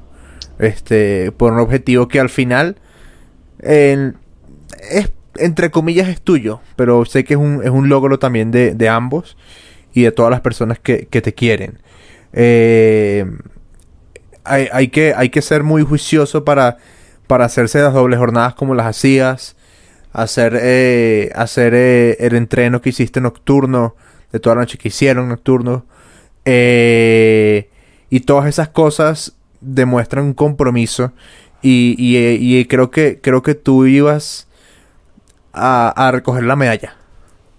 Este, 0.59 1.33
por 1.33 1.53
un 1.53 1.59
objetivo 1.59 2.07
que 2.07 2.21
al 2.21 2.29
final 2.29 2.77
es, 3.61 5.13
entre 5.37 5.71
comillas, 5.71 6.09
es 6.09 6.21
tuyo, 6.21 6.61
pero 6.77 7.05
sé 7.05 7.25
que 7.25 7.35
es 7.35 7.41
un, 7.41 7.63
es 7.65 7.71
un 7.71 7.89
logro 7.89 8.19
también 8.19 8.51
de, 8.51 8.75
de 8.75 8.89
ambos 8.89 9.37
y 9.93 10.03
de 10.03 10.13
todas 10.13 10.31
las 10.31 10.41
personas 10.41 10.79
que, 10.79 11.07
que 11.07 11.21
te 11.21 11.35
quieren. 11.35 11.79
Eh, 12.33 13.27
hay, 14.45 14.69
hay, 14.73 14.89
que, 14.89 15.15
hay 15.17 15.31
que 15.31 15.43
ser 15.43 15.63
muy 15.63 15.83
juicioso 15.83 16.45
para, 16.45 16.79
para 17.27 17.45
hacerse 17.45 17.81
las 17.81 17.93
dobles 17.93 18.19
jornadas 18.19 18.55
como 18.55 18.75
las 18.75 18.87
hacías 18.87 19.57
hacer, 20.13 20.59
eh, 20.61 21.31
hacer 21.35 21.75
eh, 21.75 22.17
el 22.21 22.35
entreno 22.35 22.81
que 22.81 22.91
hiciste 22.91 23.21
nocturno, 23.21 23.95
de 24.33 24.41
toda 24.41 24.57
la 24.57 24.63
noche 24.63 24.79
que 24.79 24.89
hicieron 24.89 25.29
nocturno. 25.29 25.85
Eh, 26.45 27.69
y 28.11 28.21
todas 28.21 28.47
esas 28.47 28.69
cosas 28.69 29.37
demuestran 29.61 30.25
un 30.25 30.35
compromiso. 30.35 31.13
Y, 31.63 31.95
y, 31.99 32.65
creo 32.67 32.91
que 32.91 33.21
creo 33.21 33.43
que 33.43 33.55
tú 33.55 33.85
ibas 33.85 34.49
a, 35.53 35.89
a 35.91 36.11
recoger 36.11 36.45
la 36.45 36.57
medalla. 36.57 36.97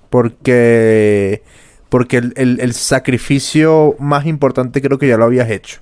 Porque 0.09 1.43
porque 1.89 2.17
el, 2.17 2.33
el, 2.35 2.73
sacrificio 2.73 3.95
más 3.99 4.25
importante 4.25 4.81
creo 4.81 4.97
que 4.97 5.07
ya 5.07 5.17
lo 5.17 5.25
habías 5.25 5.49
hecho. 5.51 5.81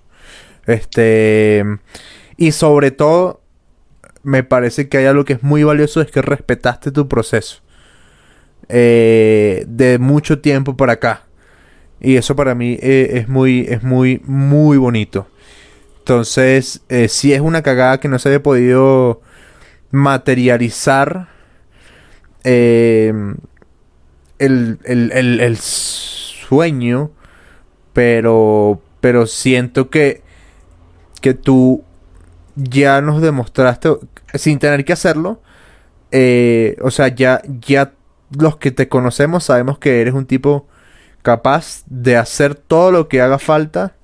Este 0.66 1.64
y 2.36 2.52
sobre 2.52 2.92
todo 2.92 3.42
me 4.24 4.44
parece 4.44 4.90
que 4.90 4.98
hay 4.98 5.06
algo 5.06 5.26
que 5.26 5.34
es 5.34 5.44
muy 5.44 5.64
valioso, 5.64 6.02
es 6.02 6.12
que 6.12 6.22
respetaste 6.22 6.92
tu 6.92 7.08
proceso. 7.08 7.62
Eh, 8.72 9.66
de 9.68 9.98
mucho 9.98 10.40
tiempo 10.40 10.78
para 10.78 10.94
acá. 10.94 11.24
Y 12.00 12.18
eso 12.18 12.36
para 12.36 12.54
mí 12.54 12.78
eh, 12.82 13.10
es 13.16 13.28
muy, 13.28 13.66
es 13.68 13.82
muy, 13.82 14.22
muy 14.26 14.78
bonito. 14.78 15.28
Entonces, 16.00 16.82
eh, 16.88 17.08
si 17.08 17.34
es 17.34 17.42
una 17.42 17.64
cagada 17.64 18.00
que 18.00 18.08
no 18.08 18.20
se 18.20 18.30
haya 18.30 18.44
podido 18.44 19.22
materializar 19.92 21.30
el, 22.44 23.38
el, 24.40 25.58
sueño, 25.58 27.12
pero, 27.94 28.82
pero 29.02 29.26
siento 29.26 29.90
que, 29.90 30.22
que 31.22 31.34
tú 31.34 31.84
ya 32.56 33.02
nos 33.02 33.22
demostraste, 33.22 33.90
sin 34.34 34.60
tener 34.60 34.86
que 34.86 34.94
hacerlo, 34.94 35.42
eh, 36.12 36.78
o 36.82 36.92
sea, 36.92 37.08
ya, 37.10 37.42
ya 37.62 37.94
los 38.38 38.58
que 38.58 38.72
te 38.72 38.88
conocemos 38.88 39.44
sabemos 39.44 39.80
que 39.80 40.02
eres 40.02 40.14
un 40.14 40.26
tipo 40.26 40.68
capaz 41.22 41.84
de 41.88 42.18
hacer 42.18 42.56
todo 42.56 42.92
lo 42.92 43.08
que 43.08 43.22
haga 43.22 43.40
falta 43.40 43.96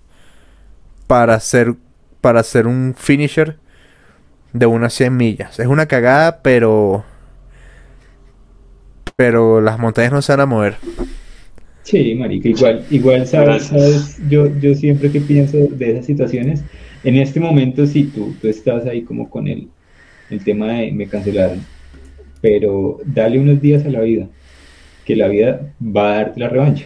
para 1.07 1.39
ser, 1.39 1.75
para 2.21 2.43
ser 2.43 2.67
un 2.67 2.95
finisher 2.97 3.57
de 4.53 4.65
unas 4.65 4.93
100 4.93 5.15
millas. 5.15 5.59
Es 5.59 5.67
una 5.67 5.85
cagada, 5.85 6.41
pero... 6.41 7.03
Pero 9.15 9.61
las 9.61 9.79
montañas 9.79 10.11
no 10.11 10.21
se 10.21 10.33
van 10.33 10.41
a 10.41 10.45
mover. 10.45 10.75
Sí, 11.83 12.15
marica, 12.15 12.49
igual, 12.49 12.83
igual 12.89 13.27
sabes, 13.27 13.65
sabes, 13.65 14.17
yo, 14.27 14.47
yo 14.59 14.73
siempre 14.73 15.11
que 15.11 15.21
pienso 15.21 15.57
de 15.57 15.91
esas 15.91 16.05
situaciones, 16.07 16.63
en 17.05 17.17
este 17.17 17.39
momento 17.39 17.85
sí, 17.85 18.11
tú, 18.13 18.35
tú 18.41 18.47
estás 18.47 18.85
ahí 18.87 19.03
como 19.03 19.29
con 19.29 19.47
el, 19.47 19.67
el 20.29 20.43
tema 20.43 20.73
de 20.73 20.91
me 20.91 21.07
cancelaron, 21.07 21.61
pero 22.41 22.99
dale 23.05 23.39
unos 23.39 23.61
días 23.61 23.85
a 23.85 23.89
la 23.89 24.01
vida, 24.01 24.27
que 25.05 25.15
la 25.15 25.27
vida 25.27 25.73
va 25.81 26.11
a 26.11 26.15
darte 26.15 26.39
la 26.39 26.49
revancha. 26.49 26.85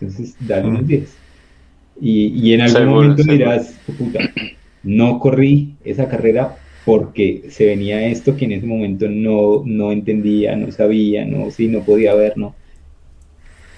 Entonces, 0.00 0.34
dale 0.40 0.68
unos 0.68 0.86
días. 0.86 1.10
Y, 2.00 2.28
y 2.28 2.54
en 2.54 2.62
algún 2.62 2.86
momento 2.86 3.22
dirás, 3.22 3.78
oh, 3.86 3.92
puta, 3.92 4.20
no 4.82 5.18
corrí 5.18 5.74
esa 5.84 6.08
carrera 6.08 6.56
porque 6.86 7.42
se 7.50 7.66
venía 7.66 8.06
esto 8.06 8.36
que 8.36 8.46
en 8.46 8.52
ese 8.52 8.66
momento 8.66 9.06
no, 9.08 9.62
no 9.66 9.92
entendía, 9.92 10.56
no 10.56 10.72
sabía, 10.72 11.26
no, 11.26 11.50
sí, 11.50 11.68
no 11.68 11.80
podía 11.80 12.14
ver, 12.14 12.38
¿no? 12.38 12.54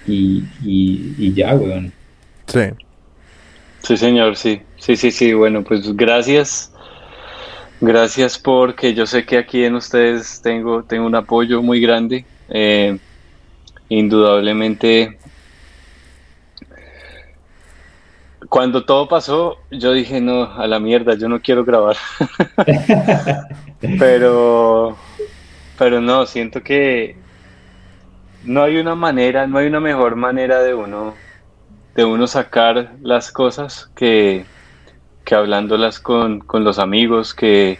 Y, 0.07 0.43
y, 0.63 1.13
y 1.17 1.33
ya, 1.33 1.55
weón. 1.55 1.91
Sí. 2.47 2.61
Sí, 3.83 3.97
señor, 3.97 4.37
sí. 4.37 4.61
Sí, 4.77 4.95
sí, 4.95 5.11
sí. 5.11 5.33
Bueno, 5.33 5.63
pues 5.63 5.95
gracias. 5.95 6.71
Gracias 7.81 8.39
porque 8.39 8.93
yo 8.93 9.05
sé 9.05 9.25
que 9.25 9.37
aquí 9.37 9.65
en 9.65 9.75
ustedes 9.75 10.41
tengo, 10.41 10.83
tengo 10.83 11.05
un 11.05 11.15
apoyo 11.15 11.61
muy 11.61 11.81
grande. 11.81 12.25
Eh, 12.47 12.97
indudablemente, 13.89 15.17
cuando 18.47 18.85
todo 18.85 19.09
pasó, 19.09 19.57
yo 19.69 19.91
dije, 19.91 20.21
no, 20.21 20.43
a 20.43 20.65
la 20.65 20.79
mierda, 20.79 21.15
yo 21.15 21.27
no 21.27 21.41
quiero 21.41 21.65
grabar. 21.65 21.97
pero, 23.99 24.95
pero 25.77 25.99
no, 25.99 26.25
siento 26.25 26.63
que 26.63 27.17
no 28.45 28.63
hay 28.63 28.77
una 28.77 28.95
manera, 28.95 29.45
no 29.45 29.57
hay 29.57 29.67
una 29.67 29.81
mejor 29.81 30.15
manera 30.15 30.61
de 30.63 30.73
uno 30.73 31.22
de 31.95 32.05
uno 32.05 32.27
sacar 32.27 32.93
las 33.01 33.31
cosas 33.31 33.89
que, 33.95 34.45
que 35.25 35.35
hablándolas 35.35 35.99
con, 35.99 36.39
con 36.39 36.63
los 36.63 36.79
amigos, 36.79 37.33
que 37.33 37.77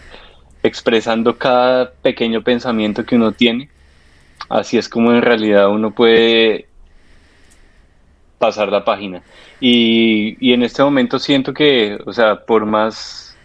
expresando 0.61 1.37
cada 1.37 1.91
pequeño 1.91 2.41
pensamiento 2.43 3.05
que 3.05 3.15
uno 3.15 3.31
tiene. 3.31 3.69
Así 4.49 4.77
es 4.77 4.87
como 4.87 5.11
en 5.11 5.21
realidad 5.21 5.69
uno 5.69 5.91
puede 5.91 6.67
pasar 8.37 8.69
la 8.69 8.85
página. 8.85 9.21
Y, 9.59 10.37
y 10.39 10.53
en 10.53 10.63
este 10.63 10.83
momento 10.83 11.17
siento 11.19 11.53
que, 11.53 11.97
o 12.05 12.13
sea, 12.13 12.45
por 12.45 12.65
más 12.65 13.37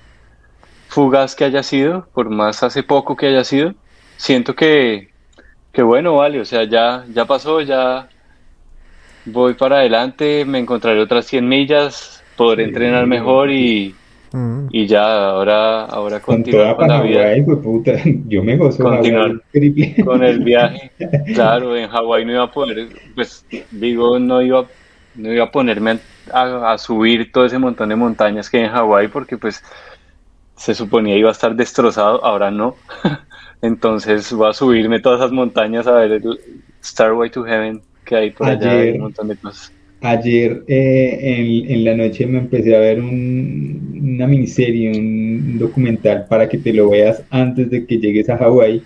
fugaz 0.89 1.35
que 1.35 1.45
haya 1.45 1.63
sido, 1.63 2.09
por 2.13 2.29
más 2.31 2.63
hace 2.63 2.83
poco 2.83 3.17
que 3.17 3.27
haya 3.27 3.45
sido, 3.45 3.75
siento 4.17 4.55
que, 4.55 5.11
que 5.73 5.83
bueno, 5.83 6.17
vale, 6.17 6.41
o 6.41 6.45
sea, 6.45 6.65
ya, 6.65 7.05
ya 7.13 7.25
pasó, 7.25 7.61
ya 7.61 8.09
voy 9.33 9.55
para 9.55 9.79
adelante, 9.79 10.45
me 10.45 10.59
encontraré 10.59 11.01
otras 11.01 11.27
100 11.27 11.49
millas, 11.49 12.23
podré 12.37 12.65
entrenar 12.65 13.07
mejor 13.07 13.51
y, 13.51 13.95
mm. 14.33 14.67
y 14.71 14.87
ya, 14.87 15.31
ahora, 15.31 15.85
ahora 15.85 16.21
continuar 16.21 16.77
con, 16.77 16.89
la 16.89 17.03
vida. 17.03 17.37
Yo 18.29 18.43
me 18.43 18.57
gozo 18.57 18.85
continuar 18.85 19.43
con 20.05 20.23
el 20.23 20.45
viaje. 20.45 20.91
Claro, 21.35 21.77
en 21.77 21.89
Hawái 21.89 22.25
no 22.25 22.33
iba 22.33 22.45
a 22.45 22.51
poder, 22.51 22.89
pues 23.15 23.45
digo, 23.71 24.19
no 24.19 24.43
iba, 24.43 24.67
no 25.15 25.33
iba 25.33 25.45
a 25.45 25.51
ponerme 25.51 25.99
a, 26.33 26.73
a 26.73 26.79
subir 26.79 27.33
todo 27.33 27.45
ese 27.45 27.59
montón 27.59 27.89
de 27.89 27.97
montañas 27.97 28.51
que 28.51 28.59
hay 28.59 28.65
en 28.65 28.71
Hawái 28.71 29.09
porque 29.09 29.37
pues 29.37 29.63
se 30.59 30.75
suponía 30.75 31.17
iba 31.17 31.29
a 31.29 31.33
estar 31.33 31.55
destrozado, 31.55 32.25
ahora 32.25 32.51
no. 32.51 32.77
Entonces 33.63 34.33
voy 34.33 34.51
a 34.51 34.53
subirme 34.53 35.01
todas 35.01 35.21
esas 35.21 35.33
montañas 35.33 35.87
a 35.87 35.93
ver 35.93 36.13
el 36.13 36.41
Starway 36.83 37.31
to 37.31 37.45
Heaven 37.45 37.83
que 38.09 38.17
hay 38.17 38.31
por 38.31 38.49
allá, 38.49 38.73
hay 38.73 38.91
un 38.93 39.01
montón 39.01 39.29
de 39.29 39.37
cosas. 39.37 39.73
Ayer 40.01 40.63
eh, 40.69 41.65
en, 41.69 41.85
la 41.85 41.95
noche 41.97 42.25
me 42.27 42.39
empecé 42.39 42.75
a 42.75 42.79
ver 42.79 43.01
un, 43.01 44.01
una 44.15 44.27
miniserie, 44.27 44.97
un 44.97 45.59
documental 45.59 46.27
para 46.29 46.49
que 46.49 46.57
te 46.57 46.73
lo 46.73 46.91
veas 46.91 47.23
antes 47.31 47.69
de 47.71 47.85
que 47.85 47.99
llegues 47.99 48.29
a 48.31 48.39
Hawái, 48.39 48.83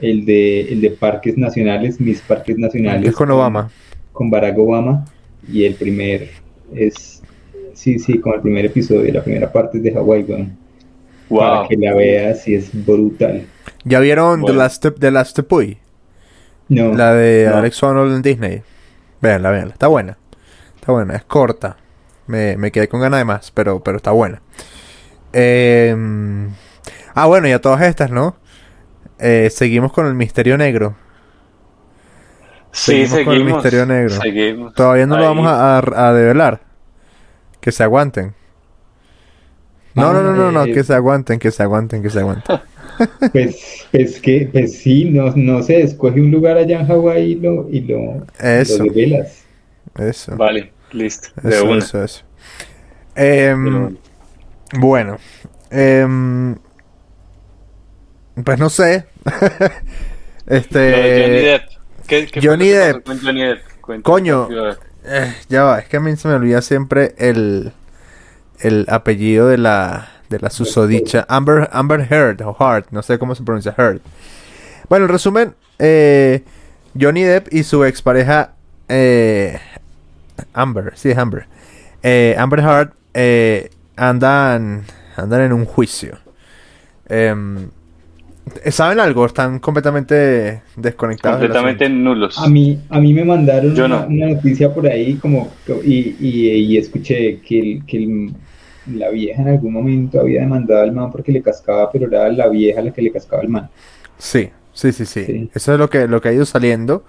el 0.00 0.24
de, 0.26 0.60
el 0.72 0.80
de 0.82 0.90
parques 0.90 1.36
nacionales, 1.36 1.98
mis 1.98 2.20
parques 2.20 2.58
nacionales. 2.58 3.08
Es 3.08 3.16
con 3.16 3.30
Obama. 3.30 3.70
Con, 4.12 4.30
Barack 4.30 4.58
Obama 4.58 5.06
y 5.50 5.64
el 5.64 5.74
primer 5.74 6.28
es, 6.74 7.22
sí, 7.72 7.98
sí, 7.98 8.18
con 8.18 8.34
el 8.34 8.40
primer 8.40 8.66
episodio, 8.66 9.12
la 9.12 9.24
primera 9.24 9.50
parte 9.50 9.78
es 9.78 9.84
de 9.84 9.92
Hawái, 9.92 10.26
Para 11.28 11.68
que 11.68 11.76
la 11.76 11.94
veas 11.94 12.46
y 12.46 12.54
es 12.54 12.70
brutal. 12.84 13.44
¿Ya 13.84 13.98
vieron 14.00 14.44
The 14.44 14.52
Last, 14.52 14.86
The 14.98 15.10
Last? 15.10 15.40
No. 16.70 16.94
La 16.94 17.12
de 17.12 17.48
Alex 17.48 17.82
Honnold 17.82 18.14
en 18.14 18.22
Disney. 18.22 18.62
Veanla, 19.20 19.50
veanla. 19.50 19.72
Está 19.72 19.88
buena. 19.88 20.16
Está 20.76 20.92
buena. 20.92 21.16
Es 21.16 21.24
corta. 21.24 21.76
Me, 22.26 22.56
me 22.56 22.70
quedé 22.70 22.88
con 22.88 23.00
ganas 23.00 23.18
de 23.18 23.24
más, 23.24 23.50
pero, 23.50 23.80
pero 23.80 23.96
está 23.96 24.12
buena. 24.12 24.40
Eh, 25.32 25.96
ah, 27.14 27.26
bueno, 27.26 27.48
y 27.48 27.52
a 27.52 27.60
todas 27.60 27.82
estas, 27.82 28.10
¿no? 28.10 28.36
Eh, 29.18 29.50
seguimos 29.50 29.92
con 29.92 30.06
el 30.06 30.14
misterio 30.14 30.56
negro. 30.56 30.96
Sí, 32.70 33.06
seguimos, 33.08 33.24
con 33.24 33.34
el 33.34 33.44
misterio 33.44 33.84
negro. 33.84 34.72
Todavía 34.74 35.06
no 35.06 35.18
lo 35.18 35.24
vamos 35.24 35.46
a, 35.48 35.78
a, 35.78 36.12
develar. 36.12 36.60
Que 37.60 37.72
se 37.72 37.82
aguanten. 37.82 38.34
No, 39.94 40.12
no, 40.12 40.22
no, 40.22 40.34
no, 40.34 40.52
no, 40.52 40.64
que 40.66 40.84
se 40.84 40.94
aguanten, 40.94 41.40
que 41.40 41.50
se 41.50 41.64
aguanten, 41.64 42.00
que 42.00 42.10
se 42.10 42.20
aguanten. 42.20 42.60
Pues, 43.32 43.86
pues 43.90 44.20
que, 44.20 44.48
pues 44.52 44.78
sí, 44.78 45.06
no, 45.06 45.32
no 45.34 45.62
sé, 45.62 45.82
escoge 45.82 46.20
un 46.20 46.30
lugar 46.30 46.56
allá 46.56 46.80
en 46.80 46.86
Hawái 46.86 47.32
y 47.32 47.34
lo, 47.36 47.68
y 47.70 47.80
lo, 47.80 48.26
eso. 48.38 48.84
Eso. 49.98 50.36
Vale, 50.36 50.72
listo. 50.92 51.28
eso, 51.42 51.74
eso, 51.76 52.04
eso. 52.04 52.24
Em, 53.14 53.96
bueno. 54.78 55.18
Em, 55.70 56.56
pues 58.44 58.58
no 58.58 58.70
sé. 58.70 59.06
este. 60.46 61.22
Johnny 61.22 61.42
Depp. 61.42 61.62
¿Qué, 62.06 62.26
qué 62.26 62.40
Johnny, 62.42 62.68
Depp. 62.68 63.08
Johnny 63.22 63.42
Depp. 63.42 63.60
Coño. 64.02 64.48
Eh, 65.04 65.34
ya 65.48 65.64
va, 65.64 65.78
es 65.80 65.88
que 65.88 65.96
a 65.96 66.00
mí 66.00 66.14
se 66.16 66.28
me 66.28 66.34
olvida 66.34 66.60
siempre 66.62 67.14
el, 67.18 67.72
el 68.60 68.86
apellido 68.88 69.48
de 69.48 69.58
la 69.58 70.19
de 70.30 70.38
la 70.38 70.48
susodicha 70.48 71.26
Amber, 71.28 71.68
Amber 71.72 72.06
Heard 72.10 72.40
o 72.42 72.56
Heard, 72.58 72.86
no 72.92 73.02
sé 73.02 73.18
cómo 73.18 73.34
se 73.34 73.42
pronuncia 73.42 73.74
Heard. 73.76 74.00
Bueno, 74.88 75.04
en 75.04 75.10
resumen, 75.10 75.54
eh, 75.78 76.42
Johnny 76.98 77.22
Depp 77.22 77.52
y 77.52 77.64
su 77.64 77.84
expareja 77.84 78.54
eh, 78.88 79.58
Amber, 80.54 80.92
sí, 80.94 81.12
Amber. 81.12 81.46
Eh, 82.02 82.34
Amber 82.38 82.60
Heard 82.60 82.92
eh, 83.12 83.70
andan, 83.96 84.84
andan 85.16 85.42
en 85.42 85.52
un 85.52 85.64
juicio. 85.64 86.16
Em, 87.08 87.68
¿Saben 88.70 88.98
algo? 88.98 89.26
Están 89.26 89.58
completamente 89.58 90.62
desconectados. 90.76 91.40
Completamente 91.40 91.88
nulos. 91.88 92.38
A 92.38 92.48
mí, 92.48 92.78
a 92.88 93.00
mí 93.00 93.14
me 93.14 93.24
mandaron 93.24 93.78
una, 93.78 94.06
noticia 94.08 94.72
por 94.72 94.86
ahí 94.86 95.14
como 95.16 95.52
y, 95.84 96.16
y, 96.18 96.76
escuché 96.78 97.40
que 97.40 97.60
el, 97.60 97.86
que 97.86 97.96
el 97.98 98.34
la 98.86 99.10
vieja 99.10 99.42
en 99.42 99.48
algún 99.48 99.72
momento 99.72 100.20
había 100.20 100.40
demandado 100.40 100.82
al 100.82 100.92
man 100.92 101.10
porque 101.10 101.32
le 101.32 101.42
cascaba, 101.42 101.90
pero 101.90 102.06
era 102.06 102.28
la 102.30 102.48
vieja 102.48 102.80
la 102.82 102.92
que 102.92 103.02
le 103.02 103.12
cascaba 103.12 103.42
al 103.42 103.48
man. 103.48 103.70
Sí, 104.18 104.50
sí, 104.72 104.92
sí, 104.92 105.06
sí. 105.06 105.50
Eso 105.54 105.72
es 105.72 105.78
lo 105.78 105.90
que, 105.90 106.06
lo 106.08 106.20
que 106.20 106.28
ha 106.28 106.32
ido 106.32 106.46
saliendo. 106.46 107.04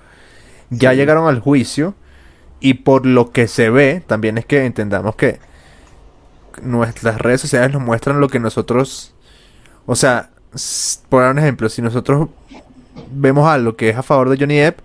Ya 0.70 0.94
llegaron 0.94 1.28
al 1.28 1.40
juicio 1.40 1.96
y 2.60 2.76
por 2.76 3.06
lo 3.06 3.32
que 3.32 3.48
se 3.48 3.70
ve, 3.70 4.02
también 4.06 4.38
es 4.38 4.46
que 4.46 4.66
entendamos 4.66 5.16
que 5.16 5.40
nuestras 6.62 7.20
redes 7.20 7.42
sociales 7.42 7.72
nos 7.74 7.82
muestran 7.82 8.20
lo 8.20 8.30
que 8.30 8.40
nosotros, 8.40 9.14
o 9.86 9.96
sea, 9.96 10.30
por 11.10 11.24
un 11.24 11.40
ejemplo, 11.40 11.70
si 11.70 11.82
nosotros 11.82 12.30
vemos 13.12 13.48
algo 13.48 13.76
que 13.76 13.90
es 13.90 13.98
a 13.98 14.04
favor 14.04 14.30
de 14.30 14.38
Johnny 14.38 14.58
Depp, 14.58 14.80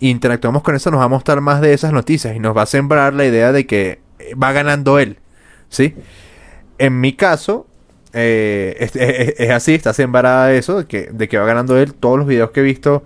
interactuamos 0.00 0.62
con 0.62 0.74
eso, 0.74 0.90
nos 0.90 1.00
va 1.00 1.04
a 1.04 1.08
mostrar 1.08 1.40
más 1.40 1.60
de 1.60 1.72
esas 1.72 1.92
noticias 1.92 2.34
y 2.34 2.38
nos 2.38 2.56
va 2.56 2.62
a 2.62 2.66
sembrar 2.66 3.12
la 3.12 3.26
idea 3.26 3.52
de 3.52 3.66
que 3.66 4.00
va 4.40 4.52
ganando 4.52 4.98
él. 4.98 5.18
¿Sí? 5.70 5.94
En 6.76 7.00
mi 7.00 7.14
caso, 7.14 7.66
eh, 8.12 8.76
es, 9.38 9.50
así, 9.50 9.74
está 9.74 9.94
sembrada 9.94 10.52
eso, 10.52 10.78
de 10.78 10.86
que, 10.86 11.08
de 11.10 11.28
que 11.28 11.38
va 11.38 11.46
ganando 11.46 11.78
él. 11.78 11.94
Todos 11.94 12.18
los 12.18 12.26
videos 12.26 12.50
que 12.50 12.60
he 12.60 12.62
visto 12.62 13.04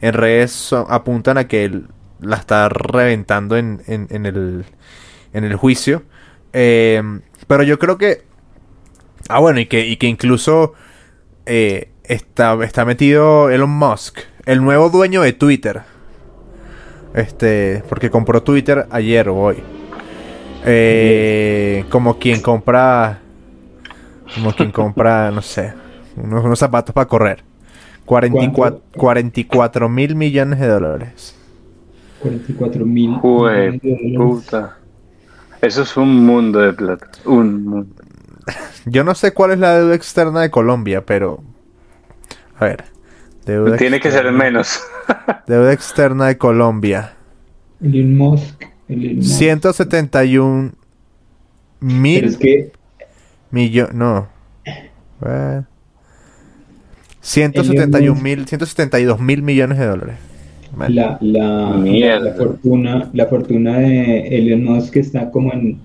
en 0.00 0.14
redes 0.14 0.72
apuntan 0.72 1.38
a 1.38 1.46
que 1.46 1.64
él 1.64 1.86
la 2.20 2.36
está 2.36 2.68
reventando 2.68 3.56
en, 3.56 3.82
en, 3.86 4.26
el, 4.26 4.64
en 5.32 5.44
el 5.44 5.54
juicio. 5.56 6.02
Eh, 6.52 7.02
pero 7.46 7.62
yo 7.62 7.78
creo 7.78 7.98
que... 7.98 8.22
Ah, 9.28 9.40
bueno, 9.40 9.60
y 9.60 9.66
que, 9.66 9.86
y 9.86 9.96
que 9.96 10.06
incluso 10.06 10.72
eh, 11.44 11.90
está, 12.04 12.56
está 12.64 12.84
metido 12.84 13.50
Elon 13.50 13.70
Musk, 13.70 14.20
el 14.46 14.62
nuevo 14.62 14.88
dueño 14.88 15.22
de 15.22 15.34
Twitter. 15.34 15.82
Este, 17.14 17.82
porque 17.88 18.10
compró 18.10 18.42
Twitter 18.42 18.86
ayer 18.90 19.28
o 19.28 19.36
hoy. 19.36 19.62
Eh, 20.64 21.84
como 21.90 22.18
quien 22.18 22.40
compra. 22.40 23.20
Como 24.34 24.52
quien 24.52 24.70
compra, 24.70 25.30
no 25.30 25.40
sé, 25.40 25.72
unos, 26.16 26.58
zapatos 26.58 26.94
para 26.94 27.08
correr. 27.08 27.42
44 28.04 29.88
mil 29.88 30.14
millones 30.14 30.60
de 30.60 30.66
dólares. 30.66 31.34
44 32.20 32.84
mil. 32.84 33.18
puta. 34.16 34.76
Eso 35.60 35.82
es 35.82 35.96
un 35.96 36.24
mundo 36.24 36.60
de 36.60 36.72
plata. 36.72 37.08
Un 37.24 37.64
mundo. 37.64 38.02
Yo 38.86 39.04
no 39.04 39.14
sé 39.14 39.32
cuál 39.32 39.52
es 39.52 39.58
la 39.58 39.76
deuda 39.78 39.94
externa 39.94 40.40
de 40.40 40.50
Colombia, 40.50 41.04
pero. 41.04 41.42
A 42.58 42.64
ver. 42.64 42.84
Tiene 43.78 44.00
que 44.00 44.10
ser 44.10 44.30
menos. 44.30 44.80
deuda 45.46 45.72
externa 45.72 46.26
de 46.26 46.38
Colombia. 46.38 47.14
Elon 47.80 48.16
Musk 48.16 48.64
171 48.88 50.72
mil 51.80 52.24
es 52.24 52.36
que... 52.36 52.72
millones. 53.50 53.94
No. 53.94 54.28
171 57.20 58.20
mil, 58.20 58.46
172 58.46 59.20
mil 59.20 59.42
millones 59.42 59.78
de 59.78 59.86
dólares. 59.86 60.16
La, 60.88 61.18
la, 61.20 62.34
fortuna, 62.36 63.10
la 63.12 63.26
fortuna 63.26 63.78
de 63.78 64.28
Elon 64.28 64.64
Musk 64.64 64.96
está 64.96 65.30
como 65.30 65.52
en 65.52 65.78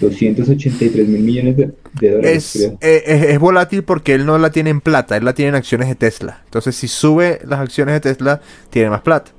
283 0.00 1.08
mil 1.08 1.22
millones 1.22 1.56
de, 1.56 1.72
dólares. 2.00 2.56
Es, 2.56 2.72
eh, 2.80 3.02
es, 3.06 3.22
es, 3.24 3.38
volátil 3.38 3.82
porque 3.82 4.14
él 4.14 4.24
no 4.24 4.38
la 4.38 4.50
tiene 4.50 4.70
en 4.70 4.80
plata, 4.80 5.16
él 5.16 5.24
la 5.24 5.34
tiene 5.34 5.50
en 5.50 5.54
acciones 5.56 5.88
de 5.88 5.94
Tesla. 5.94 6.42
Entonces, 6.44 6.76
si 6.76 6.86
sube 6.86 7.40
las 7.46 7.60
acciones 7.60 7.94
de 7.94 8.00
Tesla, 8.00 8.40
tiene 8.70 8.90
más 8.90 9.00
plata. 9.00 9.32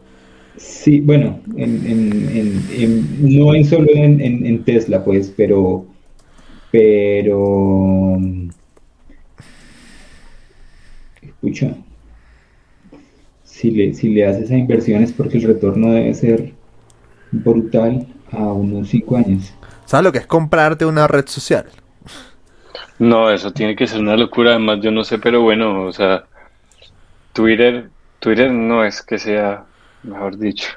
Sí, 0.57 1.01
bueno, 1.01 1.41
en, 1.57 3.37
no 3.37 3.53
en 3.53 3.65
solo 3.65 3.87
en, 3.93 4.63
Tesla, 4.63 5.03
pues, 5.03 5.33
pero, 5.35 5.85
pero, 6.71 8.17
escucha, 11.21 11.75
si 13.43 13.71
le, 13.71 13.93
si 13.93 14.09
le 14.09 14.25
haces 14.25 14.49
a 14.51 14.57
inversiones 14.57 15.11
porque 15.11 15.37
el 15.37 15.43
retorno 15.43 15.91
debe 15.91 16.13
ser 16.13 16.53
brutal 17.31 18.07
a 18.31 18.53
unos 18.53 18.89
5 18.89 19.17
años. 19.17 19.53
¿Sabes 19.85 20.05
lo 20.05 20.11
que 20.11 20.19
es 20.19 20.27
comprarte 20.27 20.85
una 20.85 21.07
red 21.07 21.27
social? 21.27 21.65
No, 22.97 23.29
eso 23.29 23.51
tiene 23.51 23.75
que 23.75 23.87
ser 23.87 23.99
una 23.99 24.15
locura, 24.15 24.51
además 24.51 24.79
yo 24.81 24.91
no 24.91 25.03
sé, 25.03 25.19
pero 25.19 25.41
bueno, 25.41 25.83
o 25.83 25.91
sea, 25.91 26.25
Twitter, 27.33 27.89
Twitter 28.19 28.51
no 28.51 28.85
es 28.85 29.01
que 29.01 29.19
sea 29.19 29.65
mejor 30.05 30.37
dicho. 30.37 30.67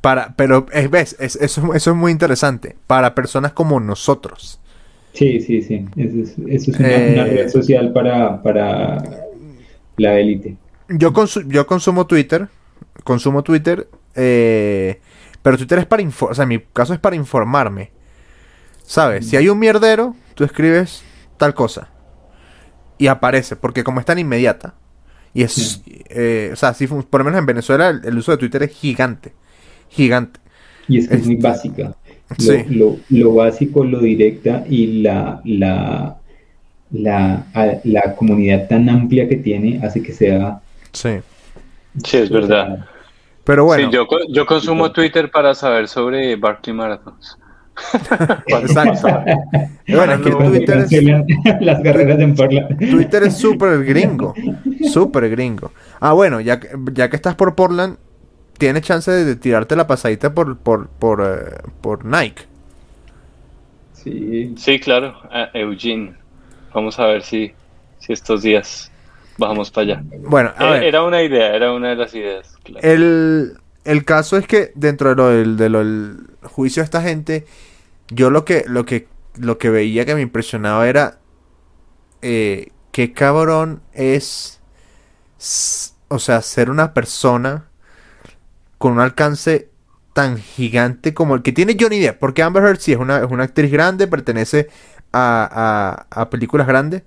Para, 0.00 0.34
pero 0.34 0.66
es, 0.72 0.90
ves, 0.90 1.16
es, 1.18 1.36
eso, 1.36 1.74
eso 1.74 1.90
es 1.90 1.96
muy 1.96 2.12
interesante. 2.12 2.76
Para 2.86 3.14
personas 3.14 3.52
como 3.52 3.80
nosotros. 3.80 4.60
Sí, 5.12 5.40
sí, 5.40 5.62
sí. 5.62 5.84
Eso 5.96 6.70
es, 6.70 6.78
una, 6.78 6.88
eh, 6.88 7.24
red 7.24 7.48
social 7.50 7.92
para, 7.92 8.42
para 8.42 9.02
la 9.96 10.18
élite. 10.18 10.56
Yo, 10.88 11.12
yo 11.46 11.66
consumo 11.66 12.06
Twitter. 12.06 12.48
Consumo 13.04 13.42
Twitter. 13.42 13.88
Eh, 14.14 15.00
pero 15.42 15.56
Twitter 15.56 15.80
es 15.80 15.86
para 15.86 16.02
informar. 16.02 16.32
O 16.32 16.34
sea, 16.34 16.44
en 16.44 16.48
mi 16.48 16.60
caso 16.60 16.94
es 16.94 17.00
para 17.00 17.16
informarme. 17.16 17.90
¿Sabes? 18.84 19.28
Si 19.28 19.36
hay 19.36 19.48
un 19.48 19.58
mierdero, 19.58 20.16
tú 20.34 20.44
escribes 20.44 21.02
tal 21.36 21.54
cosa. 21.54 21.88
Y 22.98 23.06
aparece, 23.06 23.56
porque 23.56 23.84
como 23.84 24.00
es 24.00 24.06
tan 24.06 24.18
inmediata. 24.18 24.74
Y 25.34 25.42
es. 25.42 25.82
Eh, 25.86 26.50
o 26.52 26.56
sea, 26.56 26.74
si, 26.74 26.86
por 26.86 27.20
lo 27.20 27.24
menos 27.24 27.38
en 27.38 27.46
Venezuela 27.46 27.88
el, 27.90 28.18
uso 28.18 28.32
de 28.32 28.38
Twitter 28.38 28.62
es 28.64 28.72
gigante. 28.72 29.32
Gigante. 29.88 30.40
Y 30.88 30.98
es 30.98 31.08
que 31.08 31.16
es, 31.16 31.26
muy 31.26 31.36
básica. 31.36 31.94
Lo, 32.68 33.34
básico, 33.34 33.84
lo 33.84 34.00
directa 34.00 34.64
y 34.68 35.02
la, 35.02 35.40
la, 35.44 36.16
la, 36.90 38.14
comunidad 38.16 38.68
tan 38.68 38.88
amplia 38.88 39.28
que 39.28 39.36
tiene 39.36 39.80
hace 39.84 40.02
que 40.02 40.12
sea. 40.12 40.60
Sí. 40.92 41.18
Sí, 42.04 42.16
es 42.18 42.30
verdad. 42.30 42.86
Pero 43.44 43.64
bueno. 43.64 43.90
yo, 43.90 44.06
yo 44.28 44.46
consumo 44.46 44.92
Twitter 44.92 45.30
para 45.30 45.54
saber 45.54 45.88
sobre 45.88 46.36
Barclay 46.36 46.74
Marathons. 46.74 47.36
Exacto. 48.46 49.08
bueno, 49.88 50.12
es 50.14 50.20
que 50.20 50.30
Twitter 50.30 50.78
es, 50.78 51.60
las 51.60 51.82
carreras 51.82 52.18
en 52.20 52.34
Twitter 52.78 53.22
es 53.24 53.36
súper 53.36 53.84
gringo. 53.84 54.34
Súper 54.92 55.28
gringo. 55.30 55.72
Ah, 56.00 56.12
bueno, 56.12 56.40
ya, 56.40 56.60
ya 56.92 57.10
que 57.10 57.16
estás 57.16 57.34
por 57.34 57.54
Portland, 57.54 57.96
tienes 58.58 58.82
chance 58.82 59.10
de 59.10 59.36
tirarte 59.36 59.76
la 59.76 59.86
pasadita 59.86 60.34
por, 60.34 60.58
por, 60.58 60.88
por, 60.88 61.22
eh, 61.22 61.68
por 61.80 62.04
Nike. 62.04 62.42
Sí. 63.92 64.54
Sí, 64.56 64.78
claro. 64.80 65.14
Eugene. 65.54 66.14
Vamos 66.72 66.98
a 66.98 67.06
ver 67.06 67.22
si, 67.22 67.52
si 67.98 68.12
estos 68.12 68.42
días 68.42 68.90
bajamos 69.38 69.70
para 69.70 69.94
allá. 69.94 70.02
Bueno, 70.20 70.52
eh, 70.60 70.86
Era 70.86 71.02
una 71.02 71.22
idea, 71.22 71.54
era 71.54 71.72
una 71.72 71.90
de 71.90 71.96
las 71.96 72.14
ideas. 72.14 72.54
El, 72.80 73.58
el 73.84 74.04
caso 74.04 74.36
es 74.36 74.46
que 74.46 74.70
dentro 74.74 75.10
de 75.10 75.16
lo 75.16 75.28
del, 75.28 75.56
de 75.56 75.68
lo 75.68 75.78
del 75.78 76.16
juicio 76.42 76.82
de 76.82 76.84
esta 76.84 77.02
gente, 77.02 77.46
yo 78.10 78.30
lo 78.30 78.44
que, 78.44 78.64
lo 78.66 78.84
que, 78.84 79.08
lo 79.38 79.58
que 79.58 79.70
veía 79.70 80.04
que 80.04 80.14
me 80.14 80.20
impresionaba 80.20 80.88
era 80.88 81.18
eh, 82.22 82.72
qué 82.92 83.12
cabrón 83.12 83.82
es, 83.92 84.60
o 86.08 86.18
sea, 86.18 86.42
ser 86.42 86.70
una 86.70 86.92
persona 86.92 87.66
con 88.78 88.92
un 88.92 89.00
alcance 89.00 89.70
tan 90.12 90.38
gigante 90.38 91.14
como 91.14 91.34
el 91.34 91.42
que 91.42 91.52
tiene 91.52 91.76
Johnny 91.78 92.00
Depp. 92.00 92.18
Porque 92.18 92.42
Amber 92.42 92.64
Heard 92.64 92.80
sí 92.80 92.92
es 92.92 92.98
una, 92.98 93.18
es 93.18 93.30
una 93.30 93.44
actriz 93.44 93.70
grande, 93.70 94.06
pertenece 94.06 94.68
a, 95.12 96.06
a, 96.10 96.30
películas 96.30 96.66
grandes. 96.66 97.02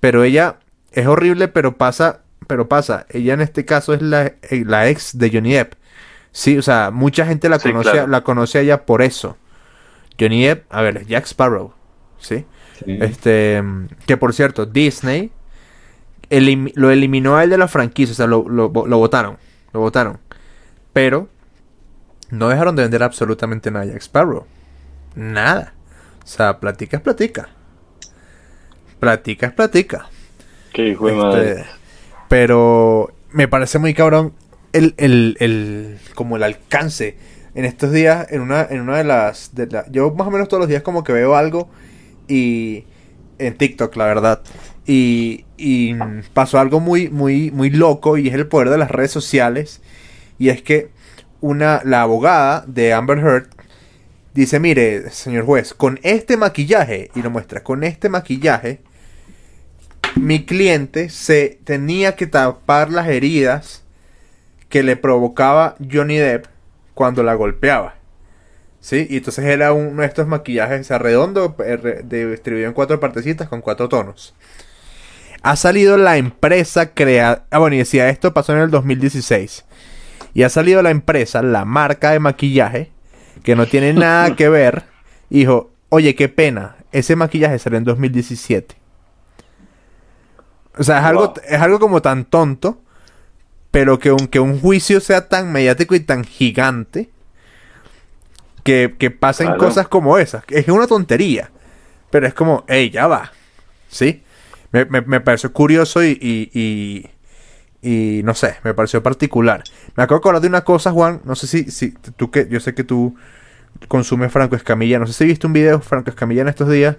Pero 0.00 0.24
ella 0.24 0.58
es 0.92 1.06
horrible, 1.06 1.48
pero 1.48 1.76
pasa, 1.76 2.22
pero 2.46 2.68
pasa. 2.68 3.06
Ella 3.10 3.34
en 3.34 3.40
este 3.40 3.64
caso 3.64 3.94
es 3.94 4.02
la, 4.02 4.26
eh, 4.26 4.64
la 4.66 4.88
ex 4.88 5.18
de 5.18 5.30
Johnny 5.30 5.54
Depp. 5.54 5.74
Sí, 6.32 6.58
o 6.58 6.62
sea, 6.62 6.90
mucha 6.90 7.26
gente 7.26 7.48
la 7.48 7.58
conoce, 7.58 8.06
la 8.08 8.22
conoce 8.22 8.58
a 8.58 8.60
ella 8.62 8.86
por 8.86 9.02
eso. 9.02 9.36
Johnny 10.18 10.44
Depp, 10.44 10.64
a 10.70 10.82
ver, 10.82 11.06
Jack 11.06 11.26
Sparrow. 11.26 11.72
¿sí? 12.18 12.44
Este, 12.86 13.62
que 14.06 14.16
por 14.16 14.32
cierto, 14.32 14.66
Disney 14.66 15.30
lo 16.30 16.90
eliminó 16.90 17.36
a 17.36 17.44
él 17.44 17.50
de 17.50 17.58
la 17.58 17.68
franquicia, 17.68 18.12
o 18.12 18.16
sea, 18.16 18.26
lo, 18.26 18.48
lo, 18.48 18.68
lo 18.68 18.98
votaron. 18.98 19.38
Lo 19.72 19.80
votaron. 19.80 20.18
Pero 20.92 21.28
no 22.30 22.48
dejaron 22.48 22.76
de 22.76 22.82
vender 22.82 23.02
absolutamente 23.02 23.70
nada 23.70 23.84
a 23.84 23.88
Jack 23.88 24.02
Sparrow. 24.02 24.46
Nada. 25.14 25.74
O 26.22 26.26
sea, 26.26 26.58
platica 26.58 26.96
es 26.96 27.02
platica. 27.02 27.48
Platica 28.98 29.46
es 29.46 29.52
platica. 29.52 30.08
Qué 30.72 30.88
hijo 30.88 31.06
de 31.06 31.12
madre. 31.12 31.50
Este, 31.50 31.66
pero 32.28 33.12
me 33.30 33.46
parece 33.48 33.78
muy 33.78 33.94
cabrón 33.94 34.32
el, 34.72 34.94
el, 34.96 35.36
el, 35.38 35.98
como 36.14 36.36
el 36.36 36.42
alcance. 36.42 37.16
En 37.54 37.64
estos 37.64 37.92
días, 37.92 38.26
en 38.30 38.40
una, 38.40 38.66
en 38.68 38.80
una 38.80 38.98
de 38.98 39.04
las, 39.04 39.52
Yo 39.90 40.12
más 40.12 40.26
o 40.26 40.30
menos 40.30 40.48
todos 40.48 40.60
los 40.60 40.68
días 40.68 40.82
como 40.82 41.04
que 41.04 41.12
veo 41.12 41.34
algo 41.36 41.68
y... 42.28 42.84
En 43.36 43.56
TikTok, 43.56 43.96
la 43.96 44.04
verdad. 44.04 44.42
Y, 44.86 45.44
y 45.56 45.94
pasó 46.34 46.60
algo 46.60 46.78
muy, 46.78 47.08
muy, 47.08 47.50
muy 47.50 47.68
loco 47.68 48.16
y 48.16 48.28
es 48.28 48.34
el 48.34 48.46
poder 48.46 48.70
de 48.70 48.78
las 48.78 48.92
redes 48.92 49.10
sociales 49.10 49.80
y 50.38 50.50
es 50.50 50.62
que 50.62 50.90
una, 51.40 51.82
la 51.84 52.02
abogada 52.02 52.64
de 52.66 52.92
Amber 52.92 53.18
Heard 53.18 53.48
dice, 54.34 54.60
mire, 54.60 55.10
señor 55.10 55.44
juez, 55.44 55.74
con 55.74 56.00
este 56.02 56.36
maquillaje, 56.36 57.10
y 57.14 57.22
lo 57.22 57.30
muestra, 57.30 57.62
con 57.62 57.84
este 57.84 58.08
maquillaje, 58.08 58.80
mi 60.16 60.44
cliente 60.44 61.08
se 61.08 61.58
tenía 61.64 62.16
que 62.16 62.26
tapar 62.26 62.90
las 62.90 63.08
heridas 63.08 63.84
que 64.68 64.82
le 64.82 64.96
provocaba 64.96 65.76
Johnny 65.90 66.16
Depp 66.16 66.46
cuando 66.94 67.22
la 67.22 67.34
golpeaba. 67.34 67.96
¿Sí? 68.80 69.06
Y 69.08 69.18
entonces 69.18 69.44
era 69.46 69.72
uno 69.72 70.02
de 70.02 70.06
estos 70.06 70.26
maquillajes 70.26 70.88
redondo, 70.90 71.56
distribuido 72.04 72.68
en 72.68 72.74
cuatro 72.74 73.00
partecitas 73.00 73.48
con 73.48 73.62
cuatro 73.62 73.88
tonos. 73.88 74.34
Ha 75.42 75.56
salido 75.56 75.96
la 75.96 76.16
empresa 76.16 76.92
creada... 76.92 77.46
Ah, 77.50 77.58
bueno, 77.58 77.76
y 77.76 77.78
decía, 77.78 78.08
esto 78.08 78.34
pasó 78.34 78.52
en 78.52 78.60
el 78.60 78.70
2016. 78.70 79.64
Y 80.34 80.42
ha 80.42 80.48
salido 80.48 80.82
la 80.82 80.90
empresa, 80.90 81.42
la 81.42 81.64
marca 81.64 82.10
de 82.10 82.18
maquillaje, 82.18 82.90
que 83.42 83.56
no 83.56 83.66
tiene 83.66 83.92
nada 83.94 84.36
que 84.36 84.48
ver, 84.48 84.84
y 85.30 85.40
dijo, 85.40 85.70
oye, 85.88 86.14
qué 86.14 86.28
pena, 86.28 86.76
ese 86.92 87.16
maquillaje 87.16 87.58
salió 87.58 87.78
en 87.78 87.84
2017. 87.84 88.76
O 90.76 90.82
sea, 90.82 90.98
es, 90.98 91.04
algo, 91.04 91.34
es 91.46 91.60
algo 91.60 91.78
como 91.78 92.02
tan 92.02 92.24
tonto, 92.24 92.82
pero 93.74 93.98
que 93.98 94.10
aunque 94.10 94.40
un 94.40 94.60
juicio 94.60 95.00
sea 95.00 95.28
tan 95.28 95.52
mediático 95.52 95.94
y 95.94 96.00
tan 96.00 96.24
gigante, 96.24 97.10
que, 98.62 98.94
que 98.98 99.10
pasen 99.10 99.56
cosas 99.56 99.88
como 99.88 100.16
esas. 100.16 100.44
Es 100.48 100.68
una 100.68 100.86
tontería, 100.86 101.50
pero 102.10 102.26
es 102.26 102.32
como, 102.32 102.64
hey, 102.68 102.90
ya 102.90 103.06
va. 103.06 103.32
¿Sí? 103.88 104.22
Me, 104.72 104.84
me, 104.86 105.02
me 105.02 105.20
pareció 105.20 105.52
curioso 105.52 106.02
y 106.02 107.10
y 107.84 108.22
no 108.24 108.34
sé, 108.34 108.56
me 108.64 108.72
pareció 108.72 109.02
particular. 109.02 109.62
Me 109.94 110.02
acabo 110.02 110.18
de 110.18 110.20
acordar 110.22 110.40
de 110.40 110.48
una 110.48 110.64
cosa, 110.64 110.90
Juan, 110.90 111.20
no 111.24 111.34
sé 111.34 111.46
si, 111.46 111.70
si 111.70 111.90
tú 111.90 112.30
que, 112.30 112.48
yo 112.48 112.58
sé 112.58 112.74
que 112.74 112.82
tú 112.82 113.14
consumes 113.88 114.32
Franco 114.32 114.56
Escamilla, 114.56 114.98
no 114.98 115.06
sé 115.06 115.12
si 115.12 115.26
viste 115.26 115.46
un 115.46 115.52
video 115.52 115.80
Franco 115.80 116.08
Escamilla 116.08 116.40
en 116.40 116.48
estos 116.48 116.70
días 116.70 116.96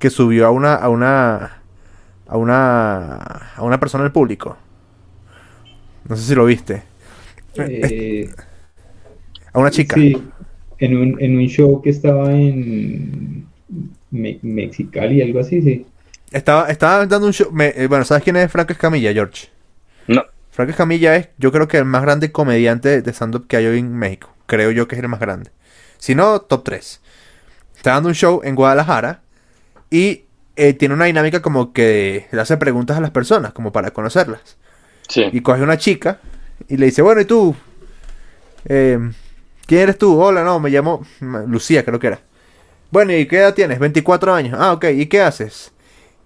que 0.00 0.10
subió 0.10 0.46
a 0.46 0.50
una, 0.50 0.74
a 0.74 0.88
una, 0.88 1.62
a 2.26 2.36
una, 2.36 3.16
a 3.54 3.62
una 3.62 3.78
persona 3.78 4.02
del 4.02 4.12
público. 4.12 4.56
No 6.08 6.16
sé 6.16 6.22
si 6.22 6.34
lo 6.34 6.44
viste. 6.44 6.82
Eh, 7.56 8.30
a 9.52 9.58
una 9.58 9.70
chica. 9.70 9.94
Sí, 9.96 10.16
en 10.78 10.96
un, 10.96 11.20
en 11.20 11.36
un 11.36 11.46
show 11.46 11.80
que 11.82 11.90
estaba 11.90 12.32
en 12.32 13.46
Mexicali, 14.10 15.22
algo 15.22 15.40
así, 15.40 15.62
sí. 15.62 15.86
Estaba, 16.32 16.68
estaba 16.68 17.06
dando 17.06 17.26
un 17.26 17.32
show. 17.32 17.48
Eh, 17.60 17.86
bueno, 17.88 18.04
¿sabes 18.04 18.24
quién 18.24 18.36
es 18.36 18.50
Franco 18.50 18.72
Escamilla, 18.72 19.12
George? 19.12 19.48
No. 20.06 20.24
Frank 20.50 20.70
Escamilla 20.70 21.16
es, 21.16 21.28
yo 21.38 21.52
creo 21.52 21.68
que 21.68 21.78
el 21.78 21.84
más 21.84 22.02
grande 22.02 22.32
comediante 22.32 23.02
de 23.02 23.12
stand-up 23.12 23.46
que 23.46 23.56
hay 23.56 23.66
hoy 23.66 23.78
en 23.78 23.94
México. 23.94 24.34
Creo 24.46 24.70
yo 24.70 24.88
que 24.88 24.96
es 24.96 25.02
el 25.02 25.08
más 25.08 25.20
grande. 25.20 25.50
Si 25.98 26.14
no, 26.14 26.40
top 26.40 26.64
3. 26.64 27.00
Está 27.76 27.90
dando 27.92 28.08
un 28.08 28.14
show 28.14 28.40
en 28.42 28.54
Guadalajara 28.54 29.20
y 29.90 30.24
eh, 30.56 30.72
tiene 30.72 30.94
una 30.94 31.04
dinámica 31.04 31.42
como 31.42 31.72
que 31.72 32.26
le 32.32 32.40
hace 32.40 32.56
preguntas 32.56 32.96
a 32.96 33.00
las 33.00 33.10
personas, 33.10 33.52
como 33.52 33.70
para 33.70 33.90
conocerlas. 33.90 34.56
Y 35.14 35.40
coge 35.40 35.62
una 35.62 35.78
chica 35.78 36.20
y 36.68 36.76
le 36.76 36.86
dice, 36.86 37.02
bueno, 37.02 37.20
¿y 37.20 37.24
tú? 37.24 37.54
Em, 38.64 39.12
¿Quién 39.66 39.82
eres 39.82 39.98
tú? 39.98 40.20
Hola, 40.20 40.42
no, 40.44 40.58
me 40.60 40.70
llamo 40.70 41.06
Lucía, 41.46 41.84
creo 41.84 41.98
que 41.98 42.08
era. 42.08 42.20
Bueno, 42.90 43.12
¿y 43.12 43.26
qué 43.26 43.38
edad 43.38 43.54
tienes? 43.54 43.78
24 43.78 44.34
años. 44.34 44.56
Ah, 44.58 44.72
ok, 44.72 44.86
¿y 44.94 45.06
qué 45.06 45.20
haces? 45.20 45.72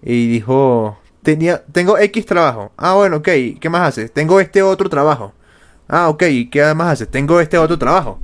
Y 0.01 0.27
dijo, 0.27 0.97
Tenía, 1.23 1.63
tengo 1.71 1.97
X 1.99 2.25
trabajo. 2.25 2.71
Ah, 2.77 2.95
bueno, 2.95 3.17
ok. 3.17 3.29
¿Qué 3.59 3.69
más 3.69 3.89
haces? 3.89 4.11
Tengo 4.11 4.39
este 4.39 4.61
otro 4.61 4.89
trabajo. 4.89 5.33
Ah, 5.87 6.09
ok. 6.09 6.23
¿Qué 6.51 6.73
más 6.75 6.93
haces? 6.93 7.09
Tengo 7.09 7.39
este 7.39 7.57
otro 7.57 7.77
trabajo. 7.77 8.19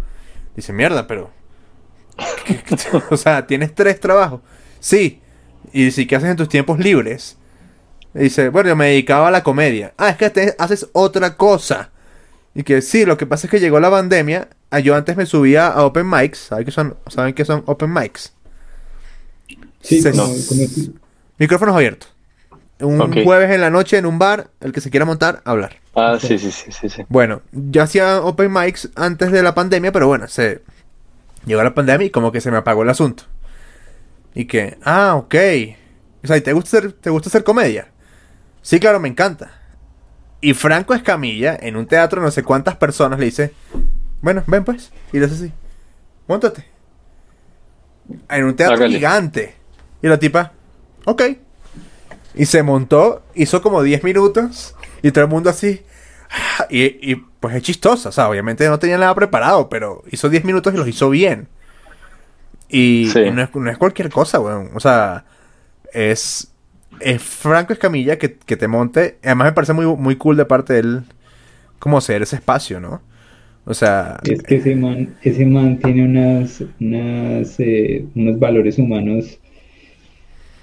Dice, 0.56 0.74
mierda, 0.74 1.06
pero... 1.06 1.30
o 3.12 3.18
sea, 3.18 3.46
tienes 3.46 3.76
tres 3.76 4.00
trabajos. 4.00 4.42
Sí. 4.80 5.22
Y 5.72 5.86
dice, 5.86 6.08
¿qué 6.08 6.16
haces 6.16 6.32
en 6.32 6.38
tus 6.38 6.50
tiempos 6.50 6.80
libres? 6.80 7.38
Dice, 8.24 8.50
bueno, 8.50 8.70
yo 8.70 8.76
me 8.76 8.88
dedicaba 8.88 9.28
a 9.28 9.32
la 9.32 9.44
comedia. 9.44 9.94
Ah, 9.98 10.10
es 10.10 10.18
que 10.18 10.30
te 10.30 10.56
haces 10.58 10.88
otra 10.94 11.36
cosa. 11.36 11.92
Y 12.56 12.64
que 12.64 12.82
sí, 12.82 13.06
lo 13.06 13.18
que 13.18 13.26
pasa 13.26 13.48
es 13.48 13.52
que 13.52 13.60
llegó 13.60 13.80
la 13.80 13.92
pandemia. 13.92 14.50
Ah, 14.72 14.80
yo 14.80 14.96
antes 14.96 15.16
me 15.16 15.26
subía 15.26 15.68
a 15.68 15.86
open 15.86 16.10
mics. 16.10 16.40
¿Saben 16.40 16.66
qué 16.66 16.72
son, 16.72 16.98
¿saben 17.08 17.34
qué 17.34 17.46
son 17.46 17.64
open 17.68 17.94
mics? 17.94 18.34
Sí, 19.82 20.02
Micrófonos 21.38 21.76
abiertos. 21.76 22.12
Un 22.80 23.24
jueves 23.24 23.52
en 23.52 23.62
la 23.62 23.70
noche 23.70 23.98
en 23.98 24.06
un 24.06 24.20
bar, 24.20 24.50
el 24.60 24.72
que 24.72 24.82
se 24.82 24.90
quiera 24.90 25.06
montar, 25.06 25.42
hablar. 25.46 25.78
Ah, 25.96 26.18
sí, 26.20 26.38
sí, 26.38 26.52
sí, 26.52 26.72
sí, 26.72 26.90
sí. 26.90 27.04
Bueno, 27.10 27.42
yo 27.52 27.82
hacía 27.82 28.22
open 28.22 28.52
mics 28.52 28.90
antes 28.96 29.32
de 29.32 29.42
la 29.42 29.56
pandemia, 29.56 29.92
pero 29.92 30.08
bueno, 30.08 30.28
se 30.28 30.62
llegó 31.46 31.64
la 31.64 31.74
pandemia 31.74 32.08
y 32.08 32.10
como 32.12 32.32
que 32.32 32.42
se 32.42 32.52
me 32.52 32.58
apagó 32.58 32.84
el 32.84 32.90
asunto. 32.90 33.24
Y 34.36 34.46
que, 34.46 34.78
ah, 34.84 35.16
ok. 35.16 35.36
O 36.24 36.28
sea, 36.28 36.42
¿te 36.42 36.54
gusta 36.54 36.78
hacer, 36.78 36.92
te 36.94 37.10
gusta 37.10 37.30
hacer 37.30 37.44
comedia? 37.44 37.88
Sí, 38.68 38.82
claro, 38.82 39.00
me 39.00 39.08
encanta. 39.08 39.50
Y 40.42 40.54
Franco 40.54 40.94
Escamilla, 40.94 41.58
en 41.58 41.78
un 41.78 41.88
teatro, 41.88 42.22
no 42.22 42.30
sé 42.32 42.44
cuántas 42.44 42.76
personas 42.76 43.18
le 43.18 43.24
dice, 43.24 43.54
bueno, 44.22 44.44
ven 44.46 44.66
pues. 44.66 44.92
Y 45.14 45.20
le 45.20 45.26
hace 45.26 45.36
así, 45.36 45.54
montate. 46.28 46.66
En 48.28 48.44
un 48.44 48.58
teatro 48.58 48.86
gigante. 48.90 49.56
Y 50.02 50.10
la 50.10 50.20
tipa, 50.20 50.52
ok. 51.06 51.24
Y 52.36 52.46
se 52.46 52.62
montó, 52.62 53.24
hizo 53.36 53.62
como 53.62 53.82
10 53.82 54.04
minutos 54.04 54.76
y 55.02 55.12
todo 55.12 55.24
el 55.24 55.30
mundo 55.30 55.50
así. 55.50 55.86
Y, 56.70 57.16
pues 57.16 57.56
es 57.56 57.64
chistosa, 57.64 58.10
o 58.10 58.12
sea, 58.12 58.28
obviamente 58.28 58.68
no 58.68 58.80
tenía 58.80 58.98
nada 58.98 59.16
preparado, 59.16 59.70
pero 59.70 60.04
hizo 60.12 60.28
10 60.28 60.44
minutos 60.44 60.74
y 60.74 60.78
los 60.78 60.90
hizo 60.90 61.10
bien. 61.10 61.48
Y, 62.68 63.14
no, 63.32 63.70
es, 63.70 63.78
cualquier 63.78 64.10
cosa, 64.10 64.42
weón. 64.42 64.72
O 64.76 64.82
sea, 64.82 65.24
es, 65.94 66.52
es 67.00 67.22
Franco 67.22 67.74
Escamilla 67.74 68.18
que, 68.18 68.36
que, 68.38 68.58
te 68.58 68.68
monte. 68.68 69.18
Además 69.24 69.48
me 69.48 69.54
parece 69.54 69.74
muy, 69.74 69.86
muy 69.86 70.16
cool 70.16 70.38
de 70.38 70.46
parte 70.46 70.74
de 70.74 70.80
él 70.80 71.02
como 71.80 72.02
ser 72.02 72.22
ese 72.22 72.38
espacio, 72.38 72.80
¿no? 72.80 73.02
O 73.66 73.74
sea... 73.74 74.18
Es 74.24 74.42
que 74.44 74.56
ese 74.56 74.76
man, 74.76 75.16
ese 75.22 75.46
man 75.46 75.78
tiene 75.80 76.04
unas, 76.04 76.64
unas 76.80 77.60
eh, 77.60 78.06
unos 78.16 78.40
valores 78.40 78.78
humanos 78.78 79.40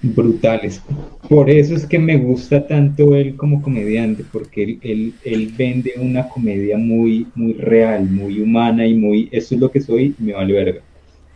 brutales. 0.05 0.83
Por 1.29 1.49
eso 1.49 1.75
es 1.75 1.87
que 1.87 1.99
me 1.99 2.17
gusta 2.19 2.67
tanto 2.67 3.15
él 3.15 3.37
como 3.37 3.63
comediante, 3.63 4.25
porque 4.31 4.79
él, 4.83 5.15
él, 5.25 5.53
vende 5.57 5.93
una 5.99 6.29
comedia 6.29 6.77
muy, 6.77 7.27
muy 7.35 7.55
real, 7.55 8.09
muy 8.11 8.41
humana 8.41 8.87
y 8.87 8.95
muy, 8.95 9.29
eso 9.33 9.55
es 9.55 9.61
lo 9.61 9.71
que 9.71 9.81
soy, 9.81 10.15
me 10.19 10.33
vale 10.33 10.53
verga. 10.53 10.81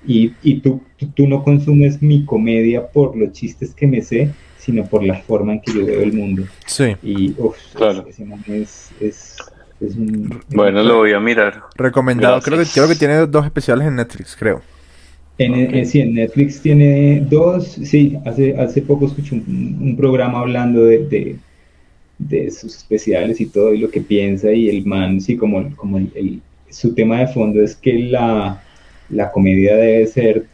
Y, 0.07 0.33
y 0.43 0.61
tú, 0.61 0.81
tú, 1.15 1.27
no 1.27 1.43
consumes 1.43 2.03
mi 2.03 2.25
comedia 2.25 2.87
por 2.89 3.17
los 3.17 3.33
chistes 3.33 3.75
que 3.75 3.87
me 3.87 4.03
sé, 4.03 4.31
sino 4.69 4.85
por 4.85 5.03
la 5.03 5.15
forma 5.15 5.55
en 5.55 5.61
que 5.63 5.73
yo 5.73 5.87
veo 5.87 6.03
el 6.03 6.13
mundo. 6.13 6.43
Sí. 6.67 6.95
Y 7.03 7.33
claro. 7.73 8.05
ese 8.07 8.23
man 8.27 8.45
es, 8.47 8.91
es, 9.01 9.39
bueno, 10.51 10.83
lo 10.83 10.99
voy 10.99 11.15
a 11.15 11.21
mirar. 11.21 11.63
Recomendado. 11.75 12.43
Creo 12.43 12.59
que, 12.59 12.67
creo 12.67 12.87
que 12.87 12.95
tiene 12.95 13.27
dos 13.27 13.47
especiales 13.47 13.87
en 13.87 13.97
Netflix, 13.97 14.37
creo. 14.39 14.61
En, 15.39 15.75
eh, 15.75 15.87
sí, 15.87 16.03
en 16.03 16.13
Netflix 16.13 16.61
tiene 16.61 17.25
dos. 17.31 17.79
Sí, 17.83 18.19
hace, 18.27 18.59
hace 18.59 18.83
poco 18.83 19.07
escuché 19.07 19.37
un, 19.37 19.97
programa 19.97 20.41
hablando 20.41 20.85
de, 20.85 21.39
de, 22.19 22.51
sus 22.51 22.77
especiales 22.77 23.41
y 23.41 23.47
todo 23.47 23.73
y 23.73 23.79
lo 23.79 23.91
que 23.91 24.03
piensa. 24.03 24.53
Y 24.53 24.69
el 24.69 24.85
man, 24.85 25.19
sí, 25.19 25.39
como, 25.39 25.75
como 25.77 25.97
el, 25.97 26.43
su 26.69 26.95
tema 26.95 27.21
de 27.21 27.29
fondo 27.29 27.63
es 27.63 27.75
que 27.75 27.95
la, 27.95 28.63
la 29.09 29.33
comedia 29.33 29.77
debe 29.77 30.07
ser 30.09 30.45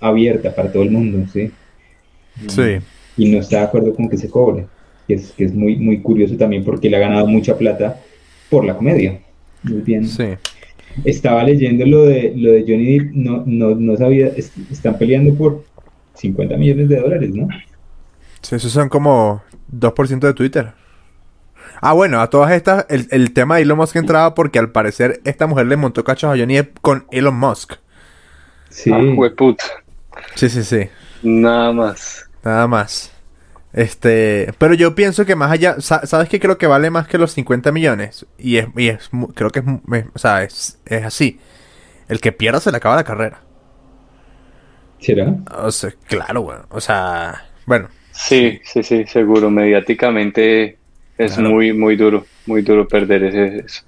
abierta 0.00 0.54
para 0.54 0.72
todo 0.72 0.84
el 0.84 0.90
mundo, 0.90 1.26
¿sí? 1.30 1.50
Sí. 2.48 2.78
Y 3.16 3.30
no 3.30 3.38
está 3.38 3.58
de 3.58 3.64
acuerdo 3.64 3.94
con 3.94 4.08
que 4.08 4.16
se 4.16 4.28
cobre. 4.28 4.66
Que 5.06 5.14
es, 5.14 5.32
que 5.32 5.44
es 5.44 5.54
muy, 5.54 5.76
muy 5.76 6.00
curioso 6.00 6.36
también 6.36 6.64
porque 6.64 6.90
le 6.90 6.96
ha 6.96 7.00
ganado 7.00 7.26
mucha 7.26 7.56
plata 7.56 8.00
por 8.50 8.64
la 8.64 8.76
comedia. 8.76 9.20
Muy 9.62 9.80
bien. 9.80 10.06
Sí. 10.06 10.34
Estaba 11.04 11.44
leyendo 11.44 11.84
lo 11.84 12.06
de, 12.06 12.32
lo 12.36 12.52
de 12.52 12.62
Johnny 12.62 12.98
Depp, 12.98 13.12
no, 13.14 13.42
no, 13.46 13.74
no 13.74 13.96
sabía, 13.96 14.28
están 14.28 14.96
peleando 14.96 15.34
por 15.34 15.64
50 16.14 16.56
millones 16.56 16.88
de 16.88 17.00
dólares, 17.00 17.34
¿no? 17.34 17.48
Sí, 18.40 18.54
esos 18.54 18.72
son 18.72 18.88
como 18.88 19.42
2% 19.72 20.20
de 20.20 20.34
Twitter. 20.34 20.72
Ah, 21.80 21.92
bueno, 21.92 22.20
a 22.20 22.30
todas 22.30 22.52
estas, 22.52 22.86
el, 22.88 23.06
el 23.10 23.32
tema 23.32 23.56
de 23.56 23.62
Elon 23.62 23.76
Musk 23.76 23.96
entraba 23.96 24.34
porque 24.34 24.58
al 24.58 24.70
parecer 24.70 25.20
esta 25.24 25.46
mujer 25.46 25.66
le 25.66 25.76
montó 25.76 26.04
cachos 26.04 26.32
a 26.32 26.38
Johnny 26.38 26.54
Depp 26.54 26.78
con 26.80 27.06
Elon 27.10 27.38
Musk. 27.38 27.74
Sí. 28.70 28.90
Ah, 28.92 29.02
sí, 30.34 30.48
sí, 30.48 30.62
sí. 30.62 30.88
Nada 31.22 31.72
más. 31.72 32.25
Nada 32.46 32.68
más. 32.68 33.12
Este, 33.72 34.52
pero 34.58 34.72
yo 34.74 34.94
pienso 34.94 35.26
que 35.26 35.34
más 35.34 35.50
allá, 35.50 35.80
¿sabes 35.80 36.28
qué 36.28 36.38
creo 36.38 36.58
que 36.58 36.68
vale 36.68 36.90
más 36.90 37.08
que 37.08 37.18
los 37.18 37.32
50 37.32 37.72
millones? 37.72 38.24
Y 38.38 38.58
es, 38.58 38.68
y 38.76 38.86
es 38.86 39.10
creo 39.34 39.50
que 39.50 39.58
es, 39.58 40.04
o 40.14 40.18
sea, 40.20 40.44
es, 40.44 40.78
es 40.86 41.04
así. 41.04 41.40
El 42.08 42.20
que 42.20 42.30
pierda 42.30 42.60
se 42.60 42.70
le 42.70 42.76
acaba 42.76 42.94
la 42.94 43.02
carrera. 43.02 43.40
¿Será? 45.00 45.34
O 45.56 45.72
sea, 45.72 45.92
claro, 46.06 46.42
bueno, 46.42 46.66
o 46.70 46.80
sea, 46.80 47.46
bueno. 47.66 47.88
Sí, 48.12 48.60
sí, 48.62 48.84
sí, 48.84 49.04
seguro. 49.06 49.50
Mediáticamente 49.50 50.78
es 51.18 51.38
muy, 51.38 51.72
muy 51.72 51.96
duro, 51.96 52.26
muy 52.46 52.62
duro 52.62 52.86
perder 52.86 53.24
ese, 53.24 53.64
eso. 53.66 53.82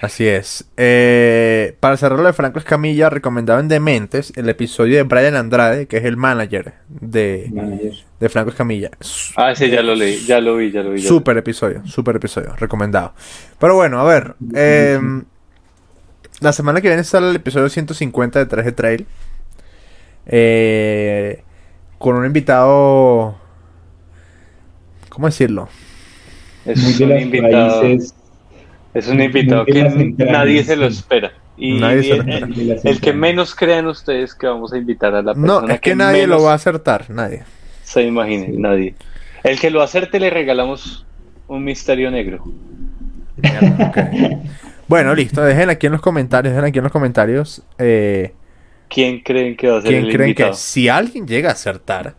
Así 0.00 0.26
es. 0.26 0.64
Eh, 0.78 1.76
para 1.78 1.96
cerrarlo 1.98 2.24
de 2.24 2.32
Franco 2.32 2.58
Escamilla, 2.58 3.10
recomendado 3.10 3.60
en 3.60 3.68
Dementes 3.68 4.32
el 4.34 4.48
episodio 4.48 4.96
de 4.96 5.02
Brian 5.02 5.36
Andrade, 5.36 5.86
que 5.86 5.98
es 5.98 6.04
el 6.04 6.16
manager 6.16 6.72
de, 6.88 7.92
de 8.18 8.28
Franco 8.30 8.50
Escamilla. 8.50 8.90
Ah, 9.36 9.54
sí, 9.54 9.68
ya 9.68 9.82
lo 9.82 9.94
leí, 9.94 10.24
ya 10.24 10.40
lo 10.40 10.56
vi, 10.56 10.70
ya 10.70 10.82
lo 10.82 10.92
vi. 10.92 11.02
Super 11.02 11.36
episodio, 11.36 11.86
super 11.86 12.16
episodio, 12.16 12.56
recomendado. 12.56 13.12
Pero 13.58 13.74
bueno, 13.76 14.00
a 14.00 14.04
ver. 14.04 14.36
Em, 14.54 15.24
la 16.40 16.52
semana 16.54 16.80
que 16.80 16.88
viene 16.88 17.04
sale 17.04 17.28
el 17.28 17.36
episodio 17.36 17.68
150 17.68 18.38
de 18.38 18.46
3 18.46 18.64
de 18.64 18.72
Trail. 18.72 19.06
Eh, 20.26 21.42
con 21.98 22.16
un 22.16 22.24
invitado. 22.24 23.36
¿Cómo 25.10 25.26
decirlo? 25.26 25.68
Es 26.64 27.00
un 27.00 27.18
invitado. 27.18 27.82
Es 28.94 29.08
un 29.08 29.20
invitado 29.20 29.64
que 29.64 30.14
nadie 30.18 30.64
se 30.64 30.76
lo 30.76 30.86
espera. 30.86 31.32
Y 31.56 31.82
el, 31.82 33.00
que 33.02 33.12
menos 33.12 33.54
crean 33.54 33.86
ustedes 33.86 34.34
que 34.34 34.46
vamos 34.46 34.72
a 34.72 34.78
invitar 34.78 35.14
a 35.14 35.22
la 35.22 35.34
persona. 35.34 35.60
No, 35.60 35.68
es 35.68 35.80
que, 35.80 35.94
nadie 35.94 36.26
lo 36.26 36.42
va 36.42 36.52
a 36.52 36.54
acertar, 36.54 37.10
nadie. 37.10 37.42
Se 37.82 38.02
imagine, 38.02 38.48
nadie. 38.56 38.94
El 39.44 39.60
que 39.60 39.70
lo 39.70 39.82
acerte 39.82 40.18
le 40.18 40.30
regalamos 40.30 41.06
un 41.48 41.64
misterio 41.64 42.10
negro. 42.10 42.44
Bueno, 44.88 45.14
listo, 45.14 45.40
dejen 45.42 45.70
aquí 45.70 45.86
en 45.86 45.92
los 45.92 46.00
comentarios, 46.00 46.52
dejen 46.52 46.68
aquí 46.68 46.78
en 46.78 46.82
los 46.82 46.92
comentarios. 46.92 47.62
Eh, 47.78 48.32
¿Quién 48.88 49.20
creen 49.20 49.56
que 49.56 49.68
va 49.68 49.78
a 49.78 49.82
ser 49.82 49.90
¿Quién 49.92 50.10
creen 50.10 50.34
que 50.34 50.52
si 50.54 50.88
alguien 50.88 51.28
llega 51.28 51.50
a 51.50 51.52
acertar, 51.52 52.14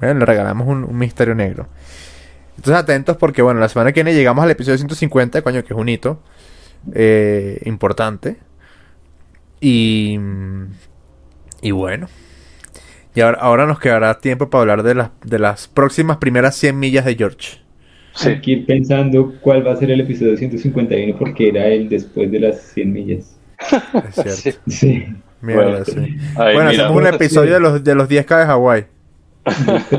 le 0.00 0.12
regalamos 0.14 0.66
un 0.66 0.98
misterio 0.98 1.36
negro? 1.36 1.68
Entonces 2.56 2.82
atentos 2.82 3.16
porque, 3.16 3.42
bueno, 3.42 3.60
la 3.60 3.68
semana 3.68 3.92
que 3.92 4.02
viene 4.02 4.16
llegamos 4.16 4.44
al 4.44 4.50
episodio 4.50 4.78
150, 4.78 5.42
coño, 5.42 5.62
que 5.64 5.72
es 5.72 5.78
un 5.78 5.88
hito 5.88 6.20
eh, 6.94 7.60
importante. 7.64 8.36
Y, 9.60 10.18
y 11.60 11.70
bueno. 11.70 12.08
Y 13.14 13.20
ahora, 13.20 13.66
nos 13.66 13.78
quedará 13.78 14.18
tiempo 14.18 14.48
para 14.48 14.62
hablar 14.62 14.82
de, 14.82 14.94
las 14.94 15.10
de 15.24 15.38
las 15.38 15.68
próximas 15.68 16.16
primeras 16.16 16.56
100 16.56 16.78
millas 16.78 17.04
de 17.04 17.14
George. 17.14 17.58
Sí. 18.14 18.56
Pensando 18.66 19.34
cuál 19.40 19.66
va 19.66 19.72
a 19.72 19.76
ser 19.76 19.90
el 19.90 20.00
episodio 20.00 20.36
151 20.36 21.18
porque 21.18 21.48
era 21.48 21.66
el 21.66 21.88
después 21.88 22.30
de 22.30 22.40
las 22.40 22.60
100 22.72 22.92
millas. 22.92 23.38
Es 24.16 24.36
cierto. 24.36 24.60
Sí. 24.68 25.06
bueno, 25.40 26.68
hacemos 26.68 26.96
un 26.96 27.06
episodio 27.06 27.54
de 27.54 27.60
los, 27.60 27.82
de 27.82 27.94
los 27.96 28.08
10K 28.08 28.38
de 28.38 28.46
Hawái 28.46 28.84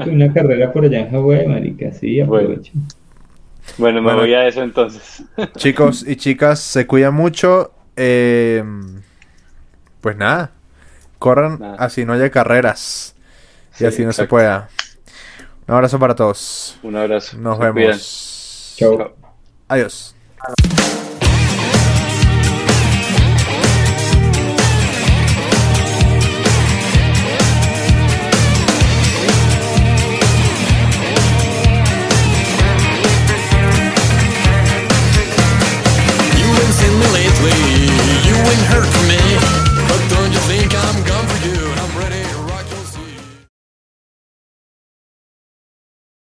una 0.07 0.31
carrera 0.33 0.71
por 0.71 0.85
allá 0.85 0.99
en 0.99 1.11
Hawái, 1.11 1.47
marica, 1.47 1.91
sí, 1.91 2.21
aprovecho. 2.21 2.71
Bueno, 3.77 4.01
me 4.01 4.13
voy 4.13 4.33
a 4.33 4.47
eso 4.47 4.61
entonces. 4.61 5.23
Chicos 5.57 6.05
y 6.07 6.15
chicas, 6.15 6.59
se 6.59 6.85
cuidan 6.85 7.13
mucho. 7.13 7.71
Eh, 7.95 8.63
pues 10.01 10.17
nada, 10.17 10.51
corran 11.19 11.59
así 11.77 12.05
no 12.05 12.13
haya 12.13 12.29
carreras 12.29 13.15
y 13.79 13.85
así 13.85 14.03
no 14.03 14.11
se 14.11 14.25
pueda. 14.25 14.69
Un 15.67 15.75
abrazo 15.75 15.97
para 15.97 16.15
todos. 16.15 16.77
Un 16.83 16.95
abrazo. 16.95 17.37
Nos 17.37 17.57
vemos. 17.57 18.75
Chao. 18.77 19.15
Adiós. 19.67 20.15